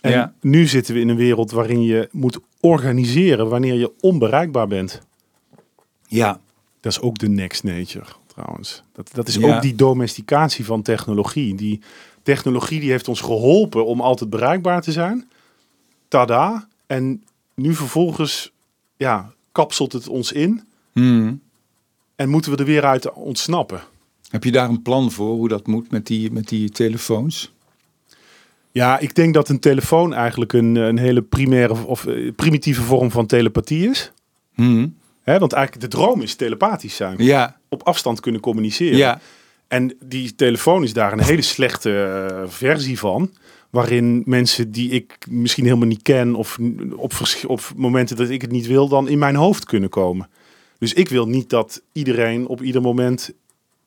En 0.00 0.10
Ja. 0.10 0.32
nu 0.40 0.66
zitten 0.66 0.94
we 0.94 1.00
in 1.00 1.08
een 1.08 1.16
wereld 1.16 1.50
waarin 1.50 1.82
je 1.82 2.08
moet 2.12 2.38
organiseren 2.60 3.48
wanneer 3.48 3.74
je 3.74 3.92
onbereikbaar 4.00 4.66
bent. 4.66 5.00
ja, 6.06 6.40
Dat 6.80 6.92
is 6.92 7.00
ook 7.00 7.18
de 7.18 7.28
next 7.28 7.62
nature 7.64 8.04
trouwens. 8.26 8.82
Dat, 8.92 9.10
dat 9.12 9.28
is 9.28 9.34
Ja. 9.34 9.56
ook 9.56 9.62
die 9.62 9.74
domesticatie 9.74 10.64
van 10.64 10.82
technologie. 10.82 11.54
Die 11.54 11.80
technologie 12.22 12.80
die 12.80 12.90
heeft 12.90 13.08
ons 13.08 13.20
geholpen 13.20 13.86
om 13.86 14.00
altijd 14.00 14.30
bereikbaar 14.30 14.82
te 14.82 14.92
zijn. 14.92 15.28
Tada. 16.08 16.68
En 16.86 17.24
nu 17.54 17.74
vervolgens 17.74 18.52
ja, 18.96 19.32
kapselt 19.52 19.92
het 19.92 20.08
ons 20.08 20.32
in. 20.32 20.64
Hmm. 20.92 21.40
En 22.20 22.28
moeten 22.28 22.50
we 22.52 22.56
er 22.56 22.64
weer 22.64 22.84
uit 22.84 23.12
ontsnappen? 23.12 23.80
Heb 24.28 24.44
je 24.44 24.52
daar 24.52 24.68
een 24.68 24.82
plan 24.82 25.10
voor 25.10 25.34
hoe 25.34 25.48
dat 25.48 25.66
moet 25.66 25.90
met 25.90 26.06
die, 26.06 26.32
met 26.32 26.48
die 26.48 26.70
telefoons? 26.70 27.52
Ja, 28.70 28.98
ik 28.98 29.14
denk 29.14 29.34
dat 29.34 29.48
een 29.48 29.60
telefoon 29.60 30.14
eigenlijk 30.14 30.52
een, 30.52 30.74
een 30.74 30.98
hele 30.98 31.22
primaire 31.22 31.86
of 31.86 32.06
eh, 32.06 32.32
primitieve 32.36 32.82
vorm 32.82 33.10
van 33.10 33.26
telepathie 33.26 33.88
is. 33.90 34.12
Hmm. 34.54 34.96
Want 35.24 35.52
eigenlijk 35.52 35.90
de 35.90 35.96
droom 35.96 36.22
is 36.22 36.34
telepathisch 36.34 36.96
zijn. 36.96 37.14
Ja, 37.18 37.56
Op 37.68 37.82
afstand 37.82 38.20
kunnen 38.20 38.40
communiceren. 38.40 38.96
ja, 38.96 39.20
En 39.68 39.96
die 40.04 40.34
telefoon 40.34 40.82
is 40.82 40.92
daar 40.92 41.12
een 41.12 41.22
hele 41.22 41.42
slechte 41.42 42.04
eh, 42.04 42.42
versie 42.48 42.98
van. 42.98 43.30
Waarin 43.70 44.22
mensen 44.26 44.72
die 44.72 44.90
ik 44.90 45.16
misschien 45.30 45.64
helemaal 45.64 45.88
niet 45.88 46.02
ken, 46.02 46.34
of 46.34 46.58
op, 46.96 47.12
op 47.46 47.60
momenten 47.76 48.16
dat 48.16 48.28
ik 48.28 48.40
het 48.40 48.52
niet 48.52 48.66
wil, 48.66 48.88
dan 48.88 49.08
in 49.08 49.18
mijn 49.18 49.36
hoofd 49.36 49.64
kunnen 49.64 49.88
komen. 49.88 50.28
Dus 50.80 50.92
ik 50.92 51.08
wil 51.08 51.26
niet 51.26 51.50
dat 51.50 51.82
iedereen 51.92 52.46
op 52.46 52.62
ieder 52.62 52.82
moment 52.82 53.30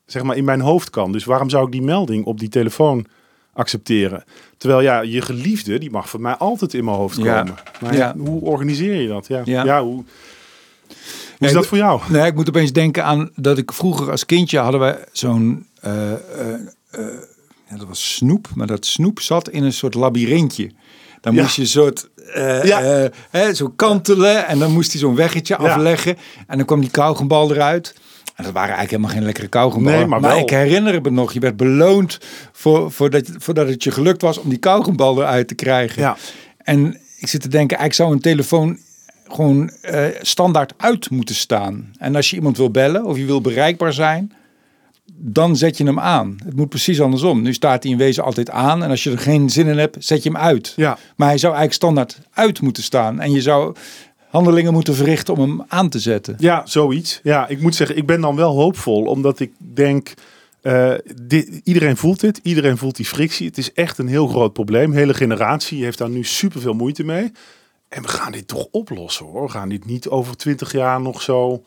zeg 0.06 0.24
maar 0.24 0.38
in 0.38 0.44
mijn 0.44 0.62
hoofd 0.62 0.90
kan. 0.90 1.12
Dus 1.12 1.26
waarom 1.26 1.50
zou 1.50 1.66
ik 1.66 1.72
die 1.72 1.82
melding 1.82 2.26
op 2.26 2.40
die 2.40 2.50
telefoon 2.50 3.06
accepteren? 3.54 4.24
Terwijl 4.58 4.82
ja, 4.82 5.02
je 5.02 5.22
geliefde, 5.22 5.78
die 5.80 5.92
mag 5.92 6.10
voor 6.10 6.22
mij 6.22 6.34
altijd 6.36 6.74
in 6.74 6.84
mijn 6.86 6.98
hoofd 6.98 7.18
Ja. 7.18 7.38
komen. 7.42 7.56
Maar 7.82 7.96
Ja. 7.96 8.16
hoe 8.18 8.42
organiseer 8.42 9.02
je 9.02 9.08
dat? 9.08 9.28
Ja, 9.28 9.42
Ja. 9.46 9.64
ja. 9.66 9.84
hoe, 9.84 10.04
is 11.40 11.52
dat 11.52 11.66
voor 11.68 11.78
jou? 11.78 12.02
Nee, 12.10 12.26
ik 12.26 12.36
moet 12.36 12.48
opeens 12.50 12.72
denken 12.74 13.04
aan 13.06 13.30
dat 13.36 13.58
ik 13.58 13.72
vroeger 13.72 14.12
als 14.12 14.26
kindje 14.26 14.60
hadden 14.60 14.80
we 14.82 15.08
zo'n. 15.12 15.66
eh, 15.82 16.12
eh, 16.14 16.20
eh, 16.92 17.06
dat 17.78 17.88
was 17.88 18.16
snoep, 18.16 18.48
maar 18.56 18.68
dat 18.68 18.86
snoep 18.86 19.20
zat 19.20 19.50
in 19.50 19.64
een 19.64 19.74
soort 19.74 19.94
labyrintje. 19.94 20.72
Dan 21.24 21.34
Ja. 21.36 21.42
moest 21.42 21.56
je 21.56 21.62
een 21.62 21.68
soort 21.68 22.10
eh, 22.34 22.64
Ja. 22.64 22.82
eh, 22.82 23.10
hè, 23.30 23.54
zo 23.54 23.70
kantelen 23.76 24.48
en 24.48 24.60
dan 24.60 24.72
moest 24.72 24.92
hij 24.92 25.00
zo'n 25.02 25.16
weggetje 25.16 25.56
Ja. 25.60 25.70
afleggen 25.70 26.18
en 26.48 26.58
dan 26.58 26.66
kwam 26.66 26.82
die 26.82 26.90
kauwgombal 26.92 27.52
eruit. 27.52 27.94
En 28.36 28.44
dat 28.44 28.54
waren 28.54 28.76
eigenlijk 28.76 28.90
helemaal 28.90 29.12
geen 29.16 29.24
lekkere 29.24 29.48
kauwgomballen. 29.48 30.10
Nee, 30.10 30.20
maar 30.20 30.38
ik 30.38 30.50
herinner 30.50 31.02
me 31.02 31.10
nog, 31.10 31.34
je 31.34 31.40
werd 31.40 31.58
beloond 31.58 32.20
voor, 32.52 32.92
voordat, 32.92 33.30
voordat 33.38 33.68
het 33.68 33.84
je 33.84 33.92
gelukt 33.92 34.22
was 34.22 34.38
om 34.38 34.50
die 34.50 34.58
kauwgombal 34.58 35.18
eruit 35.22 35.48
te 35.48 35.56
krijgen. 35.56 36.02
Ja. 36.02 36.18
En 36.58 36.98
ik 37.18 37.28
zit 37.28 37.42
te 37.42 37.48
denken, 37.48 37.78
eigenlijk 37.78 37.94
zou 37.94 38.12
een 38.12 38.22
telefoon 38.22 38.78
gewoon 39.28 39.70
eh, 39.82 40.06
standaard 40.22 40.74
uit 40.78 41.10
moeten 41.10 41.36
staan. 41.36 41.92
En 41.98 42.16
als 42.16 42.30
je 42.30 42.36
iemand 42.36 42.58
wil 42.58 42.72
bellen 42.72 43.06
of 43.06 43.18
je 43.18 43.26
wil 43.26 43.42
bereikbaar 43.42 43.94
zijn, 43.94 44.34
dan 45.16 45.56
zet 45.56 45.78
je 45.78 45.84
hem 45.84 46.00
aan. 46.00 46.38
Het 46.46 46.56
moet 46.56 46.70
precies 46.70 47.02
andersom. 47.02 47.42
Nu 47.42 47.54
staat 47.54 47.84
hij 47.84 47.92
in 47.92 47.98
wezen 47.98 48.24
altijd 48.24 48.50
aan 48.50 48.84
en 48.84 48.90
als 48.90 49.04
je 49.04 49.12
er 49.12 49.20
geen 49.20 49.50
zin 49.50 49.68
in 49.68 49.78
hebt, 49.78 49.96
zet 50.00 50.24
je 50.24 50.30
hem 50.30 50.38
uit. 50.38 50.74
Ja. 50.76 50.98
Maar 51.16 51.28
hij 51.28 51.38
zou 51.38 51.54
eigenlijk 51.54 51.84
standaard 51.84 52.20
uit 52.34 52.62
moeten 52.62 52.84
staan. 52.84 53.20
En 53.20 53.32
je 53.32 53.42
zou 53.42 53.76
handelingen 54.30 54.74
moeten 54.74 54.96
verrichten 54.96 55.34
om 55.34 55.40
hem 55.40 55.64
aan 55.68 55.90
te 55.90 56.00
zetten. 56.00 56.36
Ja, 56.38 56.62
zoiets. 56.66 57.20
Ja, 57.24 57.48
ik 57.48 57.62
moet 57.62 57.76
zeggen, 57.76 57.98
ik 57.98 58.06
ben 58.06 58.22
dan 58.22 58.36
wel 58.36 58.56
hoopvol, 58.56 59.06
omdat 59.06 59.40
ik 59.40 59.52
denk, 59.58 60.14
eh, 60.62 60.94
dit, 61.22 61.62
iedereen 61.64 61.98
voelt 61.98 62.20
dit, 62.20 62.40
iedereen 62.44 62.78
voelt 62.78 62.96
die 62.96 63.06
frictie. 63.06 63.48
Het 63.48 63.58
is 63.58 63.74
echt 63.74 63.98
een 63.98 64.08
heel 64.08 64.28
groot 64.28 64.54
probleem. 64.54 64.92
De 64.92 64.98
hele 64.98 65.14
generatie 65.14 65.84
heeft 65.84 65.98
daar 65.98 66.10
nu 66.10 66.24
superveel 66.24 66.74
moeite 66.74 67.04
mee. 67.04 67.32
En 67.90 68.02
we 68.02 68.08
gaan 68.08 68.32
dit 68.32 68.48
toch 68.48 68.68
oplossen 68.72 69.26
hoor. 69.26 69.44
We 69.44 69.50
gaan 69.50 69.70
dit 69.70 69.86
niet 69.86 70.10
over 70.10 70.38
twintig 70.38 70.72
jaar 70.72 71.02
nog 71.02 71.22
zo... 71.22 71.64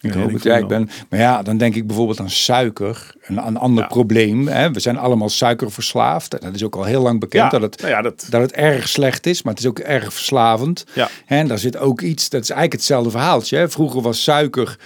Ik 0.00 0.14
Ja, 0.14 0.20
hoop 0.20 0.32
het. 0.32 0.42
Ja, 0.42 0.56
ik 0.56 0.66
ben, 0.68 0.90
maar 1.08 1.18
ja, 1.20 1.42
dan 1.42 1.56
denk 1.56 1.74
ik 1.74 1.86
bijvoorbeeld 1.86 2.20
aan 2.20 2.30
suiker. 2.30 3.14
Een, 3.22 3.46
een 3.46 3.56
ander 3.56 3.82
Ja. 3.82 3.88
probleem. 3.88 4.48
Hè. 4.48 4.70
We 4.72 4.80
zijn 4.80 4.98
allemaal 4.98 5.28
suikerverslaafd. 5.28 6.34
En 6.34 6.46
dat 6.46 6.54
is 6.54 6.64
ook 6.64 6.76
al 6.76 6.84
heel 6.84 7.02
lang 7.02 7.20
bekend 7.20 7.50
dat 7.50 7.62
het 7.62 7.82
nou 7.82 8.02
dat, 8.02 8.26
dat 8.30 8.40
het 8.40 8.52
erg 8.52 8.88
slecht 8.88 9.26
is, 9.26 9.42
maar 9.42 9.52
het 9.54 9.62
is 9.62 9.68
ook 9.68 9.78
erg 9.78 10.12
verslavend. 10.12 10.84
Ja. 10.94 11.08
En 11.26 11.48
daar 11.48 11.58
zit 11.58 11.76
ook 11.76 12.00
iets, 12.00 12.28
dat 12.28 12.42
is 12.42 12.50
eigenlijk 12.50 12.80
hetzelfde 12.80 13.10
verhaaltje. 13.10 13.56
Hè? 13.56 13.68
Vroeger 13.70 14.00
was 14.02 14.22
suiker, 14.22 14.76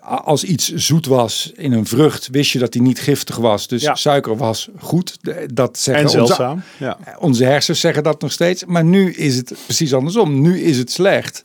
als 0.00 0.44
iets 0.44 0.72
zoet 0.74 1.06
was 1.06 1.52
in 1.56 1.72
een 1.72 1.86
vrucht, 1.86 2.28
wist 2.30 2.50
je 2.50 2.58
dat 2.58 2.72
die 2.72 2.82
niet 2.82 3.00
giftig 3.00 3.36
was. 3.36 3.68
Dus 3.68 3.82
Ja. 3.82 3.94
suiker 3.94 4.36
was 4.36 4.68
goed. 4.78 5.18
Dat 5.54 5.78
zeggen 5.78 6.10
en 6.14 6.20
onze. 6.20 6.56
Ja. 6.78 6.98
onze 7.18 7.44
hersens 7.44 7.80
zeggen 7.80 8.02
dat 8.02 8.20
nog 8.20 8.32
steeds. 8.32 8.64
Maar 8.64 8.84
nu 8.84 9.12
is 9.12 9.36
het 9.36 9.52
precies 9.64 9.94
andersom. 9.94 10.40
Nu 10.40 10.60
is 10.60 10.78
het 10.78 10.90
slecht. 10.92 11.44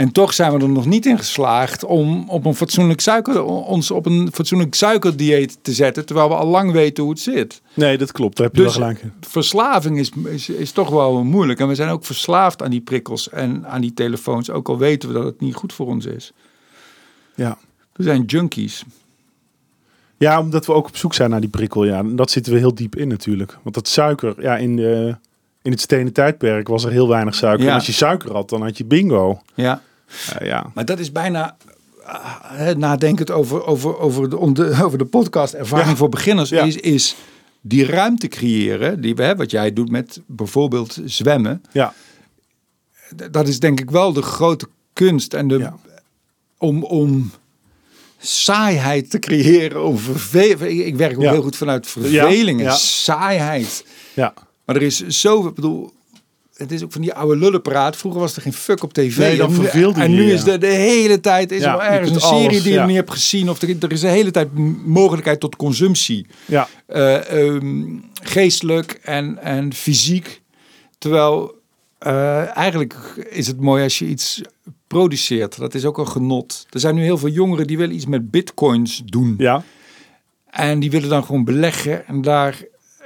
En 0.00 0.12
toch 0.12 0.34
zijn 0.34 0.52
we 0.52 0.58
er 0.58 0.68
nog 0.68 0.86
niet 0.86 1.06
in 1.06 1.18
geslaagd 1.18 1.84
om 1.84 2.28
op 2.28 2.44
een 2.44 2.54
fatsoenlijk 2.54 3.00
suiker, 3.00 3.42
ons 3.44 3.90
op 3.90 4.06
een 4.06 4.28
fatsoenlijk 4.32 4.74
suikerdieet 4.74 5.58
te 5.62 5.72
zetten, 5.72 6.06
terwijl 6.06 6.28
we 6.28 6.34
al 6.34 6.46
lang 6.46 6.72
weten 6.72 7.02
hoe 7.02 7.12
het 7.12 7.20
zit. 7.20 7.62
Nee, 7.74 7.98
dat 7.98 8.12
klopt. 8.12 8.36
Daar 8.36 8.46
heb 8.46 8.56
je 8.56 8.62
Dus 8.62 8.76
wel 8.76 8.86
gelijk 8.86 9.02
in. 9.02 9.12
verslaving 9.20 9.98
is, 9.98 10.10
is, 10.24 10.48
is 10.48 10.72
toch 10.72 10.90
wel 10.90 11.24
moeilijk. 11.24 11.60
En 11.60 11.68
we 11.68 11.74
zijn 11.74 11.88
ook 11.88 12.04
verslaafd 12.04 12.62
aan 12.62 12.70
die 12.70 12.80
prikkels 12.80 13.28
en 13.30 13.66
aan 13.66 13.80
die 13.80 13.94
telefoons. 13.94 14.50
Ook 14.50 14.68
al 14.68 14.78
weten 14.78 15.08
we 15.08 15.14
dat 15.14 15.24
het 15.24 15.40
niet 15.40 15.54
goed 15.54 15.72
voor 15.72 15.86
ons 15.86 16.06
is. 16.06 16.32
Ja. 17.34 17.58
We 17.92 18.02
zijn 18.02 18.22
junkies. 18.24 18.84
Ja, 20.16 20.40
omdat 20.40 20.66
we 20.66 20.72
ook 20.72 20.86
op 20.86 20.96
zoek 20.96 21.14
zijn 21.14 21.30
naar 21.30 21.40
die 21.40 21.50
prikkel. 21.50 21.84
Ja, 21.84 21.98
en 21.98 22.16
dat 22.16 22.30
zitten 22.30 22.52
we 22.52 22.58
heel 22.58 22.74
diep 22.74 22.96
in 22.96 23.08
natuurlijk. 23.08 23.58
Want 23.62 23.74
dat 23.74 23.88
suiker, 23.88 24.34
ja, 24.42 24.56
in, 24.56 24.76
de, 24.76 25.16
in 25.62 25.70
het 25.70 25.80
stenen 25.80 26.12
tijdperk 26.12 26.68
was 26.68 26.84
er 26.84 26.90
heel 26.90 27.08
weinig 27.08 27.34
suiker. 27.34 27.64
Ja. 27.64 27.68
En 27.70 27.74
als 27.76 27.86
je 27.86 27.92
suiker 27.92 28.32
had, 28.32 28.48
dan 28.48 28.62
had 28.62 28.78
je 28.78 28.84
bingo. 28.84 29.40
Ja. 29.54 29.82
Ja, 30.38 30.46
ja. 30.46 30.70
Maar 30.74 30.84
dat 30.84 30.98
is 30.98 31.12
bijna 31.12 31.56
uh, 32.52 32.68
nadenkend 32.70 33.30
over, 33.30 33.64
over, 33.66 33.98
over, 33.98 34.30
de, 34.30 34.38
over 34.84 34.98
de 34.98 35.04
podcast 35.04 35.54
ervaring 35.54 35.88
Ja. 35.90 35.96
voor 35.96 36.08
beginners. 36.08 36.48
Ja. 36.50 36.62
Is, 36.64 36.76
is 36.76 37.16
die 37.60 37.86
ruimte 37.86 38.28
creëren, 38.28 39.00
die 39.00 39.14
we, 39.14 39.22
hè, 39.22 39.36
wat 39.36 39.50
jij 39.50 39.72
doet 39.72 39.90
met 39.90 40.20
bijvoorbeeld 40.26 40.98
zwemmen. 41.04 41.62
ja. 41.72 41.94
Dat 43.30 43.48
is 43.48 43.60
denk 43.60 43.80
ik 43.80 43.90
wel 43.90 44.12
de 44.12 44.22
grote 44.22 44.66
kunst. 44.92 45.34
En 45.34 45.48
de, 45.48 45.58
Ja. 45.58 45.76
om, 46.58 46.84
om 46.84 47.30
saaiheid 48.18 49.10
te 49.10 49.18
creëren. 49.18 49.84
Om 49.84 49.98
ik 50.66 50.96
werk 50.96 51.16
ook 51.16 51.22
heel 51.22 51.42
goed 51.42 51.56
vanuit 51.56 51.86
verveling 51.86 52.60
en 52.66 52.72
saaiheid. 52.76 53.84
ja. 54.14 54.34
Maar 54.64 54.76
er 54.76 54.82
is 54.82 55.06
zo, 55.06 55.46
ik 55.46 55.54
bedoel, 55.54 55.92
het 56.60 56.72
is 56.72 56.84
ook 56.84 56.92
van 56.92 57.00
die 57.00 57.14
oude 57.14 57.36
lullenpraat. 57.36 57.96
Vroeger 57.96 58.20
was 58.20 58.36
er 58.36 58.42
geen 58.42 58.52
fuck 58.52 58.82
op 58.82 58.92
tv. 58.92 59.18
Nee, 59.18 59.36
dan 59.36 59.66
en 59.66 59.70
nu, 59.72 59.90
en 60.02 60.10
nu 60.10 60.32
is 60.32 60.46
er 60.46 60.60
de 60.60 60.66
hele 60.66 61.20
tijd 61.20 61.52
is 61.52 61.62
Ja, 61.62 61.74
er 61.74 61.80
ergens 61.80 62.10
een 62.10 62.20
serie 62.20 62.48
alles, 62.48 62.62
die 62.62 62.72
je 62.72 62.78
ja. 62.78 62.86
niet 62.86 62.96
hebt 62.96 63.10
gezien. 63.10 63.50
Of 63.50 63.62
er, 63.62 63.76
er 63.80 63.92
is 63.92 64.00
de 64.00 64.08
hele 64.08 64.30
tijd 64.30 64.48
mogelijkheid 64.84 65.40
tot 65.40 65.56
consumptie. 65.56 66.26
ja. 66.44 66.68
Eh, 66.86 67.46
ehm, 67.46 67.96
geestelijk 68.22 69.00
en, 69.02 69.42
en 69.42 69.74
fysiek. 69.74 70.42
Terwijl 70.98 71.54
eh, 71.98 72.56
eigenlijk 72.56 72.94
is 73.30 73.46
het 73.46 73.60
mooi 73.60 73.82
als 73.82 73.98
je 73.98 74.06
iets 74.06 74.40
produceert. 74.86 75.58
Dat 75.58 75.74
is 75.74 75.84
ook 75.84 75.98
een 75.98 76.08
genot. 76.08 76.66
Er 76.70 76.80
zijn 76.80 76.94
nu 76.94 77.02
heel 77.02 77.18
veel 77.18 77.28
jongeren 77.28 77.66
die 77.66 77.78
willen 77.78 77.94
iets 77.94 78.06
met 78.06 78.30
bitcoins 78.30 79.02
doen. 79.04 79.34
ja. 79.38 79.62
En 80.50 80.80
die 80.80 80.90
willen 80.90 81.08
dan 81.08 81.24
gewoon 81.24 81.44
beleggen 81.44 82.06
en 82.06 82.22
daar 82.22 82.62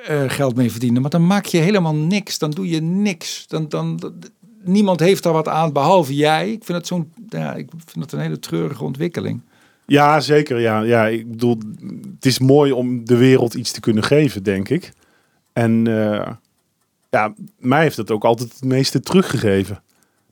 eh, 0.06 0.22
geld 0.26 0.56
mee 0.56 0.70
verdienen. 0.70 1.00
Maar 1.02 1.10
dan 1.10 1.26
maak 1.26 1.44
je 1.46 1.58
helemaal 1.58 1.94
niks. 1.94 2.38
Dan 2.38 2.50
doe 2.50 2.68
je 2.68 2.80
niks. 2.82 3.44
Dan, 3.46 3.68
dan, 3.68 3.96
dan- 3.96 4.14
niemand 4.62 5.00
heeft 5.00 5.22
daar 5.22 5.32
wat 5.32 5.48
aan 5.48 5.72
behalve 5.72 6.14
jij. 6.14 6.50
Ik 6.52 6.64
vind 6.64 6.78
het 6.78 6.86
zo'n, 6.86 7.12
ja, 7.28 7.54
ik 7.54 7.68
vind 7.86 8.04
het 8.04 8.12
een 8.12 8.20
hele 8.20 8.38
treurige 8.38 8.84
ontwikkeling. 8.84 9.40
Ja, 9.86 10.20
zeker. 10.20 10.60
Ja, 10.60 10.80
ja, 10.80 11.06
ik 11.06 11.30
bedoel, 11.30 11.58
het 12.14 12.26
is 12.26 12.38
mooi 12.38 12.72
om 12.72 13.04
de 13.04 13.16
wereld 13.16 13.54
iets 13.54 13.72
te 13.72 13.80
kunnen 13.80 14.02
geven, 14.04 14.42
denk 14.42 14.68
ik. 14.68 14.92
En 15.52 15.86
eh, 15.86 16.32
ja, 17.10 17.34
mij 17.58 17.82
heeft 17.82 17.96
het 17.96 18.10
ook 18.10 18.24
altijd 18.24 18.52
het 18.52 18.64
meeste 18.64 19.00
teruggegeven. 19.00 19.82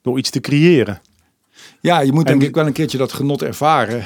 Door 0.03 0.19
iets 0.19 0.31
te 0.31 0.41
creëren. 0.41 1.01
Ja, 1.81 2.01
je 2.01 2.13
moet 2.13 2.27
En- 2.27 2.39
denk 2.39 2.49
ik 2.49 2.55
wel 2.55 2.67
een 2.67 2.73
keertje 2.73 2.99
dat 2.99 3.13
genot 3.13 3.43
ervaren. 3.43 4.05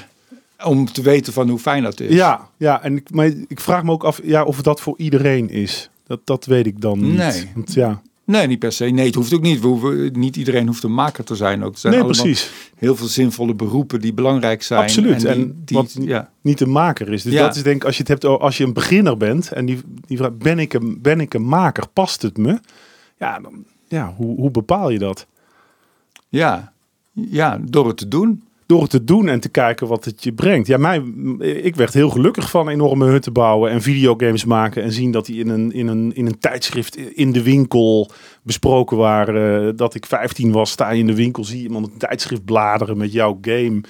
Om 0.64 0.92
te 0.92 1.02
weten 1.02 1.32
van 1.32 1.48
hoe 1.48 1.59
fijn 1.59 1.82
dat 1.82 2.00
is. 2.00 2.12
Ja, 2.14 2.48
ja 2.57 2.82
en 2.82 2.96
ik, 2.96 3.11
maar 3.11 3.26
ik 3.48 3.61
vraag 3.61 3.82
me 3.82 3.90
ook 3.90 4.04
af 4.04 4.20
ja, 4.22 4.44
of 4.44 4.62
dat 4.62 4.80
voor 4.80 4.94
iedereen 4.98 5.50
is. 5.50 5.90
Dat, 6.07 6.20
dat 6.24 6.44
weet 6.44 6.66
ik 6.66 6.80
dan 6.80 7.00
niet. 7.00 7.16
Nee. 7.16 7.50
Want, 7.54 7.74
ja. 7.74 8.00
Nee, 8.24 8.46
niet 8.46 8.59
per 8.59 8.72
se. 8.72 8.84
Nee, 8.84 9.07
het 9.07 9.14
hoeft 9.14 9.34
ook 9.34 9.42
niet. 9.42 9.61
We 9.61 9.66
hoeven, 9.66 10.18
niet 10.18 10.36
iedereen 10.36 10.66
hoeft 10.66 10.82
een 10.82 10.94
maker 10.94 11.24
te 11.24 11.34
zijn. 11.34 11.64
Ook. 11.64 11.72
Er 11.72 11.78
zijn 11.78 11.94
Nee, 11.94 12.04
precies. 12.04 12.50
heel 12.76 12.96
veel 12.96 13.07
zinvolle 13.07 13.54
beroepen 13.54 14.00
die 14.00 14.12
belangrijk 14.12 14.62
zijn. 14.62 14.82
Absoluut. 14.82 15.24
En 15.24 15.34
die, 15.34 15.44
En 15.44 15.62
die, 15.64 15.76
wat- 15.76 15.96
ja. 16.00 16.30
Niet 16.40 16.61
een 16.61 16.70
maker 16.70 17.12
is. 17.12 17.22
Dus 17.22 17.32
Ja. 17.32 17.46
dat 17.46 17.57
is 17.57 17.62
denk 17.62 17.76
ik, 17.76 17.84
als 17.84 17.94
je 17.96 18.00
het 18.00 18.09
hebt 18.09 18.24
als 18.24 18.57
je 18.59 18.64
een 18.64 18.72
beginner 18.72 19.16
bent 19.16 19.52
en 19.52 19.66
die, 19.66 19.80
die 20.07 20.16
vraagt, 20.16 20.38
ben 20.38 20.59
ik, 20.59 20.72
een, 20.72 20.98
ben 21.02 21.20
ik 21.20 21.34
een 21.34 21.46
maker? 21.48 21.88
Past 21.92 22.22
het 22.22 22.36
me? 22.36 22.61
Ja, 23.18 23.38
dan, 23.40 23.64
ja 23.88 24.14
hoe, 24.16 24.36
hoe 24.36 24.50
bepaal 24.50 24.90
je 24.90 24.98
dat? 24.98 25.26
Ja. 26.28 26.72
ja, 27.12 27.59
door 27.64 27.86
het 27.86 27.96
te 27.96 28.09
doen. 28.09 28.42
Door 28.66 28.80
het 28.82 28.90
te 28.90 29.04
doen 29.04 29.28
en 29.28 29.40
te 29.40 29.48
kijken 29.48 29.86
wat 29.86 30.04
het 30.04 30.24
je 30.24 30.32
brengt. 30.32 30.66
Ja, 30.66 30.76
mij, 30.78 31.02
ik 31.38 31.76
werd 31.76 31.94
heel 31.94 32.10
gelukkig 32.10 32.50
van 32.50 32.68
enorme 32.68 33.06
hutten 33.06 33.32
bouwen 33.32 33.70
en 33.70 33.82
videogames 33.82 34.44
maken. 34.44 34.82
En 34.82 34.92
zien 34.92 35.10
dat 35.10 35.26
die 35.26 35.40
in 35.40 35.48
een, 35.48 35.72
in 35.72 35.86
een, 35.86 36.14
in 36.14 36.26
een 36.26 36.38
tijdschrift 36.38 36.96
in 36.96 37.32
de 37.32 37.42
winkel 37.42 38.10
besproken 38.42 38.96
waren. 38.96 39.76
Dat 39.76 39.94
ik 39.94 40.06
15 40.06 40.52
was, 40.52 40.70
sta 40.70 40.90
je 40.90 41.00
in 41.00 41.06
de 41.06 41.14
winkel, 41.14 41.44
zie 41.44 41.62
iemand 41.62 41.86
een 41.86 41.98
tijdschrift 41.98 42.44
bladeren 42.44 42.96
met 42.96 43.12
jouw 43.12 43.38
game. 43.40 43.80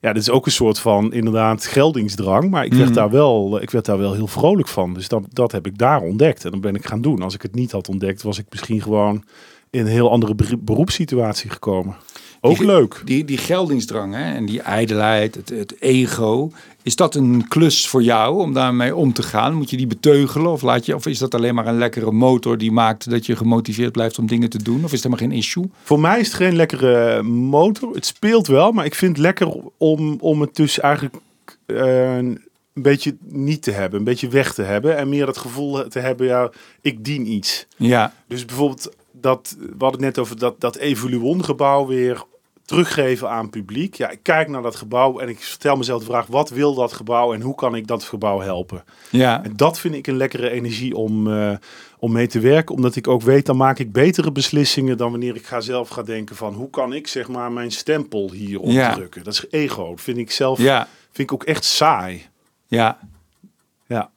Ja, 0.00 0.12
dat 0.12 0.22
is 0.22 0.30
ook 0.30 0.46
een 0.46 0.52
soort 0.52 0.78
van 0.78 1.12
inderdaad 1.12 1.66
geldingsdrang. 1.66 2.50
Maar 2.50 2.64
ik 2.64 2.72
werd, 2.74 2.84
Mhm. 2.88 2.94
daar, 2.98 3.10
wel, 3.10 3.62
ik 3.62 3.70
werd 3.70 3.84
daar 3.84 3.98
wel 3.98 4.12
heel 4.14 4.26
vrolijk 4.26 4.68
van. 4.68 4.94
Dus 4.94 5.08
dat, 5.08 5.22
dat 5.30 5.52
heb 5.52 5.66
ik 5.66 5.78
daar 5.78 6.00
ontdekt. 6.00 6.44
En 6.44 6.50
dan 6.50 6.60
ben 6.60 6.74
ik 6.74 6.86
gaan 6.86 7.00
doen. 7.00 7.22
Als 7.22 7.34
ik 7.34 7.42
het 7.42 7.54
niet 7.54 7.72
had 7.72 7.88
ontdekt, 7.88 8.22
was 8.22 8.38
ik 8.38 8.46
misschien 8.50 8.82
gewoon 8.82 9.24
in 9.70 9.80
een 9.80 9.86
heel 9.86 10.10
andere 10.10 10.34
beroep- 10.34 10.60
beroepssituatie 10.66 11.50
gekomen. 11.50 11.96
Ook 12.44 12.56
Die- 12.56 12.66
leuk. 12.66 13.02
Die, 13.04 13.24
die 13.24 13.38
geldingsdrang 13.38 14.14
hè, 14.14 14.34
en 14.34 14.46
die 14.46 14.60
ijdelheid, 14.60 15.34
het, 15.34 15.48
het 15.48 15.74
ego. 15.80 16.50
Is 16.82 16.96
dat 16.96 17.14
een 17.14 17.48
klus 17.48 17.88
voor 17.88 18.02
jou 18.02 18.40
om 18.40 18.52
daarmee 18.52 18.96
om 18.96 19.12
te 19.12 19.22
gaan? 19.22 19.54
Moet 19.54 19.70
je 19.70 19.76
die 19.76 19.86
beteugelen? 19.86 20.50
Of, 20.52 20.62
laat 20.62 20.86
je, 20.86 20.94
of 20.94 21.06
is 21.06 21.18
dat 21.18 21.34
alleen 21.34 21.54
maar 21.54 21.66
een 21.66 21.78
lekkere 21.78 22.12
motor 22.12 22.58
die 22.58 22.72
maakt 22.72 23.10
dat 23.10 23.26
je 23.26 23.36
gemotiveerd 23.36 23.92
blijft 23.92 24.18
om 24.18 24.26
dingen 24.26 24.48
te 24.50 24.62
doen? 24.62 24.84
Of 24.84 24.92
is 24.92 25.00
dat 25.02 25.10
maar 25.10 25.20
geen 25.20 25.32
issue? 25.32 25.70
Voor 25.82 26.00
mij 26.00 26.20
is 26.20 26.26
het 26.26 26.36
geen 26.36 26.56
lekkere 26.56 27.22
motor. 27.22 27.94
Het 27.94 28.06
speelt 28.06 28.46
wel, 28.46 28.72
maar 28.72 28.84
ik 28.84 28.94
vind 28.94 29.16
het 29.16 29.24
lekker 29.24 29.52
om, 29.76 30.16
om 30.20 30.40
het 30.40 30.56
dus 30.56 30.80
eigenlijk 30.80 31.14
eh, 31.66 32.16
een 32.16 32.38
beetje 32.72 33.16
niet 33.28 33.62
te 33.62 33.70
hebben. 33.70 33.98
Een 33.98 34.04
beetje 34.04 34.28
weg 34.28 34.54
te 34.54 34.62
hebben. 34.62 34.96
En 34.96 35.08
meer 35.08 35.26
dat 35.26 35.38
gevoel 35.38 35.88
te 35.88 35.98
hebben, 35.98 36.26
ja, 36.26 36.50
ik 36.80 37.04
dien 37.04 37.32
iets. 37.32 37.66
Ja, 37.76 38.12
Dus 38.26 38.44
bijvoorbeeld, 38.44 38.90
dat, 39.12 39.56
we 39.58 39.66
hadden 39.78 39.90
het 39.90 40.00
net 40.00 40.18
over 40.18 40.38
dat, 40.38 40.60
dat 40.60 40.76
Evoluon 40.76 41.44
gebouw 41.44 41.86
weer 41.86 42.22
teruggeven 42.64 43.30
aan 43.30 43.50
publiek. 43.50 43.94
Ja, 43.94 44.10
ik 44.10 44.18
kijk 44.22 44.48
naar 44.48 44.62
dat 44.62 44.76
gebouw 44.76 45.18
en 45.18 45.28
ik 45.28 45.42
stel 45.42 45.76
mezelf 45.76 46.00
de 46.00 46.06
vraag, 46.06 46.26
wat 46.26 46.50
wil 46.50 46.74
dat 46.74 46.92
gebouw 46.92 47.34
en 47.34 47.40
hoe 47.40 47.54
kan 47.54 47.74
ik 47.74 47.86
dat 47.86 48.02
gebouw 48.04 48.40
helpen? 48.40 48.84
ja, 49.10 49.44
En 49.44 49.52
dat 49.56 49.78
vind 49.78 49.94
ik 49.94 50.06
een 50.06 50.16
lekkere 50.16 50.50
energie 50.50 50.96
om, 50.96 51.32
eh, 51.32 51.56
om 51.98 52.12
mee 52.12 52.26
te 52.26 52.40
werken. 52.40 52.74
Omdat 52.74 52.96
ik 52.96 53.08
ook 53.08 53.22
weet, 53.22 53.46
dan 53.46 53.56
maak 53.56 53.78
ik 53.78 53.92
betere 53.92 54.32
beslissingen 54.32 54.96
dan 54.96 55.10
wanneer 55.10 55.36
ik 55.36 55.46
ga 55.46 55.60
zelf 55.60 55.88
ga 55.88 56.02
denken 56.02 56.36
van 56.36 56.54
hoe 56.54 56.70
kan 56.70 56.92
ik 56.92 57.06
zeg 57.06 57.28
maar 57.28 57.52
mijn 57.52 57.72
stempel 57.72 58.30
hier 58.32 58.60
Ja. 58.66 58.88
opdrukken. 58.88 59.24
Dat 59.24 59.32
is 59.32 59.44
ego. 59.50 59.90
Dat 59.90 60.00
vind 60.00 60.18
ik 60.18 60.30
zelf 60.30 60.58
ja, 60.58 60.88
vind 61.10 61.30
ik 61.30 61.32
ook 61.32 61.44
echt 61.44 61.64
saai. 61.64 62.26
ja. 62.66 62.98
Ja. 63.86 64.10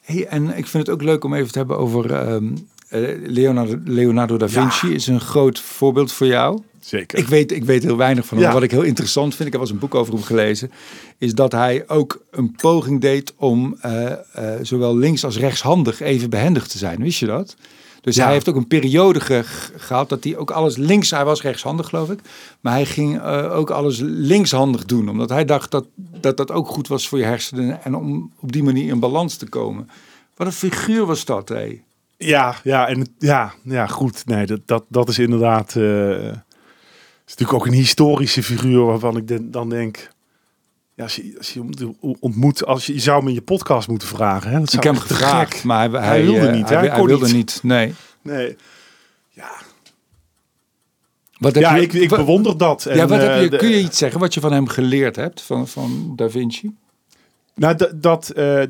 Hey, 0.00 0.26
en 0.26 0.56
ik 0.56 0.66
vind 0.66 0.86
het 0.86 0.94
ook 0.94 1.02
leuk 1.02 1.24
om 1.24 1.34
even 1.34 1.52
te 1.52 1.58
hebben 1.58 1.78
over 1.78 2.12
ehm, 2.14 2.46
eh, 2.52 2.58
Leonardo, 3.26 3.78
Leonardo 3.84 4.36
da 4.36 4.48
Vinci. 4.48 4.94
Is 4.94 5.06
een 5.06 5.20
groot 5.20 5.60
voorbeeld 5.60 6.12
voor 6.12 6.26
jou. 6.26 6.62
Zeker. 6.80 7.18
Ik 7.18 7.26
weet, 7.26 7.52
ik 7.52 7.64
weet 7.64 7.82
heel 7.82 7.96
weinig 7.96 8.26
van 8.26 8.38
hem. 8.38 8.46
Ja. 8.46 8.52
Wat 8.52 8.62
ik 8.62 8.70
heel 8.70 8.82
interessant 8.82 9.34
vind, 9.34 9.46
ik 9.46 9.52
heb 9.52 9.60
wel 9.60 9.62
eens 9.62 9.70
een 9.70 9.88
boek 9.88 9.94
over 9.94 10.12
hem 10.14 10.22
gelezen, 10.22 10.70
is 11.18 11.34
dat 11.34 11.52
hij 11.52 11.84
ook 11.88 12.24
een 12.30 12.52
poging 12.52 13.00
deed 13.00 13.34
om 13.36 13.76
eh, 13.80 14.12
eh, 14.12 14.18
zowel 14.62 14.96
links 14.96 15.24
als 15.24 15.38
rechtshandig 15.38 16.00
even 16.00 16.30
behendig 16.30 16.66
te 16.66 16.78
zijn. 16.78 17.02
Wist 17.02 17.18
je 17.18 17.26
dat? 17.26 17.56
Dus 18.00 18.16
Ja. 18.16 18.24
hij 18.24 18.32
heeft 18.32 18.48
ook 18.48 18.56
een 18.56 18.66
periode 18.66 19.20
ge- 19.20 19.44
gehad 19.76 20.08
dat 20.08 20.24
hij 20.24 20.36
ook 20.36 20.50
alles 20.50 20.76
links, 20.76 21.10
hij 21.10 21.24
was 21.24 21.42
rechtshandig 21.42 21.88
geloof 21.88 22.10
ik, 22.10 22.18
maar 22.60 22.72
hij 22.72 22.86
ging 22.86 23.20
eh, 23.20 23.56
ook 23.56 23.70
alles 23.70 23.98
linkshandig 24.02 24.84
doen, 24.84 25.08
omdat 25.08 25.28
hij 25.28 25.44
dacht 25.44 25.70
dat, 25.70 25.86
dat 26.20 26.36
dat 26.36 26.50
ook 26.52 26.68
goed 26.68 26.88
was 26.88 27.08
voor 27.08 27.18
je 27.18 27.24
hersenen 27.24 27.84
en 27.84 27.94
om 27.94 28.32
op 28.40 28.52
die 28.52 28.62
manier 28.62 28.88
in 28.88 29.00
balans 29.00 29.36
te 29.36 29.48
komen. 29.48 29.88
Wat 30.36 30.46
een 30.46 30.52
figuur 30.52 31.06
was 31.06 31.24
dat, 31.24 31.48
hé. 31.48 31.80
Ja, 32.18 32.54
ja, 32.64 32.88
en 32.88 33.14
ja, 33.18 33.52
ja, 33.62 33.86
goed. 33.86 34.26
Nee, 34.26 34.46
dat, 34.46 34.60
dat, 34.64 34.84
dat 34.88 35.08
is 35.08 35.18
inderdaad. 35.18 35.76
eh, 35.76 36.26
is 37.26 37.34
natuurlijk 37.34 37.52
ook 37.52 37.66
een 37.66 37.72
historische 37.72 38.42
figuur 38.42 38.84
waarvan 38.84 39.16
ik 39.16 39.28
de- 39.28 39.50
dan 39.50 39.68
denk. 39.68 40.10
Ja, 40.94 41.02
als 41.04 41.16
je, 41.16 41.34
als 41.38 41.52
je 41.52 41.60
hem 41.78 41.96
ontmoet, 42.20 42.64
als 42.64 42.86
je, 42.86 42.94
je 42.94 43.00
zou 43.00 43.18
hem 43.18 43.28
in 43.28 43.34
je 43.34 43.42
podcast 43.42 43.88
moeten 43.88 44.08
vragen. 44.08 44.50
Hè? 44.50 44.58
Dat 44.58 44.72
Ik 44.72 44.82
zou 44.82 44.86
heb 44.86 44.94
hem 44.94 45.02
gevraagd, 45.16 45.54
gek. 45.54 45.64
maar 45.64 45.90
hij, 45.90 46.00
Hij 46.00 46.24
wilde 46.24 46.50
niet, 46.50 46.68
Hij, 46.68 47.04
wilde 47.04 47.24
niet. 47.24 47.34
niet, 47.34 47.60
nee. 47.62 47.94
Nee. 48.22 48.56
Ja, 49.28 49.50
Wat 51.38 51.54
heb 51.54 51.62
ja 51.62 51.74
je, 51.74 51.82
ik, 51.82 51.92
ik 51.92 52.08
wat- 52.10 52.18
bewonder 52.18 52.58
dat. 52.58 52.86
En, 52.86 52.96
ja, 52.96 53.06
wat 53.06 53.20
heb 53.20 53.28
eh, 53.30 53.42
je, 53.42 53.56
kun 53.56 53.68
je 53.68 53.78
iets 53.80 53.98
zeggen 53.98 54.20
wat 54.20 54.34
je 54.34 54.40
van 54.40 54.52
hem 54.52 54.68
geleerd 54.68 55.16
hebt, 55.16 55.40
van, 55.42 55.68
van 55.68 56.12
Da 56.16 56.30
Vinci? 56.30 56.76
Nou, 57.58 57.74
dat, 57.76 57.90
dat, 58.02 58.28
eh, 58.30 58.60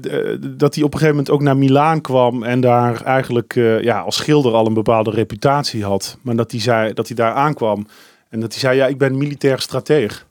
dat 0.41 0.75
hij 0.75 0.85
op 0.85 0.93
een 0.93 0.99
gegeven 0.99 1.09
moment 1.09 1.31
ook 1.31 1.43
naar 1.43 1.57
Milaan 1.57 2.01
kwam 2.01 2.43
en 2.43 2.61
daar 2.61 3.03
eigenlijk 3.03 3.57
eh, 3.57 3.83
ja, 3.83 4.01
als 4.01 4.17
schilder 4.17 4.53
al 4.53 4.67
een 4.67 4.75
bepaalde 4.75 5.11
reputatie 5.11 5.85
had. 5.85 6.19
Maar 6.23 6.37
dat 6.37 6.51
hij, 6.51 6.61
zei, 6.61 6.93
dat 6.93 7.07
hij 7.07 7.17
daar 7.17 7.33
aankwam 7.33 7.87
en 8.29 8.41
dat 8.41 8.51
hij 8.53 8.61
zei, 8.61 8.77
ja, 8.77 8.87
ik 8.87 8.99
ben 8.99 9.17
militair 9.19 9.61
strateeg. 9.61 10.27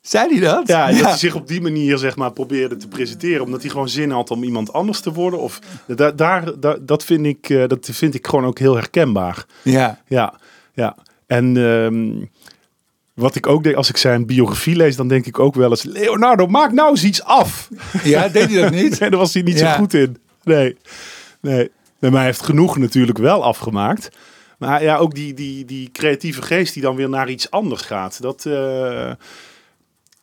Zei 0.00 0.28
hij 0.32 0.40
dat? 0.40 0.68
Ja, 0.68 0.86
dat 0.92 1.00
hij 1.00 1.16
zich 1.16 1.34
op 1.34 1.48
die 1.48 1.60
manier 1.60 1.98
zeg 1.98 2.16
maar 2.16 2.32
probeerde 2.32 2.76
te 2.76 2.88
presenteren, 2.88 3.44
omdat 3.44 3.60
hij 3.62 3.70
gewoon 3.70 3.88
zin 3.88 4.10
had 4.10 4.30
om 4.30 4.42
iemand 4.44 4.72
anders 4.72 5.00
te 5.00 5.12
worden. 5.12 5.40
Of 5.40 5.58
da- 5.86 6.10
daar, 6.10 6.60
da- 6.60 6.76
dat 6.80 7.04
vind 7.04 7.26
ik, 7.26 7.48
eh, 7.50 7.66
dat 7.66 7.88
vind 7.92 8.14
ik 8.14 8.26
gewoon 8.26 8.44
ook 8.44 8.58
heel 8.58 8.74
herkenbaar. 8.74 9.44
ja. 9.62 10.00
Ja, 10.06 10.34
ja. 10.74 10.96
En 11.26 11.56
ehm, 11.56 12.24
wat 13.20 13.34
ik 13.34 13.46
ook 13.46 13.62
denk, 13.62 13.76
als 13.76 13.88
ik 13.88 13.96
zijn 13.96 14.26
biografie 14.26 14.76
lees, 14.76 14.96
dan 14.96 15.08
denk 15.08 15.26
ik 15.26 15.38
ook 15.38 15.54
wel 15.54 15.70
eens, 15.70 15.82
Leonardo, 15.82 16.46
maak 16.46 16.72
nou 16.72 16.90
eens 16.90 17.04
iets 17.04 17.22
af. 17.22 17.68
Ja, 18.04 18.28
deed 18.28 18.50
hij 18.52 18.60
dat 18.62 18.70
niet? 18.70 18.98
Nee, 19.00 19.10
daar 19.10 19.18
was 19.18 19.34
hij 19.34 19.42
niet 19.42 19.58
Ja. 19.58 19.72
zo 19.72 19.78
goed 19.78 19.94
in. 19.94 20.16
Nee, 20.44 20.76
nee. 21.40 21.70
nee 21.98 22.10
maar 22.10 22.12
hij 22.20 22.24
heeft 22.24 22.42
genoeg 22.42 22.78
natuurlijk 22.78 23.18
wel 23.18 23.44
afgemaakt. 23.44 24.08
Maar 24.58 24.82
ja, 24.82 24.96
ook 24.96 25.14
die, 25.14 25.34
die, 25.34 25.64
die 25.64 25.90
creatieve 25.92 26.42
geest 26.42 26.72
die 26.74 26.82
dan 26.82 26.96
weer 26.96 27.08
naar 27.08 27.30
iets 27.30 27.50
anders 27.50 27.82
gaat. 27.82 28.22
Dat, 28.22 28.46
eh, 28.46 29.10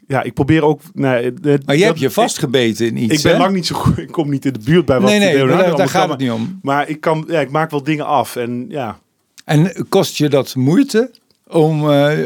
ja, 0.08 0.24
ik 0.24 0.34
probeer 0.34 0.64
ook... 0.64 0.82
Nee, 0.94 1.24
het- 1.42 1.66
Maar 1.66 1.76
je 1.76 1.84
hebt 1.84 2.00
je 2.00 2.10
vastgebeten 2.10 2.86
in 2.88 2.98
iets, 2.98 3.14
Ik, 3.16 3.22
ben 3.24 3.32
hè? 3.32 3.38
lang 3.38 3.54
niet 3.56 3.66
zo 3.66 3.76
goed. 3.76 3.98
Ik 3.98 4.12
kom 4.12 4.30
niet 4.30 4.46
in 4.46 4.54
de 4.54 4.60
buurt 4.64 4.86
bij 4.86 5.00
wat 5.00 5.10
Nee, 5.10 5.20
nee, 5.20 5.34
Leonardo 5.34 5.76
daar, 5.76 5.90
gaat 5.90 6.02
kan, 6.02 6.10
het 6.10 6.20
niet 6.20 6.32
om. 6.32 6.60
Maar 6.62 6.90
ik, 6.90 7.02
kan, 7.02 7.26
ja, 7.28 7.40
ik 7.40 7.50
maak 7.52 7.72
wel 7.72 7.84
dingen 7.84 8.06
af. 8.06 8.36
En 8.36 8.66
ja, 8.70 9.00
En 9.46 9.86
kost 9.90 10.18
je 10.18 10.30
dat 10.30 10.56
moeite 10.56 11.12
om... 11.48 11.92
eh, 11.92 12.18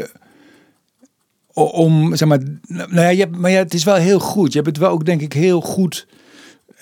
om, 1.54 2.16
zeg 2.16 2.28
maar... 2.28 2.38
Nou 2.66 3.00
ja, 3.00 3.08
je 3.08 3.20
hebt, 3.20 3.36
maar 3.36 3.50
ja, 3.50 3.58
het 3.58 3.74
is 3.74 3.84
wel 3.84 3.94
heel 3.94 4.18
goed. 4.18 4.52
Je 4.52 4.58
hebt 4.58 4.70
het 4.70 4.78
wel 4.78 4.90
ook, 4.90 5.04
denk 5.04 5.20
ik, 5.20 5.32
heel 5.32 5.60
goed 5.60 6.06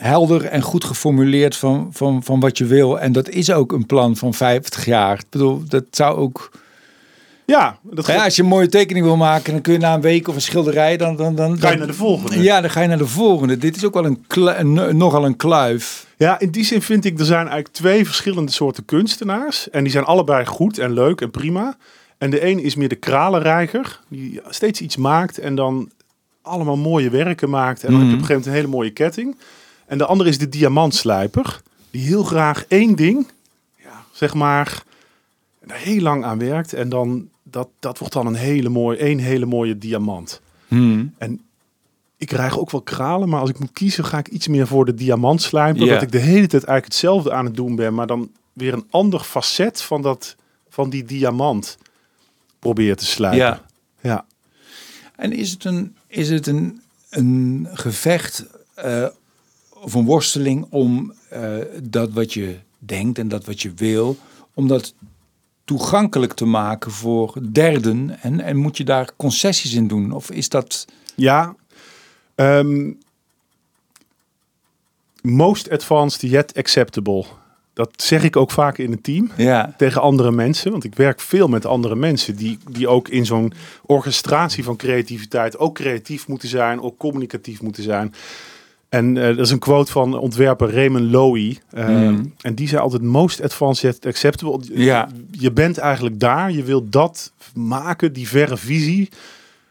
helder 0.01 0.45
en 0.45 0.63
goed 0.63 0.85
geformuleerd 0.85 1.57
van, 1.57 1.89
van, 1.93 2.23
van 2.23 2.41
wat 2.41 2.59
je 2.59 2.65
wil. 2.65 3.01
En 3.01 3.13
dat 3.13 3.29
is 3.29 3.53
ook 3.53 3.73
een 3.73 3.87
plan 3.87 4.17
van 4.17 4.35
50 4.35 4.85
jaar. 4.85 5.19
Ik 5.19 5.25
bedoel, 5.31 5.63
dat 5.69 5.85
zou 5.91 6.17
ook... 6.17 6.51
ja, 7.47 7.79
dat 7.83 8.07
Ja, 8.07 8.25
als 8.25 8.37
je 8.37 8.43
een 8.43 8.49
mooie 8.49 8.69
tekening 8.69 9.05
wil 9.05 9.17
maken, 9.17 9.53
dan 9.53 9.63
kun 9.63 9.73
je 9.73 9.79
na 9.79 9.95
een 9.95 10.01
week 10.01 10.29
of 10.29 10.35
een 10.35 10.41
schilderij, 10.41 10.97
dan, 10.97 11.17
dan, 11.17 11.35
dan, 11.35 11.59
ga 11.59 11.71
je 11.71 11.77
naar 11.77 11.87
de 11.87 11.93
volgende. 11.93 12.43
Ja, 12.43 12.61
dan 12.61 12.71
ga 12.71 12.81
je 12.81 12.89
naar 12.89 12.99
de 12.99 13.07
volgende. 13.07 13.59
Dit 13.59 13.77
is 13.77 13.85
ook 13.85 13.95
wel 13.95 14.05
een, 14.05 14.25
een 14.57 14.97
nogal 14.97 15.25
een 15.25 15.37
kluif. 15.37 16.07
Ja, 16.17 16.39
in 16.39 16.51
die 16.51 16.65
zin 16.65 16.83
vind 16.83 17.05
ik, 17.05 17.19
er 17.19 17.25
zijn 17.25 17.39
eigenlijk 17.39 17.75
twee 17.75 18.05
verschillende 18.05 18.53
soorten 18.53 18.85
kunstenaars. 18.85 19.71
En 19.71 19.83
die 19.83 19.93
zijn 19.93 20.05
allebei 20.05 20.47
goed 20.47 20.79
en 20.79 20.93
leuk 20.93 21.21
en 21.21 21.31
prima. 21.31 21.77
En 22.21 22.31
de 22.31 22.47
een 22.47 22.59
is 22.63 22.75
meer 22.75 22.89
de 22.89 22.95
kralenreiger, 22.95 24.01
die 24.09 24.41
steeds 24.49 24.81
iets 24.81 24.97
maakt 24.97 25.39
en 25.39 25.55
dan 25.55 25.91
allemaal 26.43 26.77
mooie 26.77 27.11
werken 27.11 27.51
maakt. 27.51 27.85
En 27.85 27.91
dan 27.91 28.01
heb 28.01 28.09
je 28.09 28.15
op 28.15 28.21
een 28.21 28.27
gegeven 28.27 28.35
moment 28.35 28.47
een 28.47 28.63
hele 28.63 28.77
mooie 28.77 28.91
ketting. 28.91 29.37
En 29.87 29.99
de 29.99 30.07
andere 30.07 30.29
is 30.29 30.39
de 30.39 30.49
diamantslijper, 30.49 31.61
die 31.91 32.03
heel 32.03 32.23
graag 32.23 32.65
één 32.69 32.97
ding, 32.97 33.27
ja, 33.77 34.05
zeg 34.13 34.35
maar, 34.35 34.83
daar 35.65 35.77
heel 35.77 36.01
lang 36.01 36.25
aan 36.25 36.39
werkt. 36.39 36.73
En 36.73 36.89
dan, 36.89 37.29
dat, 37.43 37.69
dat 37.79 37.99
wordt 37.99 38.15
dan 38.15 38.27
een 38.27 38.35
hele 38.35 38.69
mooie, 38.69 38.99
één 38.99 39.19
hele 39.19 39.47
mooie 39.47 39.79
diamant. 39.79 40.41
En 41.19 41.41
ik 42.17 42.27
krijg 42.27 42.59
ook 42.59 42.71
wel 42.71 42.83
kralen, 42.83 43.29
maar 43.29 43.41
als 43.41 43.51
ik 43.51 43.59
moet 43.59 43.73
kiezen, 43.73 44.05
ga 44.05 44.19
ik 44.19 44.29
iets 44.29 44.49
meer 44.49 44.67
voor 44.67 44.85
de 44.85 44.95
diamantslijper. 44.95 45.85
Ja. 45.85 45.93
Dat 45.93 46.03
ik 46.03 46.13
de 46.13 46.19
hele 46.19 46.47
tijd 46.47 46.65
eigenlijk 46.65 46.85
hetzelfde 46.85 47.33
aan 47.33 47.45
het 47.45 47.57
doen 47.57 47.77
ben, 47.77 47.95
maar 47.95 48.07
dan 48.07 48.31
weer 48.53 48.73
een 48.73 48.87
ander 48.91 49.21
facet 49.21 49.83
van, 49.83 50.03
dat, 50.03 50.37
van 50.69 50.91
die 50.91 51.05
diamant 51.05 51.79
probeer 52.61 52.97
te 52.97 53.07
slijpen. 53.07 53.39
Ja. 53.39 53.63
ja. 54.01 54.25
En 55.17 55.33
is 55.33 55.51
het 55.51 55.65
een, 55.65 55.97
is 56.07 56.31
het 56.31 56.47
een, 56.47 56.81
een 57.11 57.69
gevecht 57.73 58.47
eh, 58.75 59.07
of 59.75 59.95
een 59.95 60.05
worsteling 60.05 60.67
om 60.71 61.15
eh, 61.29 61.57
dat 61.83 62.13
wat 62.13 62.33
je 62.33 62.59
denkt 62.79 63.19
en 63.19 63.29
dat 63.29 63.45
wat 63.45 63.63
je 63.63 63.73
wil, 63.75 64.17
om 64.55 64.69
dat 64.69 64.95
toegankelijk 65.65 66.33
te 66.33 66.45
maken 66.45 66.91
voor 66.91 67.39
derden? 67.53 68.21
En, 68.23 68.41
en 68.41 68.57
moet 68.57 68.77
je 68.77 68.85
daar 68.85 69.11
concessies 69.17 69.73
in 69.73 69.89
doen? 69.89 70.13
Of 70.13 70.31
is 70.31 70.49
dat... 70.49 70.87
Ja. 71.15 71.55
Ehm, 72.35 72.93
most 75.23 75.71
advanced 75.71 76.31
yet 76.31 76.55
acceptable. 76.57 77.25
Dat 77.73 77.91
zeg 77.97 78.23
ik 78.23 78.37
ook 78.37 78.51
vaak 78.51 78.79
in 78.79 78.91
het 78.91 79.03
team. 79.03 79.31
Ja, 79.37 79.75
tegen 79.77 80.01
andere 80.01 80.31
mensen. 80.33 80.71
Want 80.71 80.85
ik 80.85 80.95
werk 80.95 81.21
veel 81.21 81.49
met 81.49 81.67
andere 81.67 81.95
mensen 81.97 82.37
die, 82.37 82.59
die 82.71 82.89
ook 82.89 83.09
in 83.09 83.27
zo'n 83.27 83.53
orchestratie 83.83 84.65
van 84.65 84.77
creativiteit 84.77 85.59
ook 85.59 85.75
creatief 85.75 86.29
moeten 86.29 86.49
zijn, 86.49 86.81
ook 86.81 86.97
communicatief 86.99 87.63
moeten 87.63 87.83
zijn. 87.83 88.15
En 88.89 89.17
eh, 89.17 89.37
dat 89.37 89.47
is 89.47 89.51
een 89.51 89.59
quote 89.59 89.93
van 89.93 90.19
ontwerper 90.19 90.71
Raymond 90.75 91.11
Loewy. 91.11 91.59
Eh, 91.71 91.89
Mm. 91.89 92.35
En 92.41 92.55
die 92.55 92.69
zei 92.69 92.81
altijd 92.83 93.03
most 93.03 93.43
advanced 93.43 94.07
acceptable. 94.07 94.61
Ja. 94.73 95.09
Je 95.31 95.53
bent 95.53 95.79
eigenlijk 95.79 96.21
daar, 96.21 96.53
je 96.53 96.63
wilt 96.63 96.93
dat 96.93 97.33
maken, 97.55 98.13
die 98.13 98.29
verre 98.29 98.57
visie. 98.57 99.09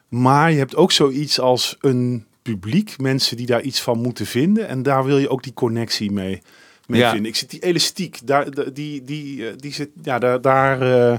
Maar 0.09 0.51
je 0.51 0.57
hebt 0.57 0.75
ook 0.75 0.91
zoiets 0.91 1.39
als 1.39 1.75
een 1.79 2.25
publiek, 2.41 2.95
mensen 2.97 3.37
die 3.37 3.45
daar 3.45 3.61
iets 3.61 3.81
van 3.81 4.01
moeten 4.01 4.25
vinden. 4.25 4.67
En 4.67 4.83
daar 4.83 5.05
wil 5.05 5.17
je 5.17 5.29
ook 5.29 5.43
die 5.43 5.53
connectie 5.53 6.11
mee, 6.11 6.41
mee 6.89 6.99
Ja. 6.99 7.11
vinden. 7.11 7.27
Ik 7.31 7.35
zit 7.37 7.49
die 7.49 7.59
elastiek, 7.59 8.19
daar, 8.23 8.73
die, 8.73 9.03
die, 9.03 9.47
eh, 9.49 9.53
die 9.57 9.73
zit, 9.73 9.89
ja, 10.01 10.19
daar, 10.19 10.41
daar 10.41 10.81
eh, 11.11 11.17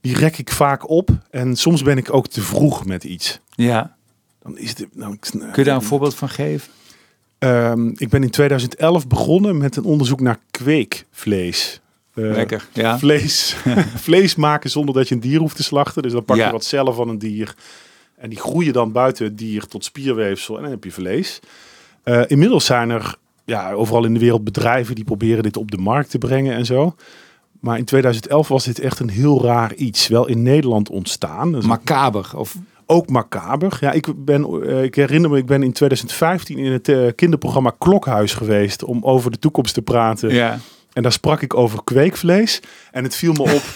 die 0.00 0.16
rek 0.18 0.38
ik 0.38 0.50
vaak 0.50 0.88
op. 0.90 1.08
En 1.30 1.56
soms 1.56 1.82
ben 1.82 1.96
ik 1.98 2.12
ook 2.14 2.28
te 2.28 2.40
vroeg 2.40 2.84
met 2.84 3.04
iets. 3.04 3.40
ja. 3.54 3.96
Dan 4.42 4.58
is 4.58 4.68
het, 4.68 4.86
dan, 4.92 5.18
Kun 5.18 5.50
je 5.54 5.64
daar 5.64 5.74
een 5.74 5.82
voorbeeld 5.82 6.14
van 6.14 6.28
geven? 6.28 6.70
Ehm, 7.38 7.88
ik 7.94 8.08
ben 8.08 8.22
in 8.22 8.30
2011 8.30 9.06
begonnen 9.08 9.56
met 9.56 9.76
een 9.76 9.84
onderzoek 9.84 10.20
naar 10.20 10.38
kweekvlees. 10.50 11.80
eh, 12.14 12.24
Lekker, 12.30 12.68
ja. 12.72 12.98
vlees, 12.98 13.56
vlees 14.06 14.34
maken 14.34 14.70
zonder 14.70 14.94
dat 14.94 15.08
je 15.08 15.14
een 15.14 15.20
dier 15.20 15.38
hoeft 15.38 15.56
te 15.56 15.62
slachten. 15.62 16.02
Dus 16.02 16.12
dan 16.12 16.24
pak 16.24 16.36
je 16.36 16.42
Ja. 16.42 16.50
wat 16.50 16.64
cellen 16.64 16.94
van 16.94 17.08
een 17.08 17.18
dier. 17.18 17.54
En 18.16 18.28
die 18.28 18.38
groeien 18.38 18.72
dan 18.72 18.92
buiten 18.92 19.24
het 19.24 19.38
dier 19.38 19.66
tot 19.66 19.84
spierweefsel. 19.84 20.56
En 20.56 20.62
dan 20.62 20.70
heb 20.70 20.84
je 20.84 20.92
vlees. 20.92 21.40
Inmiddels 22.26 22.64
zijn 22.64 22.90
er 22.90 23.14
ja, 23.44 23.72
overal 23.72 24.04
in 24.04 24.14
de 24.14 24.20
wereld 24.20 24.44
bedrijven 24.44 24.94
die 24.94 25.04
proberen 25.04 25.42
dit 25.42 25.56
op 25.56 25.70
de 25.70 25.78
markt 25.78 26.10
te 26.10 26.18
brengen 26.18 26.54
en 26.54 26.66
zo. 26.66 26.94
Maar 27.60 27.78
in 27.78 27.84
2011 27.84 28.48
was 28.48 28.64
dit 28.64 28.78
echt 28.78 29.00
een 29.00 29.10
heel 29.10 29.42
raar 29.42 29.74
iets. 29.74 30.08
Wel 30.08 30.26
in 30.26 30.42
Nederland 30.42 30.90
ontstaan. 30.90 31.52
Dus 31.52 31.64
Macaber. 31.64 32.30
Of, 32.36 32.56
ook 32.86 33.08
macaber. 33.08 33.78
Ja, 33.80 33.92
ik, 33.92 34.24
ben, 34.24 34.62
eh, 34.62 34.82
ik 34.82 34.94
herinner 34.94 35.30
me, 35.30 35.38
ik 35.38 35.46
ben 35.46 35.62
in 35.62 35.72
2015 35.72 36.58
in 36.58 36.72
het 36.72 36.88
eh, 36.88 37.06
kinderprogramma 37.16 37.74
Klokhuis 37.78 38.34
geweest 38.34 38.84
om 38.84 39.04
over 39.04 39.30
de 39.30 39.38
toekomst 39.38 39.74
te 39.74 39.82
praten. 39.82 40.34
ja. 40.34 40.58
En 40.92 41.02
daar 41.02 41.12
sprak 41.12 41.42
ik 41.42 41.54
over 41.54 41.84
kweekvlees. 41.84 42.60
En 42.90 43.04
het 43.04 43.16
viel 43.16 43.32
me 43.32 43.42
op. 43.42 43.62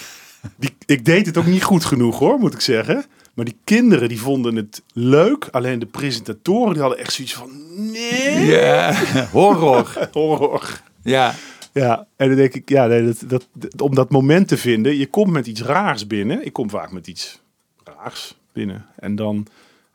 Die, 0.56 0.76
ik 0.86 1.04
deed 1.04 1.26
het 1.26 1.36
ook 1.36 1.46
niet 1.46 1.62
goed 1.62 1.84
genoeg 1.84 2.18
hoor, 2.18 2.38
moet 2.38 2.54
ik 2.54 2.60
zeggen. 2.60 3.04
Maar 3.38 3.46
die 3.46 3.56
kinderen 3.64 4.08
die 4.08 4.20
vonden 4.20 4.56
het 4.56 4.82
leuk. 4.92 5.48
Alleen 5.50 5.78
de 5.78 5.86
presentatoren 5.86 6.72
die 6.72 6.82
hadden 6.82 6.98
echt 6.98 7.12
zoiets 7.12 7.34
van... 7.34 7.50
Nee, 7.90 8.46
ja. 8.46 8.94
Horror. 9.32 10.08
horror. 10.12 10.80
Ja. 11.02 11.34
Ja, 11.72 12.06
en 12.16 12.28
dan 12.28 12.36
denk 12.36 12.54
ik, 12.54 12.68
ja, 12.68 12.86
nee, 12.86 13.04
dat, 13.04 13.22
dat, 13.26 13.46
dat- 13.52 13.80
om 13.80 13.94
dat 13.94 14.10
moment 14.10 14.48
te 14.48 14.56
vinden. 14.56 14.96
Je 14.96 15.06
komt 15.06 15.30
met 15.30 15.46
iets 15.46 15.62
raars 15.62 16.06
binnen. 16.06 16.44
Ik 16.46 16.52
kom 16.52 16.70
vaak 16.70 16.92
met 16.92 17.06
iets 17.06 17.40
raars 17.84 18.34
binnen. 18.52 18.86
En 18.96 19.16
dan 19.16 19.46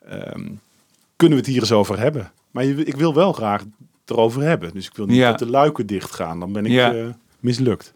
ehm, 0.10 0.46
kunnen 1.16 1.38
we 1.38 1.44
het 1.44 1.46
hier 1.54 1.60
eens 1.62 1.72
over 1.72 2.00
hebben. 2.00 2.32
Maar 2.52 2.66
je, 2.66 2.84
ik 2.84 2.96
wil 2.96 3.14
wel 3.14 3.34
graag 3.34 3.64
erover 4.06 4.42
hebben. 4.42 4.74
Dus 4.74 4.86
ik 4.88 4.96
wil 4.96 5.06
niet 5.06 5.18
Ja. 5.18 5.30
dat 5.30 5.40
de 5.40 5.50
luiken 5.50 5.86
dicht 5.86 6.12
gaan. 6.12 6.40
Dan 6.40 6.52
ben 6.54 6.66
ik 6.66 6.72
Ja. 6.72 6.94
eh, 6.94 7.06
mislukt. 7.40 7.94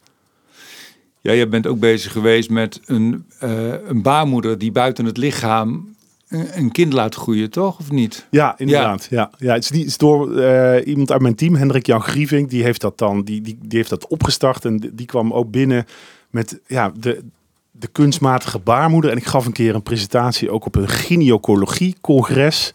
Ja, 1.28 1.34
je 1.34 1.48
bent 1.48 1.68
ook 1.68 1.80
bezig 1.80 2.12
geweest 2.12 2.50
met 2.50 2.82
een, 2.86 3.26
eh, 3.40 3.88
een 3.88 4.02
baarmoeder 4.02 4.58
die 4.58 4.72
buiten 4.72 5.06
het 5.06 5.18
lichaam 5.18 5.96
een, 6.28 6.58
een 6.58 6.72
kind 6.72 6.94
laat 6.94 7.16
groeien, 7.16 7.50
toch? 7.50 7.80
Of 7.80 7.92
niet? 7.92 8.28
Ja, 8.30 8.56
inderdaad. 8.58 9.08
Ja. 9.10 9.32
Ja, 9.38 9.54
het, 9.54 9.64
is 9.64 9.70
het 9.70 9.88
is 9.88 9.98
door 9.98 10.38
eh, 10.38 10.88
iemand 10.88 11.12
uit 11.12 11.22
mijn 11.22 11.36
team, 11.36 11.56
Hendrik 11.56 11.86
Jan 11.86 12.02
Grieving, 12.02 12.50
die 12.50 12.64
heeft 12.64 12.82
dat 12.82 12.98
dan 12.98 13.24
die, 13.24 13.42
die, 13.42 13.58
die 13.62 13.78
heeft 13.78 13.90
dat 13.90 14.08
opgestart 14.08 14.66
en 14.66 14.78
die, 14.78 14.96
die 14.96 15.06
kwam 15.06 15.34
ook 15.34 15.52
binnen 15.52 15.86
met 16.30 16.60
ja, 16.68 16.92
de, 17.00 17.24
de 17.72 17.88
kunstmatige 17.88 18.60
baarmoeder. 18.60 19.12
En 19.12 19.18
ik 19.18 19.26
gaf 19.26 19.46
een 19.46 19.52
keer 19.52 19.76
een 19.76 19.84
presentatie 19.84 20.50
ook 20.50 20.66
op 20.66 20.76
een 20.76 20.90
gynaecologie-congres. 20.90 22.74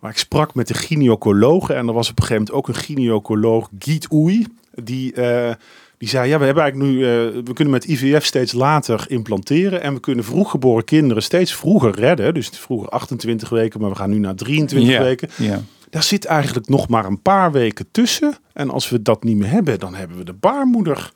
Maar 0.00 0.10
ik 0.10 0.18
sprak 0.18 0.54
met 0.54 0.68
de 0.68 0.74
gynaecologen 0.74 1.76
en 1.76 1.88
er 1.88 1.94
was 1.94 2.10
op 2.10 2.18
een 2.18 2.24
gegeven 2.26 2.44
moment 2.52 2.68
ook 2.68 2.76
een 2.76 2.82
gynaecoloog, 2.82 3.68
Giet 3.78 4.12
Oei, 4.12 4.46
die, 4.74 5.12
eh, 5.12 5.54
die 5.98 6.08
zei, 6.08 6.28
ja, 6.28 6.38
we 6.38 6.44
hebben 6.44 6.62
eigenlijk 6.62 6.92
nu, 6.92 7.04
eh, 7.04 7.44
we 7.44 7.52
kunnen 7.52 7.72
met 7.72 7.84
IVF 7.84 8.24
steeds 8.24 8.52
later 8.52 9.04
implanteren 9.08 9.82
en 9.82 9.94
we 9.94 10.00
kunnen 10.00 10.24
vroeggeboren 10.24 10.84
kinderen 10.84 11.22
steeds 11.22 11.54
vroeger 11.54 11.94
redden. 11.94 12.34
Dus 12.34 12.48
vroeger 12.48 12.88
28 12.88 13.48
weken, 13.48 13.80
maar 13.80 13.90
we 13.90 13.96
gaan 13.96 14.10
nu 14.10 14.18
naar 14.18 14.34
23 14.34 14.90
ja. 14.90 15.02
weken. 15.02 15.28
Ja. 15.36 15.62
Daar 15.90 16.02
zit 16.02 16.24
eigenlijk 16.24 16.68
nog 16.68 16.88
maar 16.88 17.04
een 17.04 17.22
paar 17.22 17.52
weken 17.52 17.86
tussen. 17.90 18.34
En 18.52 18.70
als 18.70 18.88
we 18.88 19.02
dat 19.02 19.24
niet 19.24 19.36
meer 19.36 19.50
hebben, 19.50 19.78
dan 19.78 19.94
hebben 19.94 20.16
we 20.16 20.24
de 20.24 20.32
baarmoeder 20.32 21.12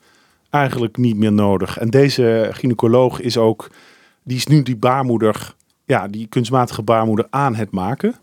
eigenlijk 0.49 0.97
niet 0.97 1.15
meer 1.17 1.33
nodig. 1.33 1.77
En 1.77 1.89
deze 1.89 2.49
gynaecoloog 2.51 3.21
is 3.21 3.37
ook, 3.37 3.69
die 4.23 4.37
is 4.37 4.47
nu 4.47 4.63
die 4.63 4.77
baarmoeder, 4.77 5.55
ja, 5.85 6.07
die 6.07 6.27
kunstmatige 6.27 6.81
baarmoeder 6.81 7.27
aan 7.29 7.55
het 7.55 7.71
maken. 7.71 8.15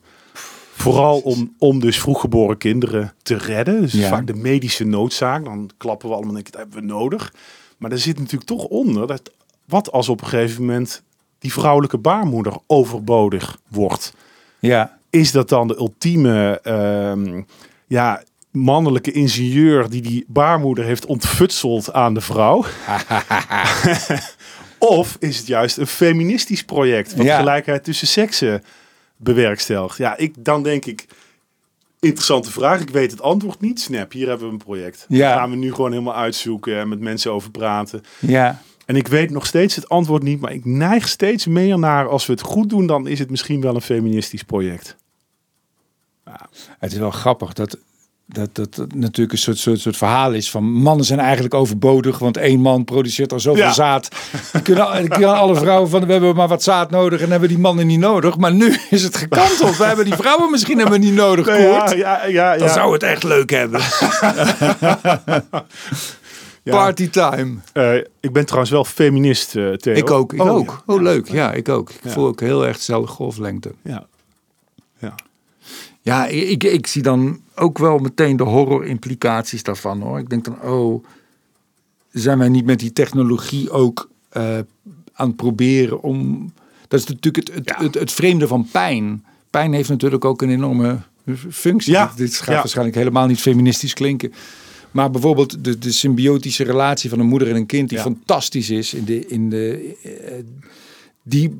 Vooral 0.78 1.18
om, 1.20 1.54
om 1.58 1.80
dus 1.80 2.00
vroeggeboren 2.00 2.58
kinderen 2.58 3.12
te 3.22 3.36
redden. 3.36 3.80
Dus 3.80 3.92
Ja. 3.92 4.08
vaak 4.08 4.26
de 4.26 4.34
medische 4.34 4.84
noodzaak. 4.84 5.44
Dan 5.44 5.70
klappen 5.76 6.08
we 6.08 6.14
allemaal 6.14 6.34
en 6.36 6.42
denken, 6.42 6.52
dat 6.52 6.60
hebben 6.62 6.80
we 6.80 6.86
nodig. 6.94 7.32
Maar 7.78 7.90
er 7.92 7.98
zit 7.98 8.18
natuurlijk 8.18 8.44
toch 8.50 8.64
onder 8.64 9.06
dat 9.06 9.30
wat 9.64 9.92
als 9.92 10.08
op 10.08 10.20
een 10.20 10.26
gegeven 10.26 10.60
moment 10.64 11.02
die 11.38 11.52
vrouwelijke 11.52 11.98
baarmoeder 11.98 12.52
overbodig 12.66 13.58
wordt 13.68 14.12
ja. 14.58 14.98
is 15.10 15.32
dat 15.32 15.48
dan 15.48 15.68
de 15.68 15.76
ultieme 15.76 16.60
ehm, 16.62 17.42
ja, 17.86 18.22
mannelijke 18.50 19.12
ingenieur 19.12 19.90
die 19.90 20.02
die 20.02 20.24
baarmoeder 20.28 20.84
heeft 20.84 21.06
ontfutseld 21.06 21.92
aan 21.92 22.14
de 22.14 22.20
vrouw? 22.20 22.64
of 24.78 25.16
is 25.20 25.38
het 25.38 25.46
juist 25.46 25.76
een 25.76 25.86
feministisch 25.86 26.64
project 26.64 27.14
wat 27.14 27.26
Ja. 27.26 27.38
gelijkheid 27.38 27.84
tussen 27.84 28.06
seksen 28.08 28.62
bewerkstelligt? 29.18 29.96
Ja, 29.96 30.16
ik, 30.16 30.34
dan 30.44 30.62
denk 30.62 30.84
ik, 30.84 31.06
interessante 32.00 32.50
vraag. 32.50 32.80
Ik 32.80 32.90
weet 32.90 33.10
het 33.10 33.22
antwoord 33.22 33.60
niet. 33.60 33.80
Snap, 33.80 34.12
hier 34.12 34.28
hebben 34.28 34.46
we 34.46 34.52
een 34.52 34.58
project. 34.58 35.06
Ja. 35.08 35.34
Gaan 35.34 35.50
we 35.50 35.56
nu 35.56 35.74
gewoon 35.74 35.90
helemaal 35.90 36.14
uitzoeken 36.14 36.78
en 36.78 36.88
met 36.88 37.00
mensen 37.00 37.32
over 37.32 37.50
praten. 37.50 38.02
ja. 38.18 38.62
En 38.86 38.96
ik 38.96 39.08
weet 39.08 39.30
nog 39.30 39.46
steeds 39.46 39.74
het 39.74 39.88
antwoord 39.88 40.22
niet, 40.22 40.40
maar 40.40 40.52
ik 40.52 40.64
neig 40.64 41.08
steeds 41.08 41.46
meer 41.46 41.78
naar 41.78 42.08
als 42.08 42.26
we 42.26 42.32
het 42.32 42.42
goed 42.42 42.68
doen, 42.68 42.86
dan 42.86 43.06
is 43.06 43.18
het 43.18 43.30
misschien 43.30 43.60
wel 43.60 43.74
een 43.74 43.80
feministisch 43.80 44.42
project. 44.42 44.96
Het 46.78 46.92
is 46.92 46.98
wel 46.98 47.10
grappig 47.10 47.52
dat 47.52 47.78
dat, 48.30 48.54
dat, 48.54 48.74
dat 48.74 48.94
natuurlijk 48.94 49.32
een 49.32 49.38
soort, 49.38 49.58
soort, 49.58 49.80
soort 49.80 49.96
verhaal 49.96 50.32
is 50.32 50.50
van 50.50 50.64
mannen 50.72 51.04
zijn 51.06 51.18
eigenlijk 51.18 51.54
overbodig, 51.54 52.18
want 52.18 52.36
één 52.36 52.60
man 52.60 52.84
produceert 52.84 53.32
al 53.32 53.40
zoveel 53.40 53.62
Ja. 53.62 53.72
zaad. 53.72 54.08
Die 54.52 54.62
kunnen, 54.62 55.36
alle 55.36 55.54
vrouwen 55.56 55.90
van 55.90 56.06
we 56.06 56.12
hebben 56.12 56.34
maar 56.36 56.48
wat 56.48 56.62
zaad 56.62 56.90
nodig 56.90 57.20
en 57.20 57.30
hebben 57.30 57.48
die 57.48 57.58
mannen 57.58 57.86
niet 57.86 57.98
nodig. 57.98 58.36
Maar 58.36 58.52
nu 58.54 58.76
is 58.90 59.02
het 59.02 59.16
gekanteld. 59.16 59.76
We 59.76 59.84
hebben 59.84 60.04
die 60.04 60.14
vrouwen 60.14 60.50
misschien 60.50 60.78
hebben 60.78 61.00
we 61.00 61.06
niet 61.06 61.14
nodig, 61.14 61.46
Koert. 61.46 61.90
Ja, 61.90 61.94
ja, 61.96 62.24
ja, 62.24 62.56
Dan 62.56 62.68
zou 62.68 62.92
het 62.92 63.02
echt 63.02 63.22
leuk 63.22 63.50
hebben. 63.50 63.80
Party 66.64 67.08
time. 67.10 67.54
Eh, 67.72 67.94
ik 68.20 68.32
ben 68.32 68.44
trouwens 68.44 68.70
wel 68.70 68.84
feminist, 68.84 69.56
eh 69.56 69.72
Theo. 69.72 69.94
Ik 69.94 70.10
ook, 70.10 70.32
ik 70.32 70.42
Oh, 70.42 70.50
ook. 70.50 70.82
Oh, 70.86 71.02
leuk. 71.02 71.28
Ja, 71.28 71.52
ik 71.52 71.68
ook. 71.68 71.90
Ik 71.90 72.10
voel 72.10 72.26
ook 72.26 72.40
heel 72.40 72.66
erg 72.66 72.76
dezelfde 72.76 73.08
golflengte. 73.12 73.72
Ja. 73.82 74.06
ja. 74.98 75.14
Ja, 76.00 76.26
ik, 76.26 76.64
ik 76.64 76.86
zie 76.86 77.02
dan 77.02 77.40
ook 77.58 77.78
wel 77.78 77.98
meteen 77.98 78.36
de 78.36 78.42
horror-implicaties 78.42 79.62
daarvan 79.62 80.00
hoor. 80.00 80.18
Ik 80.18 80.28
denk 80.28 80.44
dan, 80.44 80.62
oh, 80.62 81.04
zijn 82.10 82.38
wij 82.38 82.48
niet 82.48 82.64
met 82.64 82.78
die 82.78 82.92
technologie 82.92 83.70
ook 83.70 84.08
eh, 84.28 84.58
aan 85.12 85.26
het 85.26 85.36
proberen 85.36 86.02
om. 86.02 86.52
Dat 86.88 87.00
is 87.00 87.06
natuurlijk 87.06 87.46
het, 87.46 87.54
het, 87.56 87.68
Ja. 87.68 87.84
het, 87.84 87.94
het 87.94 88.12
vreemde 88.12 88.46
van 88.46 88.68
pijn. 88.72 89.24
Pijn 89.50 89.72
heeft 89.72 89.88
natuurlijk 89.88 90.24
ook 90.24 90.42
een 90.42 90.50
enorme 90.50 90.98
functie. 91.50 91.92
Ja. 91.92 92.12
Dit, 92.16 92.36
gaat 92.36 92.46
Ja. 92.46 92.54
waarschijnlijk 92.54 92.96
helemaal 92.96 93.26
niet 93.26 93.40
feministisch 93.40 93.94
klinken. 93.94 94.32
Maar 94.90 95.10
bijvoorbeeld 95.10 95.64
de, 95.64 95.78
de 95.78 95.92
symbiotische 95.92 96.64
relatie 96.64 97.10
van 97.10 97.18
een 97.18 97.26
moeder 97.26 97.48
en 97.48 97.56
een 97.56 97.66
kind, 97.66 97.88
die 97.88 97.98
fantastisch 97.98 98.70
is 98.70 98.94
in 98.94 99.04
de, 99.04 99.26
in 99.26 99.50
de, 99.50 99.94
eh, 100.02 100.32
die 101.22 101.58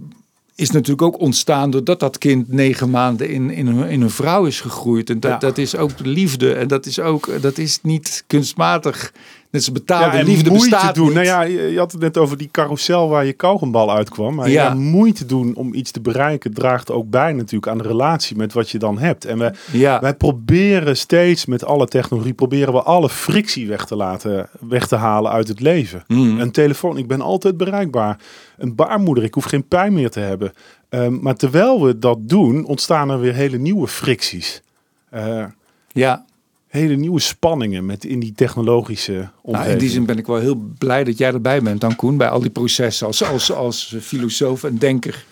is 0.59 0.71
natuurlijk 0.71 1.03
ook 1.03 1.21
ontstaan 1.21 1.71
doordat 1.71 2.01
dat 2.01 2.19
kind 2.19 2.49
negen 2.49 2.91
maanden 2.91 3.29
in, 3.29 3.51
in, 3.51 3.67
een, 3.67 3.89
in 3.89 4.01
een 4.01 4.11
vrouw 4.11 4.45
is 4.45 4.61
gegroeid. 4.61 5.11
En 5.11 5.21
dat, 5.21 5.31
Ja. 5.31 5.39
dat 5.39 5.59
is 5.59 5.77
ook 5.77 5.91
liefde. 6.03 6.53
En 6.55 6.69
dat 6.69 6.87
is 6.87 7.01
ook, 7.01 7.43
dat 7.43 7.59
is 7.59 7.79
niet 7.83 8.25
kunstmatig. 8.27 9.13
Net 9.51 9.61
als 9.61 9.73
betaalde 9.73 10.17
Ja, 10.17 10.23
en 10.23 10.27
liefde 10.27 10.51
moeite 10.51 10.71
bestaat 10.71 10.95
doen. 10.95 11.05
niet. 11.05 11.15
Nou 11.15 11.27
ja, 11.27 11.43
je, 11.43 11.63
je 11.63 11.79
had 11.79 11.93
het 11.93 12.01
net 12.01 12.17
over 12.17 12.37
die 12.37 12.49
carousel 12.53 13.09
waar 13.09 13.25
je 13.25 13.33
kauwgombal 13.33 13.93
uitkwam. 13.93 14.35
Maar 14.35 14.51
ja. 14.51 14.63
Ja. 14.63 14.75
moeite 14.75 15.27
doen 15.27 15.55
om 15.55 15.75
iets 15.75 15.91
te 15.91 16.01
bereiken 16.01 16.55
draagt 16.55 16.91
ook 16.91 17.11
bij 17.11 17.33
natuurlijk 17.33 17.67
aan 17.67 17.79
de 17.79 17.89
relatie 17.89 18.37
met 18.37 18.53
wat 18.53 18.71
je 18.71 18.79
dan 18.79 18.99
hebt. 18.99 19.25
En 19.25 19.39
we, 19.39 19.53
ja. 19.73 20.01
wij 20.01 20.15
proberen 20.15 20.97
steeds 20.97 21.47
met 21.47 21.65
alle 21.65 21.87
technologie, 21.87 22.33
proberen 22.33 22.73
we 22.73 22.83
alle 22.83 23.09
frictie 23.09 23.69
weg 23.69 23.85
te 23.85 23.97
laten, 23.97 24.49
weg 24.69 24.87
te 24.87 24.97
halen 24.97 25.33
uit 25.33 25.49
het 25.49 25.61
leven. 25.61 26.05
Mm. 26.07 26.41
Een 26.41 26.51
telefoon, 26.51 26.97
ik 26.99 27.07
ben 27.07 27.21
altijd 27.21 27.57
bereikbaar. 27.57 28.19
Een 28.59 28.75
baarmoeder, 28.75 29.25
ik 29.25 29.35
hoef 29.35 29.45
geen 29.45 29.69
pijn 29.69 29.93
meer 29.93 30.11
te 30.11 30.21
hebben. 30.21 30.53
Ehm, 30.89 31.19
maar 31.21 31.37
terwijl 31.37 31.83
we 31.83 31.99
dat 31.99 32.19
doen, 32.21 32.65
ontstaan 32.65 33.11
er 33.11 33.21
weer 33.21 33.35
hele 33.35 33.59
nieuwe 33.59 33.89
fricties. 33.89 34.63
Eh, 35.11 35.45
ja. 35.93 36.25
Hele 36.69 36.95
nieuwe 36.97 37.21
spanningen 37.21 37.87
met 37.87 38.05
in 38.05 38.21
die 38.21 38.33
technologische 38.33 39.13
Nou, 39.13 39.29
omgeving. 39.43 39.73
in 39.73 39.79
die 39.79 39.89
zin 39.89 40.07
ben 40.07 40.19
ik 40.19 40.27
wel 40.27 40.39
heel 40.39 40.55
blij 40.79 41.05
dat 41.05 41.19
jij 41.19 41.33
erbij 41.33 41.63
bent 41.63 41.81
dan 41.81 41.97
Koen. 41.97 42.17
Bij 42.17 42.29
al 42.29 42.41
die 42.41 42.51
processen 42.51 43.07
als, 43.07 43.25
als, 43.25 43.53
als 43.53 43.97
filosoof 44.01 44.65
en 44.65 44.79
denker. 44.79 45.25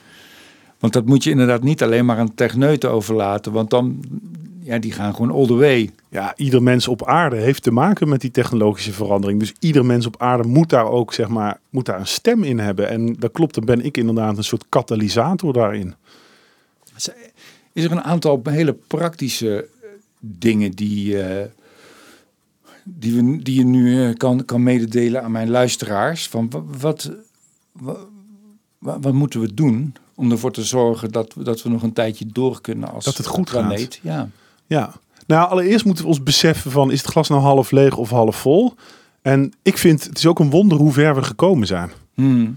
Want 0.78 0.93
dat 0.93 1.07
moet 1.07 1.24
je 1.24 1.30
inderdaad 1.30 1.62
niet 1.62 1.82
alleen 1.82 2.05
maar 2.05 2.18
aan 2.18 2.34
techneuten 2.34 2.91
overlaten. 2.91 3.53
Want 3.53 3.70
dan, 3.70 4.05
ja, 4.61 4.78
die 4.78 4.93
gaan 4.93 5.14
gewoon 5.14 5.30
all 5.30 5.47
the 5.47 5.55
way. 5.55 5.91
Ja, 6.09 6.32
ieder 6.37 6.62
mens 6.62 6.89
op 6.89 7.07
aarde 7.07 7.37
heeft 7.37 7.62
te 7.62 7.70
maken 7.70 8.09
met 8.09 8.20
die 8.20 8.30
technologische 8.30 8.93
verandering. 8.93 9.41
Dus 9.41 9.55
ieder 9.59 9.84
mens 9.87 10.07
op 10.07 10.14
aarde 10.18 10.49
moet 10.49 10.68
daar 10.70 10.89
ook, 10.91 11.12
zeg 11.12 11.28
maar, 11.28 11.61
moet 11.70 11.87
daar 11.87 11.99
een 12.01 12.07
stem 12.07 12.43
in 12.43 12.59
hebben. 12.59 12.89
En 12.89 13.16
dat 13.18 13.32
klopt, 13.32 13.55
dan 13.55 13.64
ben 13.64 13.84
ik 13.84 13.97
inderdaad 13.97 14.37
een 14.37 14.45
soort 14.45 14.64
katalysator 14.68 15.53
daarin. 15.53 15.95
Is 17.72 17.84
er 17.84 17.93
een 17.93 18.03
aantal 18.03 18.41
hele 18.45 18.76
praktische 18.87 19.68
dingen 20.39 20.70
die, 20.70 21.22
eh, 21.22 21.47
die, 22.85 23.14
we, 23.22 23.43
die 23.43 23.55
je 23.59 23.64
nu 23.64 24.05
eh, 24.09 24.14
kan, 24.14 24.45
kan 24.45 24.62
mededelen 24.62 25.22
aan 25.22 25.31
mijn 25.33 25.51
luisteraars? 25.51 26.29
Van 26.29 26.51
wa- 26.51 26.62
wat, 26.81 27.11
wa- 27.72 27.97
wa- 28.79 29.01
wat, 29.01 29.12
moeten 29.12 29.41
we 29.41 29.55
doen 29.55 29.95
om 30.14 30.31
ervoor 30.31 30.53
te 30.53 30.64
zorgen 30.64 31.12
dat, 31.12 31.35
we- 31.35 31.45
dat 31.45 31.62
we 31.62 31.68
nog 31.68 31.83
een 31.83 31.93
tijdje 31.93 32.27
door 32.33 32.61
kunnen 32.61 32.91
als 32.93 33.05
Dat 33.05 33.16
het 33.16 33.27
goed 33.27 33.51
gaat. 33.51 33.66
planeet? 33.66 33.99
Ja. 34.03 34.29
Ja. 34.66 34.93
Nou, 35.27 35.51
allereerst 35.51 35.85
moeten 35.85 36.05
we 36.05 36.11
ons 36.11 36.22
beseffen 36.22 36.70
van, 36.70 36.91
is 36.91 37.01
het 37.03 37.11
glas 37.11 37.29
nou 37.29 37.41
half 37.41 37.70
leeg 37.70 37.97
of 37.97 38.11
half 38.11 38.37
vol? 38.37 38.74
En 39.22 39.53
ik 39.62 39.79
vind 39.79 40.05
het 40.05 40.18
is 40.18 40.27
ook 40.27 40.39
een 40.39 40.51
wonder 40.51 40.79
hoe 40.79 40.93
ver 40.93 41.14
we 41.14 41.22
gekomen 41.22 41.66
zijn. 41.66 41.91
Hmm. 42.14 42.57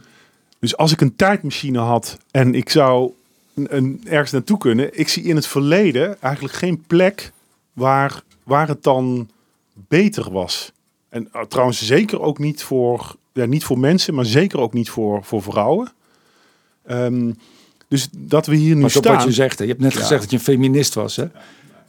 Dus 0.60 0.78
als 0.78 0.92
ik 0.92 1.02
een 1.02 1.16
tijdmachine 1.16 1.80
had 1.80 2.18
en 2.32 2.56
ik 2.56 2.70
zou 2.70 3.12
een, 3.54 3.76
een- 3.76 4.02
ergens 4.06 4.32
naartoe 4.32 4.58
kunnen, 4.58 5.00
ik 5.00 5.08
zie 5.08 5.24
in 5.24 5.36
het 5.36 5.48
verleden 5.48 6.22
eigenlijk 6.22 6.54
geen 6.54 6.84
plek 6.88 7.32
waar, 7.80 8.22
waar 8.44 8.68
het 8.68 8.84
dan 8.84 9.30
beter 9.74 10.32
was. 10.32 10.72
En 11.10 11.30
uh, 11.36 11.42
trouwens 11.42 11.86
zeker 11.86 12.22
ook 12.22 12.40
niet 12.40 12.64
voor, 12.64 13.16
ja, 13.34 13.46
niet 13.46 13.64
voor 13.64 13.80
mensen, 13.80 14.14
maar 14.14 14.26
zeker 14.26 14.60
ook 14.60 14.74
niet 14.74 14.90
voor, 14.90 15.24
voor 15.24 15.42
vrouwen. 15.42 15.92
Ehm, 16.86 17.32
dus 17.88 18.08
dat 18.12 18.46
we 18.46 18.56
hier 18.56 18.76
nu 18.76 18.84
op 18.84 18.90
staan. 18.90 19.16
wat 19.16 19.24
je 19.24 19.32
zegt. 19.32 19.58
hè. 19.58 19.64
Je 19.64 19.70
hebt 19.70 19.84
net 19.84 19.94
Ja. 19.94 20.00
gezegd 20.00 20.22
dat 20.22 20.30
je 20.32 20.38
een 20.38 20.44
feminist 20.44 20.94
was, 20.94 21.16
hè? 21.16 21.26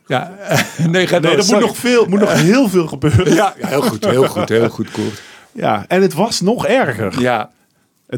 Ja. 0.07 0.37
nee, 0.91 1.07
ga 1.07 1.19
Nee, 1.19 1.37
er 1.37 1.45
moet 1.47 1.61
nog, 1.61 1.77
veel, 1.77 2.07
moet 2.07 2.21
nog 2.21 2.33
heel 2.33 2.69
veel 2.69 2.87
gebeuren. 2.87 3.35
Ja, 3.35 3.55
ja, 3.59 3.67
heel 3.67 3.83
goed, 3.83 4.05
heel 4.05 4.27
goed, 4.29 4.49
heel 4.49 4.69
goed, 4.69 4.91
Koert. 4.91 5.23
Ja, 5.53 5.85
en 5.89 6.03
het 6.03 6.15
was 6.15 6.41
nog 6.41 6.67
erger. 6.67 7.21
Ja, 7.21 7.51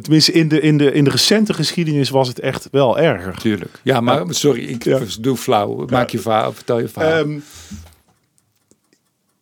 Tenminste, 0.01 0.33
in 0.33 0.49
de, 0.49 0.61
in, 0.61 0.79
de, 0.79 0.93
in 0.93 1.05
de 1.05 1.11
recente 1.11 1.55
geschiedenis 1.55 2.11
was 2.11 2.29
het 2.29 2.41
echt 2.41 2.69
wel 2.71 2.99
erger. 2.99 3.37
tuurlijk. 3.39 3.81
Ja, 3.83 4.01
maar 4.01 4.25
sorry, 4.29 4.65
ik 4.65 4.85
Ja. 4.85 4.99
doe 5.21 5.37
flauw. 5.37 5.87
Maak 5.87 6.11
je 6.11 6.19
verhaal, 6.19 6.53
vertel 6.53 6.79
je 6.79 6.89
verhaal. 6.89 7.13
Ehm, 7.25 7.39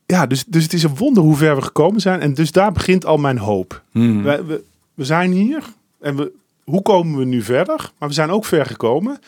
ja, 0.07 0.27
dus, 0.27 0.45
dus 0.47 0.63
het 0.63 0.73
is 0.73 0.83
een 0.83 0.97
wonder 0.97 1.23
hoe 1.23 1.37
ver 1.37 1.57
we 1.57 1.63
gekomen 1.63 2.01
zijn. 2.01 2.21
En 2.21 2.35
dus 2.35 2.53
daar 2.53 2.73
begint 2.73 3.05
al 3.07 3.17
mijn 3.17 3.39
hoop. 3.39 3.83
Hmm. 3.91 4.23
We, 4.23 4.45
we, 4.47 4.63
we 4.95 5.05
zijn 5.05 5.33
hier 5.33 5.63
en 6.01 6.17
we, 6.17 6.33
hoe 6.65 6.83
komen 6.83 7.19
we 7.19 7.25
nu 7.25 7.43
verder? 7.43 7.91
Maar 7.99 8.09
we 8.09 8.15
zijn 8.15 8.31
ook 8.31 8.45
ver 8.45 8.67
gekomen. 8.67 9.19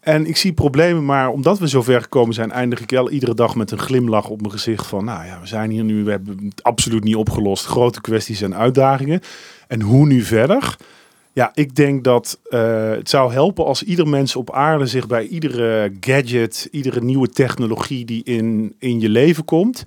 En 0.00 0.26
ik 0.26 0.36
zie 0.36 0.52
problemen, 0.52 1.04
maar 1.04 1.28
omdat 1.28 1.58
we 1.58 1.68
zo 1.68 1.82
ver 1.82 2.00
gekomen 2.02 2.34
zijn, 2.34 2.52
eindig 2.52 2.80
ik 2.80 2.90
wel 2.90 3.10
iedere 3.10 3.34
dag 3.34 3.54
met 3.54 3.70
een 3.70 3.78
glimlach 3.78 4.28
op 4.28 4.40
mijn 4.40 4.52
gezicht 4.52 4.86
van, 4.86 5.04
nou 5.04 5.26
ja, 5.26 5.40
we 5.40 5.46
zijn 5.46 5.70
hier 5.70 5.84
nu, 5.84 6.04
we 6.04 6.10
hebben 6.10 6.38
het 6.48 6.62
absoluut 6.62 7.04
niet 7.04 7.16
opgelost. 7.16 7.64
Grote 7.66 8.00
kwesties 8.00 8.40
en 8.42 8.54
uitdagingen. 8.56 9.20
En 9.72 9.80
hoe 9.80 10.06
nu 10.06 10.22
verder? 10.22 10.76
Ja, 11.32 11.50
ik 11.54 11.74
denk 11.74 12.04
dat 12.04 12.38
eh, 12.50 12.90
het 12.90 13.08
zou 13.08 13.32
helpen 13.32 13.64
als 13.64 13.82
ieder 13.82 14.08
mens 14.08 14.36
op 14.36 14.52
aarde 14.52 14.86
zich 14.86 15.06
bij 15.06 15.26
iedere 15.26 15.92
gadget, 16.00 16.68
iedere 16.70 17.00
nieuwe 17.00 17.28
technologie 17.28 18.04
die 18.04 18.24
in, 18.24 18.74
in 18.78 19.00
je 19.00 19.08
leven 19.08 19.44
komt, 19.44 19.84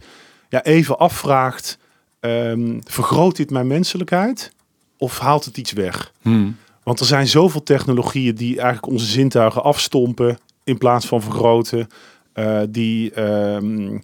ja, 0.49 0.63
even 0.63 0.97
afvraagt, 0.97 1.77
ehm, 2.19 2.79
vergroot 2.83 3.35
dit 3.35 3.49
mijn 3.49 3.67
menselijkheid 3.67 4.51
of 4.97 5.19
haalt 5.19 5.45
het 5.45 5.57
iets 5.57 5.71
weg? 5.71 6.11
Hmm. 6.21 6.57
Want 6.83 6.99
er 6.99 7.05
zijn 7.05 7.27
zoveel 7.27 7.63
technologieën 7.63 8.35
die 8.35 8.59
eigenlijk 8.59 8.87
onze 8.93 9.05
zintuigen 9.05 9.63
afstompen 9.63 10.37
in 10.63 10.77
plaats 10.77 11.05
van 11.05 11.21
vergroten. 11.21 11.87
eh, 12.33 12.61
die, 12.69 13.11
ehm, 13.11 13.99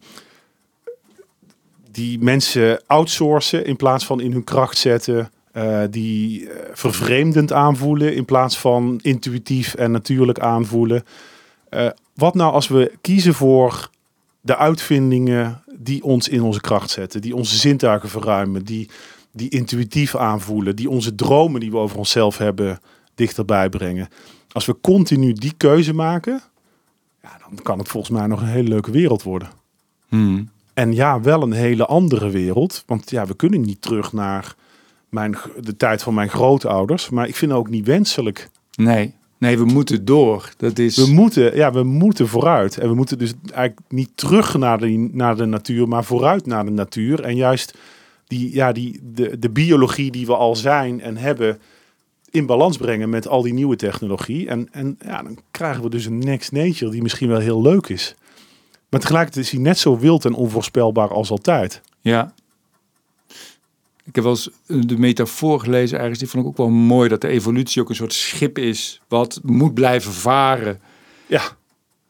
die 1.91 2.19
mensen 2.19 2.81
outsourcen 2.87 3.65
in 3.65 3.75
plaats 3.75 4.05
van 4.05 4.21
in 4.21 4.31
hun 4.31 4.43
kracht 4.43 4.77
zetten. 4.77 5.31
Eh, 5.51 5.81
die 5.89 6.49
eh, 6.49 6.69
vervreemdend 6.73 7.53
aanvoelen 7.53 8.15
in 8.15 8.25
plaats 8.25 8.59
van 8.59 8.99
intuïtief 9.01 9.73
en 9.73 9.91
natuurlijk 9.91 10.39
aanvoelen. 10.39 11.03
Eh, 11.69 11.87
wat 12.13 12.35
nou 12.35 12.53
als 12.53 12.67
we 12.67 12.91
kiezen 13.01 13.33
voor 13.33 13.89
de 14.41 14.57
uitvindingen 14.57 15.63
die 15.77 16.03
ons 16.03 16.27
in 16.27 16.41
onze 16.41 16.61
kracht 16.61 16.89
zetten, 16.89 17.21
die 17.21 17.35
onze 17.35 17.57
zintuigen 17.57 18.09
verruimen, 18.09 18.63
die, 18.65 18.89
die 19.31 19.49
intuïtief 19.49 20.15
aanvoelen, 20.15 20.75
die 20.75 20.89
onze 20.89 21.15
dromen 21.15 21.59
die 21.59 21.71
we 21.71 21.77
over 21.77 21.97
onszelf 21.97 22.37
hebben 22.37 22.79
dichterbij 23.15 23.69
brengen. 23.69 24.07
Als 24.51 24.65
we 24.65 24.75
continu 24.81 25.33
die 25.33 25.53
keuze 25.57 25.93
maken, 25.93 26.41
ja, 27.21 27.37
dan 27.49 27.63
kan 27.63 27.79
het 27.79 27.87
volgens 27.87 28.17
mij 28.17 28.27
nog 28.27 28.41
een 28.41 28.47
hele 28.47 28.69
leuke 28.69 28.91
wereld 28.91 29.23
worden. 29.23 29.49
Hmm. 30.07 30.49
En 30.73 30.93
ja, 30.93 31.21
wel 31.21 31.41
een 31.41 31.51
hele 31.51 31.85
andere 31.85 32.29
wereld. 32.29 32.83
Want 32.85 33.09
ja, 33.09 33.25
we 33.25 33.35
kunnen 33.35 33.61
niet 33.61 33.81
terug 33.81 34.13
naar 34.13 34.55
mijn, 35.11 35.37
de 35.59 35.77
tijd 35.77 36.03
van 36.03 36.13
mijn 36.13 36.29
grootouders. 36.29 37.09
Maar 37.09 37.27
ik 37.27 37.35
vind 37.35 37.51
het 37.51 37.59
ook 37.59 37.69
niet 37.69 37.85
wenselijk. 37.85 38.49
Nee. 38.75 39.13
nee, 39.37 39.57
we 39.57 39.65
moeten 39.65 40.05
door. 40.05 40.49
Dat 40.57 40.79
is... 40.79 40.95
We 40.95 41.11
moeten, 41.11 41.55
ja, 41.55 41.71
we 41.71 41.83
moeten 41.83 42.27
vooruit. 42.27 42.77
En 42.77 42.89
we 42.89 42.95
moeten 42.95 43.17
dus 43.17 43.33
eigenlijk 43.53 43.79
niet 43.89 44.09
terug 44.15 44.57
naar 44.57 44.77
de, 44.77 45.09
naar 45.11 45.35
de 45.35 45.45
natuur, 45.45 45.87
maar 45.87 46.03
vooruit 46.03 46.45
naar 46.45 46.65
de 46.65 46.71
natuur. 46.71 47.23
En 47.23 47.35
juist 47.35 47.77
die, 48.27 48.53
ja, 48.53 48.71
die, 48.71 48.99
de, 49.13 49.39
de 49.39 49.49
biologie 49.49 50.11
die 50.11 50.25
we 50.25 50.35
al 50.35 50.55
zijn 50.55 51.01
en 51.01 51.17
hebben 51.17 51.59
in 52.29 52.45
balans 52.45 52.77
brengen 52.77 53.09
met 53.09 53.27
al 53.27 53.41
die 53.41 53.53
nieuwe 53.53 53.75
technologie. 53.75 54.47
En, 54.47 54.67
en 54.71 54.97
ja, 55.05 55.23
dan 55.23 55.37
krijgen 55.51 55.83
we 55.83 55.89
dus 55.89 56.05
een 56.05 56.19
next 56.19 56.51
nature 56.51 56.91
die 56.91 57.01
misschien 57.01 57.27
wel 57.27 57.39
heel 57.39 57.61
leuk 57.61 57.87
is. 57.87 58.15
Maar 58.89 58.99
tegelijkertijd 58.99 59.45
is 59.45 59.51
hij 59.51 59.61
net 59.61 59.77
zo 59.77 59.99
wild 59.99 60.25
en 60.25 60.33
onvoorspelbaar 60.33 61.09
als 61.09 61.31
altijd. 61.31 61.81
Ja. 61.99 62.33
Ik 64.11 64.17
heb 64.17 64.23
wel 64.25 64.33
eens 64.33 64.49
de 64.87 64.97
metafoor 64.97 65.59
gelezen 65.59 65.99
ergens. 65.99 66.19
Die 66.19 66.27
vond 66.27 66.43
ik 66.43 66.49
ook 66.49 66.57
wel 66.57 66.69
mooi. 66.69 67.09
Dat 67.09 67.21
de 67.21 67.27
evolutie 67.27 67.81
ook 67.81 67.89
een 67.89 67.95
soort 67.95 68.13
schip 68.13 68.57
is. 68.57 69.01
Wat 69.07 69.39
moet 69.43 69.73
blijven 69.73 70.11
varen. 70.13 70.79
Ja, 71.27 71.41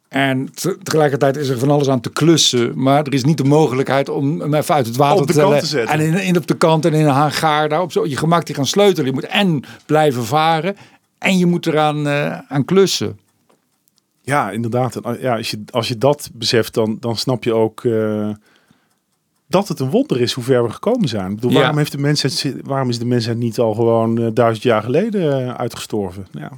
En 0.07 0.49
te- 0.53 0.77
tegelijkertijd 0.83 1.37
is 1.37 1.49
er 1.49 1.59
van 1.59 1.69
alles 1.69 1.89
aan 1.89 2.01
te 2.01 2.09
klussen. 2.11 2.71
Maar 2.81 3.03
er 3.05 3.13
is 3.13 3.23
niet 3.23 3.37
de 3.37 3.43
mogelijkheid 3.43 4.09
om 4.09 4.39
hem 4.39 4.53
even 4.53 4.75
uit 4.75 4.85
het 4.85 4.95
water 4.95 5.25
te 5.25 5.65
zetten. 5.65 5.87
En 5.87 5.99
in, 5.99 6.13
in 6.23 6.37
op 6.37 6.47
de 6.47 6.57
kant 6.57 6.85
en 6.85 6.93
in 6.93 7.05
een 7.05 7.13
hangaar. 7.13 7.69
Daar 7.69 7.81
op 7.81 7.91
zo, 7.91 8.05
je 8.07 8.17
gemak 8.17 8.45
die 8.45 8.55
gaan 8.55 8.65
sleutelen. 8.65 9.05
Je 9.05 9.13
moet 9.13 9.25
en 9.25 9.63
blijven 9.85 10.25
varen. 10.25 10.75
En 11.17 11.37
je 11.37 11.45
moet 11.45 11.65
eraan 11.65 12.07
eh, 12.07 12.37
aan 12.47 12.65
klussen. 12.65 13.19
Ja, 14.21 14.51
inderdaad. 14.51 14.95
Uh, 15.05 15.21
Ja, 15.21 15.35
als, 15.37 15.51
je, 15.51 15.63
als 15.69 15.87
je 15.87 15.97
dat 15.97 16.29
beseft, 16.33 16.73
dan, 16.73 16.97
dan 16.99 17.15
snap 17.17 17.43
je 17.43 17.53
ook 17.53 17.83
eh, 17.85 18.29
dat 19.51 19.67
het 19.67 19.79
een 19.79 19.89
wonder 19.89 20.21
is 20.21 20.33
hoe 20.33 20.43
ver 20.43 20.63
we 20.63 20.69
gekomen 20.69 21.07
zijn. 21.09 21.29
Ik 21.29 21.35
bedoel, 21.35 21.51
Ja. 21.51 21.57
waarom, 21.57 21.77
heeft 21.77 21.91
de 21.91 21.97
mensheid, 21.97 22.55
waarom 22.63 22.89
is 22.89 22.99
de 22.99 23.05
mensheid 23.05 23.37
niet 23.37 23.59
al 23.59 23.73
gewoon 23.73 24.17
eh, 24.19 24.27
duizend 24.33 24.63
jaar 24.63 24.83
geleden 24.83 25.47
eh, 25.47 25.53
uitgestorven? 25.53 26.27
Ja. 26.31 26.51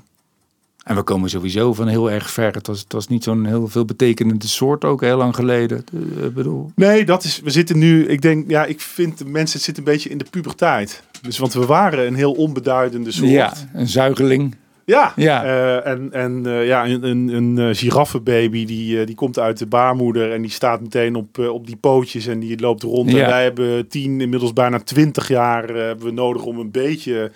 En 0.83 0.95
we 0.95 1.01
komen 1.01 1.29
sowieso 1.29 1.73
van 1.73 1.87
heel 1.87 2.11
erg 2.11 2.29
ver. 2.31 2.53
Het 2.53 2.67
was, 2.67 2.79
het 2.79 2.91
was 2.93 3.07
niet 3.07 3.23
zo'n 3.23 3.45
heel 3.45 3.67
veel 3.67 3.85
betekenende 3.85 4.47
soort 4.47 4.85
ook 4.85 5.01
heel 5.01 5.17
lang 5.17 5.35
geleden. 5.35 5.83
Eh, 5.93 6.27
bedoel, 6.27 6.71
Nee, 6.75 7.05
dat 7.05 7.23
is. 7.23 7.39
We 7.43 7.49
zitten 7.49 7.77
nu. 7.77 8.05
Ik 8.07 8.21
denk, 8.21 8.49
ja, 8.49 8.65
ik 8.65 8.81
vind 8.81 9.17
de 9.17 9.25
mensen 9.25 9.59
zit 9.59 9.77
een 9.77 9.83
beetje 9.83 10.09
in 10.09 10.17
de 10.17 10.25
puberteit. 10.29 11.03
Dus 11.21 11.37
want 11.37 11.53
we 11.53 11.65
waren 11.65 12.07
een 12.07 12.15
heel 12.15 12.31
onbeduidende 12.31 13.11
soort. 13.11 13.29
ja, 13.29 13.53
een 13.73 13.87
zuigeling. 13.87 14.55
Ja, 14.85 15.13
Ja. 15.15 15.43
Eh, 15.43 15.91
en, 15.91 16.11
en 16.11 16.45
eh, 16.45 16.67
ja, 16.67 16.85
een, 16.85 17.07
een, 17.07 17.27
een 17.27 17.57
eh, 17.57 17.75
giraffenbaby 17.75 18.65
die, 18.65 19.05
die 19.05 19.15
komt 19.15 19.39
uit 19.39 19.57
de 19.57 19.65
baarmoeder 19.65 20.31
en 20.31 20.41
die 20.41 20.51
staat 20.51 20.81
meteen 20.81 21.15
op, 21.15 21.37
op 21.37 21.67
die 21.67 21.75
pootjes 21.75 22.27
en 22.27 22.39
die 22.39 22.59
loopt 22.59 22.83
rond. 22.83 23.11
Ja. 23.11 23.23
En 23.23 23.29
wij 23.29 23.43
hebben 23.43 23.87
tien, 23.87 24.21
inmiddels 24.21 24.53
bijna 24.53 24.79
twintig 24.79 25.27
jaar 25.27 25.67
hebben 25.67 26.05
we 26.05 26.11
nodig 26.11 26.43
om 26.43 26.59
een 26.59 26.71
beetje 26.71 27.31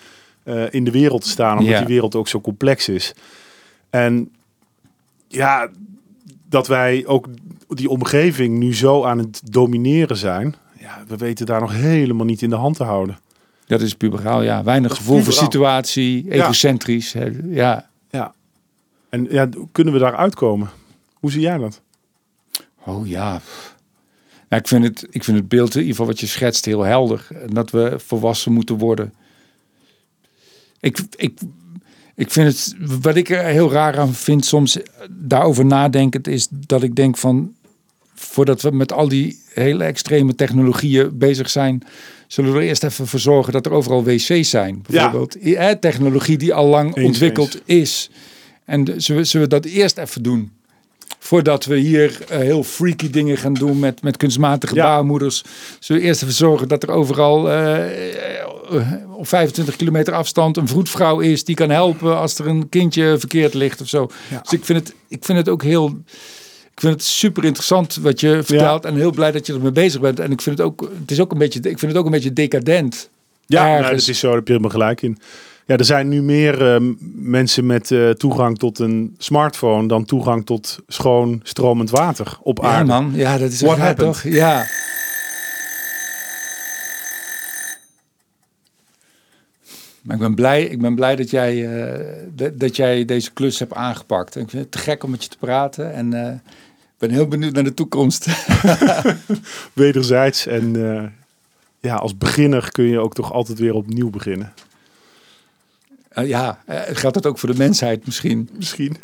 in 0.69 0.83
de 0.83 0.91
wereld 0.91 1.21
te 1.21 1.29
staan, 1.29 1.57
omdat 1.57 1.71
Ja. 1.73 1.77
die 1.77 1.87
wereld 1.87 2.15
ook 2.15 2.27
zo 2.27 2.41
complex 2.41 2.89
is. 2.89 3.13
En 3.89 4.31
ja, 5.27 5.69
dat 6.49 6.67
wij 6.67 7.03
ook 7.05 7.27
die 7.67 7.89
omgeving 7.89 8.57
nu 8.57 8.75
zo 8.75 9.03
aan 9.03 9.17
het 9.17 9.41
domineren 9.51 10.17
zijn, 10.17 10.55
ja, 10.79 11.03
we 11.07 11.17
weten 11.17 11.45
daar 11.45 11.59
nog 11.61 11.73
helemaal 11.73 12.25
niet 12.25 12.41
in 12.41 12.49
de 12.49 12.55
hand 12.55 12.75
te 12.75 12.83
houden. 12.83 13.17
Dat 13.67 13.81
is 13.81 13.93
puberaal, 13.93 14.41
ja. 14.41 14.63
Weinig 14.63 14.95
gevoel 14.95 15.21
voor 15.21 15.33
situatie, 15.33 16.31
egocentrisch. 16.31 17.13
hè. 17.13 17.31
Ja. 17.49 17.89
Ja. 18.09 18.33
En 19.09 19.27
ja, 19.29 19.49
kunnen 19.71 19.93
we 19.93 19.99
daar 19.99 20.15
uitkomen? 20.15 20.69
Hoe 21.13 21.31
zie 21.31 21.41
jij 21.41 21.57
dat? 21.57 21.81
Oh 22.85 23.07
ja. 23.07 23.41
Nou, 24.49 24.61
ik, 24.61 24.67
vind 24.67 24.83
het, 24.83 25.07
ik 25.09 25.23
vind 25.23 25.37
het 25.37 25.47
beeld, 25.47 25.73
in 25.73 25.79
ieder 25.79 25.91
geval 25.91 26.05
wat 26.05 26.19
je 26.19 26.27
schetst, 26.27 26.65
heel 26.65 26.81
helder. 26.81 27.27
En 27.41 27.53
dat 27.53 27.71
we 27.71 27.93
volwassen 27.97 28.51
moeten 28.53 28.77
worden. 28.77 29.13
Ik, 30.79 30.99
ik, 31.15 31.39
ik 32.15 32.31
vind 32.31 32.47
het, 32.47 32.75
wat 33.01 33.15
ik 33.15 33.29
er 33.29 33.43
heel 33.43 33.71
raar 33.71 33.99
aan 33.99 34.13
vind 34.13 34.45
soms 34.45 34.77
daarover 35.09 35.65
nadenkend, 35.65 36.27
is 36.27 36.47
dat 36.51 36.83
ik 36.83 36.95
denk 36.95 37.17
van, 37.17 37.55
voordat 38.19 38.61
we 38.61 38.71
met 38.71 38.93
al 38.93 39.07
die 39.07 39.39
hele 39.53 39.83
extreme 39.83 40.35
technologieën 40.35 41.17
bezig 41.17 41.49
zijn, 41.49 41.83
zullen 42.27 42.51
we 42.53 42.57
er 42.59 42.65
eerst 42.65 42.83
even 42.83 43.07
voor 43.07 43.19
zorgen 43.19 43.53
dat 43.53 43.65
er 43.65 43.71
overal 43.71 44.03
wc's 44.03 44.49
zijn. 44.49 44.83
Bijvoorbeeld 44.87 45.39
eh, 45.39 45.69
technologie 45.71 46.37
die 46.37 46.53
al 46.53 46.65
lang 46.67 47.03
ontwikkeld 47.03 47.61
is. 47.65 48.09
En 48.65 48.85
zullen, 48.97 49.21
we- 49.21 49.27
zullen 49.27 49.49
we 49.49 49.53
dat 49.61 49.65
eerst 49.65 49.97
even 49.97 50.23
doen? 50.23 50.51
Voordat 51.19 51.65
we 51.65 51.77
hier 51.77 52.21
eh, 52.29 52.37
heel 52.39 52.63
freaky 52.63 53.09
dingen 53.09 53.37
gaan 53.37 53.53
doen 53.53 53.79
met, 53.79 54.01
met 54.01 54.17
kunstmatige 54.17 54.75
Ja. 54.75 54.83
baarmoeders. 54.83 55.43
Zullen 55.79 56.01
we 56.01 56.07
eerst 56.07 56.21
even 56.21 56.33
zorgen 56.35 56.67
dat 56.67 56.83
er 56.83 56.91
overal 56.91 57.51
eh, 57.51 57.79
op 59.17 59.27
25 59.27 59.75
kilometer 59.75 60.13
afstand 60.13 60.57
een 60.57 60.67
vroedvrouw 60.67 61.19
is 61.19 61.43
die 61.43 61.55
kan 61.55 61.69
helpen 61.69 62.17
als 62.17 62.39
er 62.39 62.47
een 62.47 62.69
kindje 62.69 63.15
verkeerd 63.19 63.53
ligt 63.53 63.81
of 63.81 63.87
zo. 63.87 64.09
Ja. 64.29 64.39
Dus 64.41 64.51
ik 64.51 64.65
vind, 64.65 64.79
het, 64.79 64.95
ik 65.07 65.25
vind 65.25 65.37
het 65.37 65.49
ook 65.49 65.63
heel. 65.63 65.97
Ik 66.77 66.83
vind 66.83 66.93
het 66.93 67.03
super 67.03 67.43
interessant 67.43 67.95
wat 67.95 68.19
je 68.19 68.43
vertelt 68.43 68.85
en 68.85 68.95
heel 68.95 69.11
blij 69.11 69.31
dat 69.31 69.45
je 69.47 69.53
ermee 69.53 69.71
bezig 69.71 70.01
bent. 70.01 70.19
En 70.19 70.31
ik 70.31 70.41
vind 70.41 70.57
het 70.57 70.67
ook, 70.67 70.89
het 70.99 71.11
is 71.11 71.19
ook 71.19 71.31
een 71.31 71.37
beetje, 71.37 71.59
ik 71.59 71.79
vind 71.79 71.91
het 71.91 71.95
ook 71.97 72.05
een 72.05 72.11
beetje 72.11 72.33
decadent. 72.33 73.09
Ja, 73.45 73.79
nee, 73.79 73.91
dat 73.91 74.07
is 74.07 74.19
zo. 74.19 74.27
Daar 74.27 74.35
heb 74.35 74.47
je 74.47 74.53
helemaal 74.53 74.73
gelijk 74.79 75.01
in. 75.01 75.17
Ja, 75.65 75.77
er 75.77 75.85
zijn 75.85 76.07
nu 76.07 76.21
meer 76.21 76.73
eh, 76.73 76.81
mensen 77.15 77.65
met 77.65 77.91
eh, 77.91 78.09
toegang 78.09 78.57
tot 78.57 78.79
een 78.79 79.15
smartphone 79.17 79.87
dan 79.87 80.05
toegang 80.05 80.45
tot 80.45 80.79
schoon 80.87 81.39
stromend 81.43 81.89
water 81.89 82.37
op 82.41 82.57
Ja, 82.61 82.67
aarde. 82.67 82.85
man. 82.85 83.11
Ja, 83.15 83.37
dat 83.37 83.51
is 83.51 83.61
What 83.61 83.77
happened? 83.77 84.13
toch? 84.13 84.23
Ja. 84.23 84.65
Maar 90.01 90.15
ik 90.15 90.21
ben 90.21 90.35
blij, 90.35 90.63
ik 90.63 90.81
ben 90.81 90.95
blij 90.95 91.15
dat, 91.15 91.29
jij, 91.29 91.81
eh, 91.85 92.49
dat, 92.53 92.75
jij 92.75 93.05
deze 93.05 93.33
klus 93.33 93.59
hebt 93.59 93.73
aangepakt. 93.73 94.35
Ik 94.35 94.49
vind 94.49 94.63
het 94.63 94.71
te 94.71 94.77
gek 94.77 95.03
om 95.03 95.09
met 95.09 95.23
je 95.23 95.29
te 95.29 95.37
praten. 95.37 95.93
En 95.93 96.13
eh, 96.13 96.33
ben 96.97 97.09
heel 97.09 97.27
benieuwd 97.27 97.53
naar 97.53 97.63
de 97.63 97.73
toekomst. 97.73 98.27
Wederzijds. 99.73 100.45
En 100.45 100.95
eh, 100.95 101.09
ja, 101.79 101.95
als 101.95 102.17
beginner 102.17 102.71
kun 102.71 102.85
je 102.85 102.99
ook 102.99 103.13
toch 103.13 103.33
altijd 103.33 103.59
weer 103.59 103.73
opnieuw 103.73 104.09
beginnen. 104.09 104.53
Eh, 106.09 106.27
ja, 106.27 106.63
eh, 106.65 106.81
geldt 106.85 107.15
dat 107.15 107.25
ook 107.25 107.37
voor 107.37 107.51
de 107.51 107.57
mensheid 107.57 108.05
misschien? 108.05 108.49
Misschien. 108.53 108.97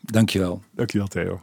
Dankjewel. 0.00 0.62
Dankjewel, 0.70 1.08
Theo. 1.08 1.42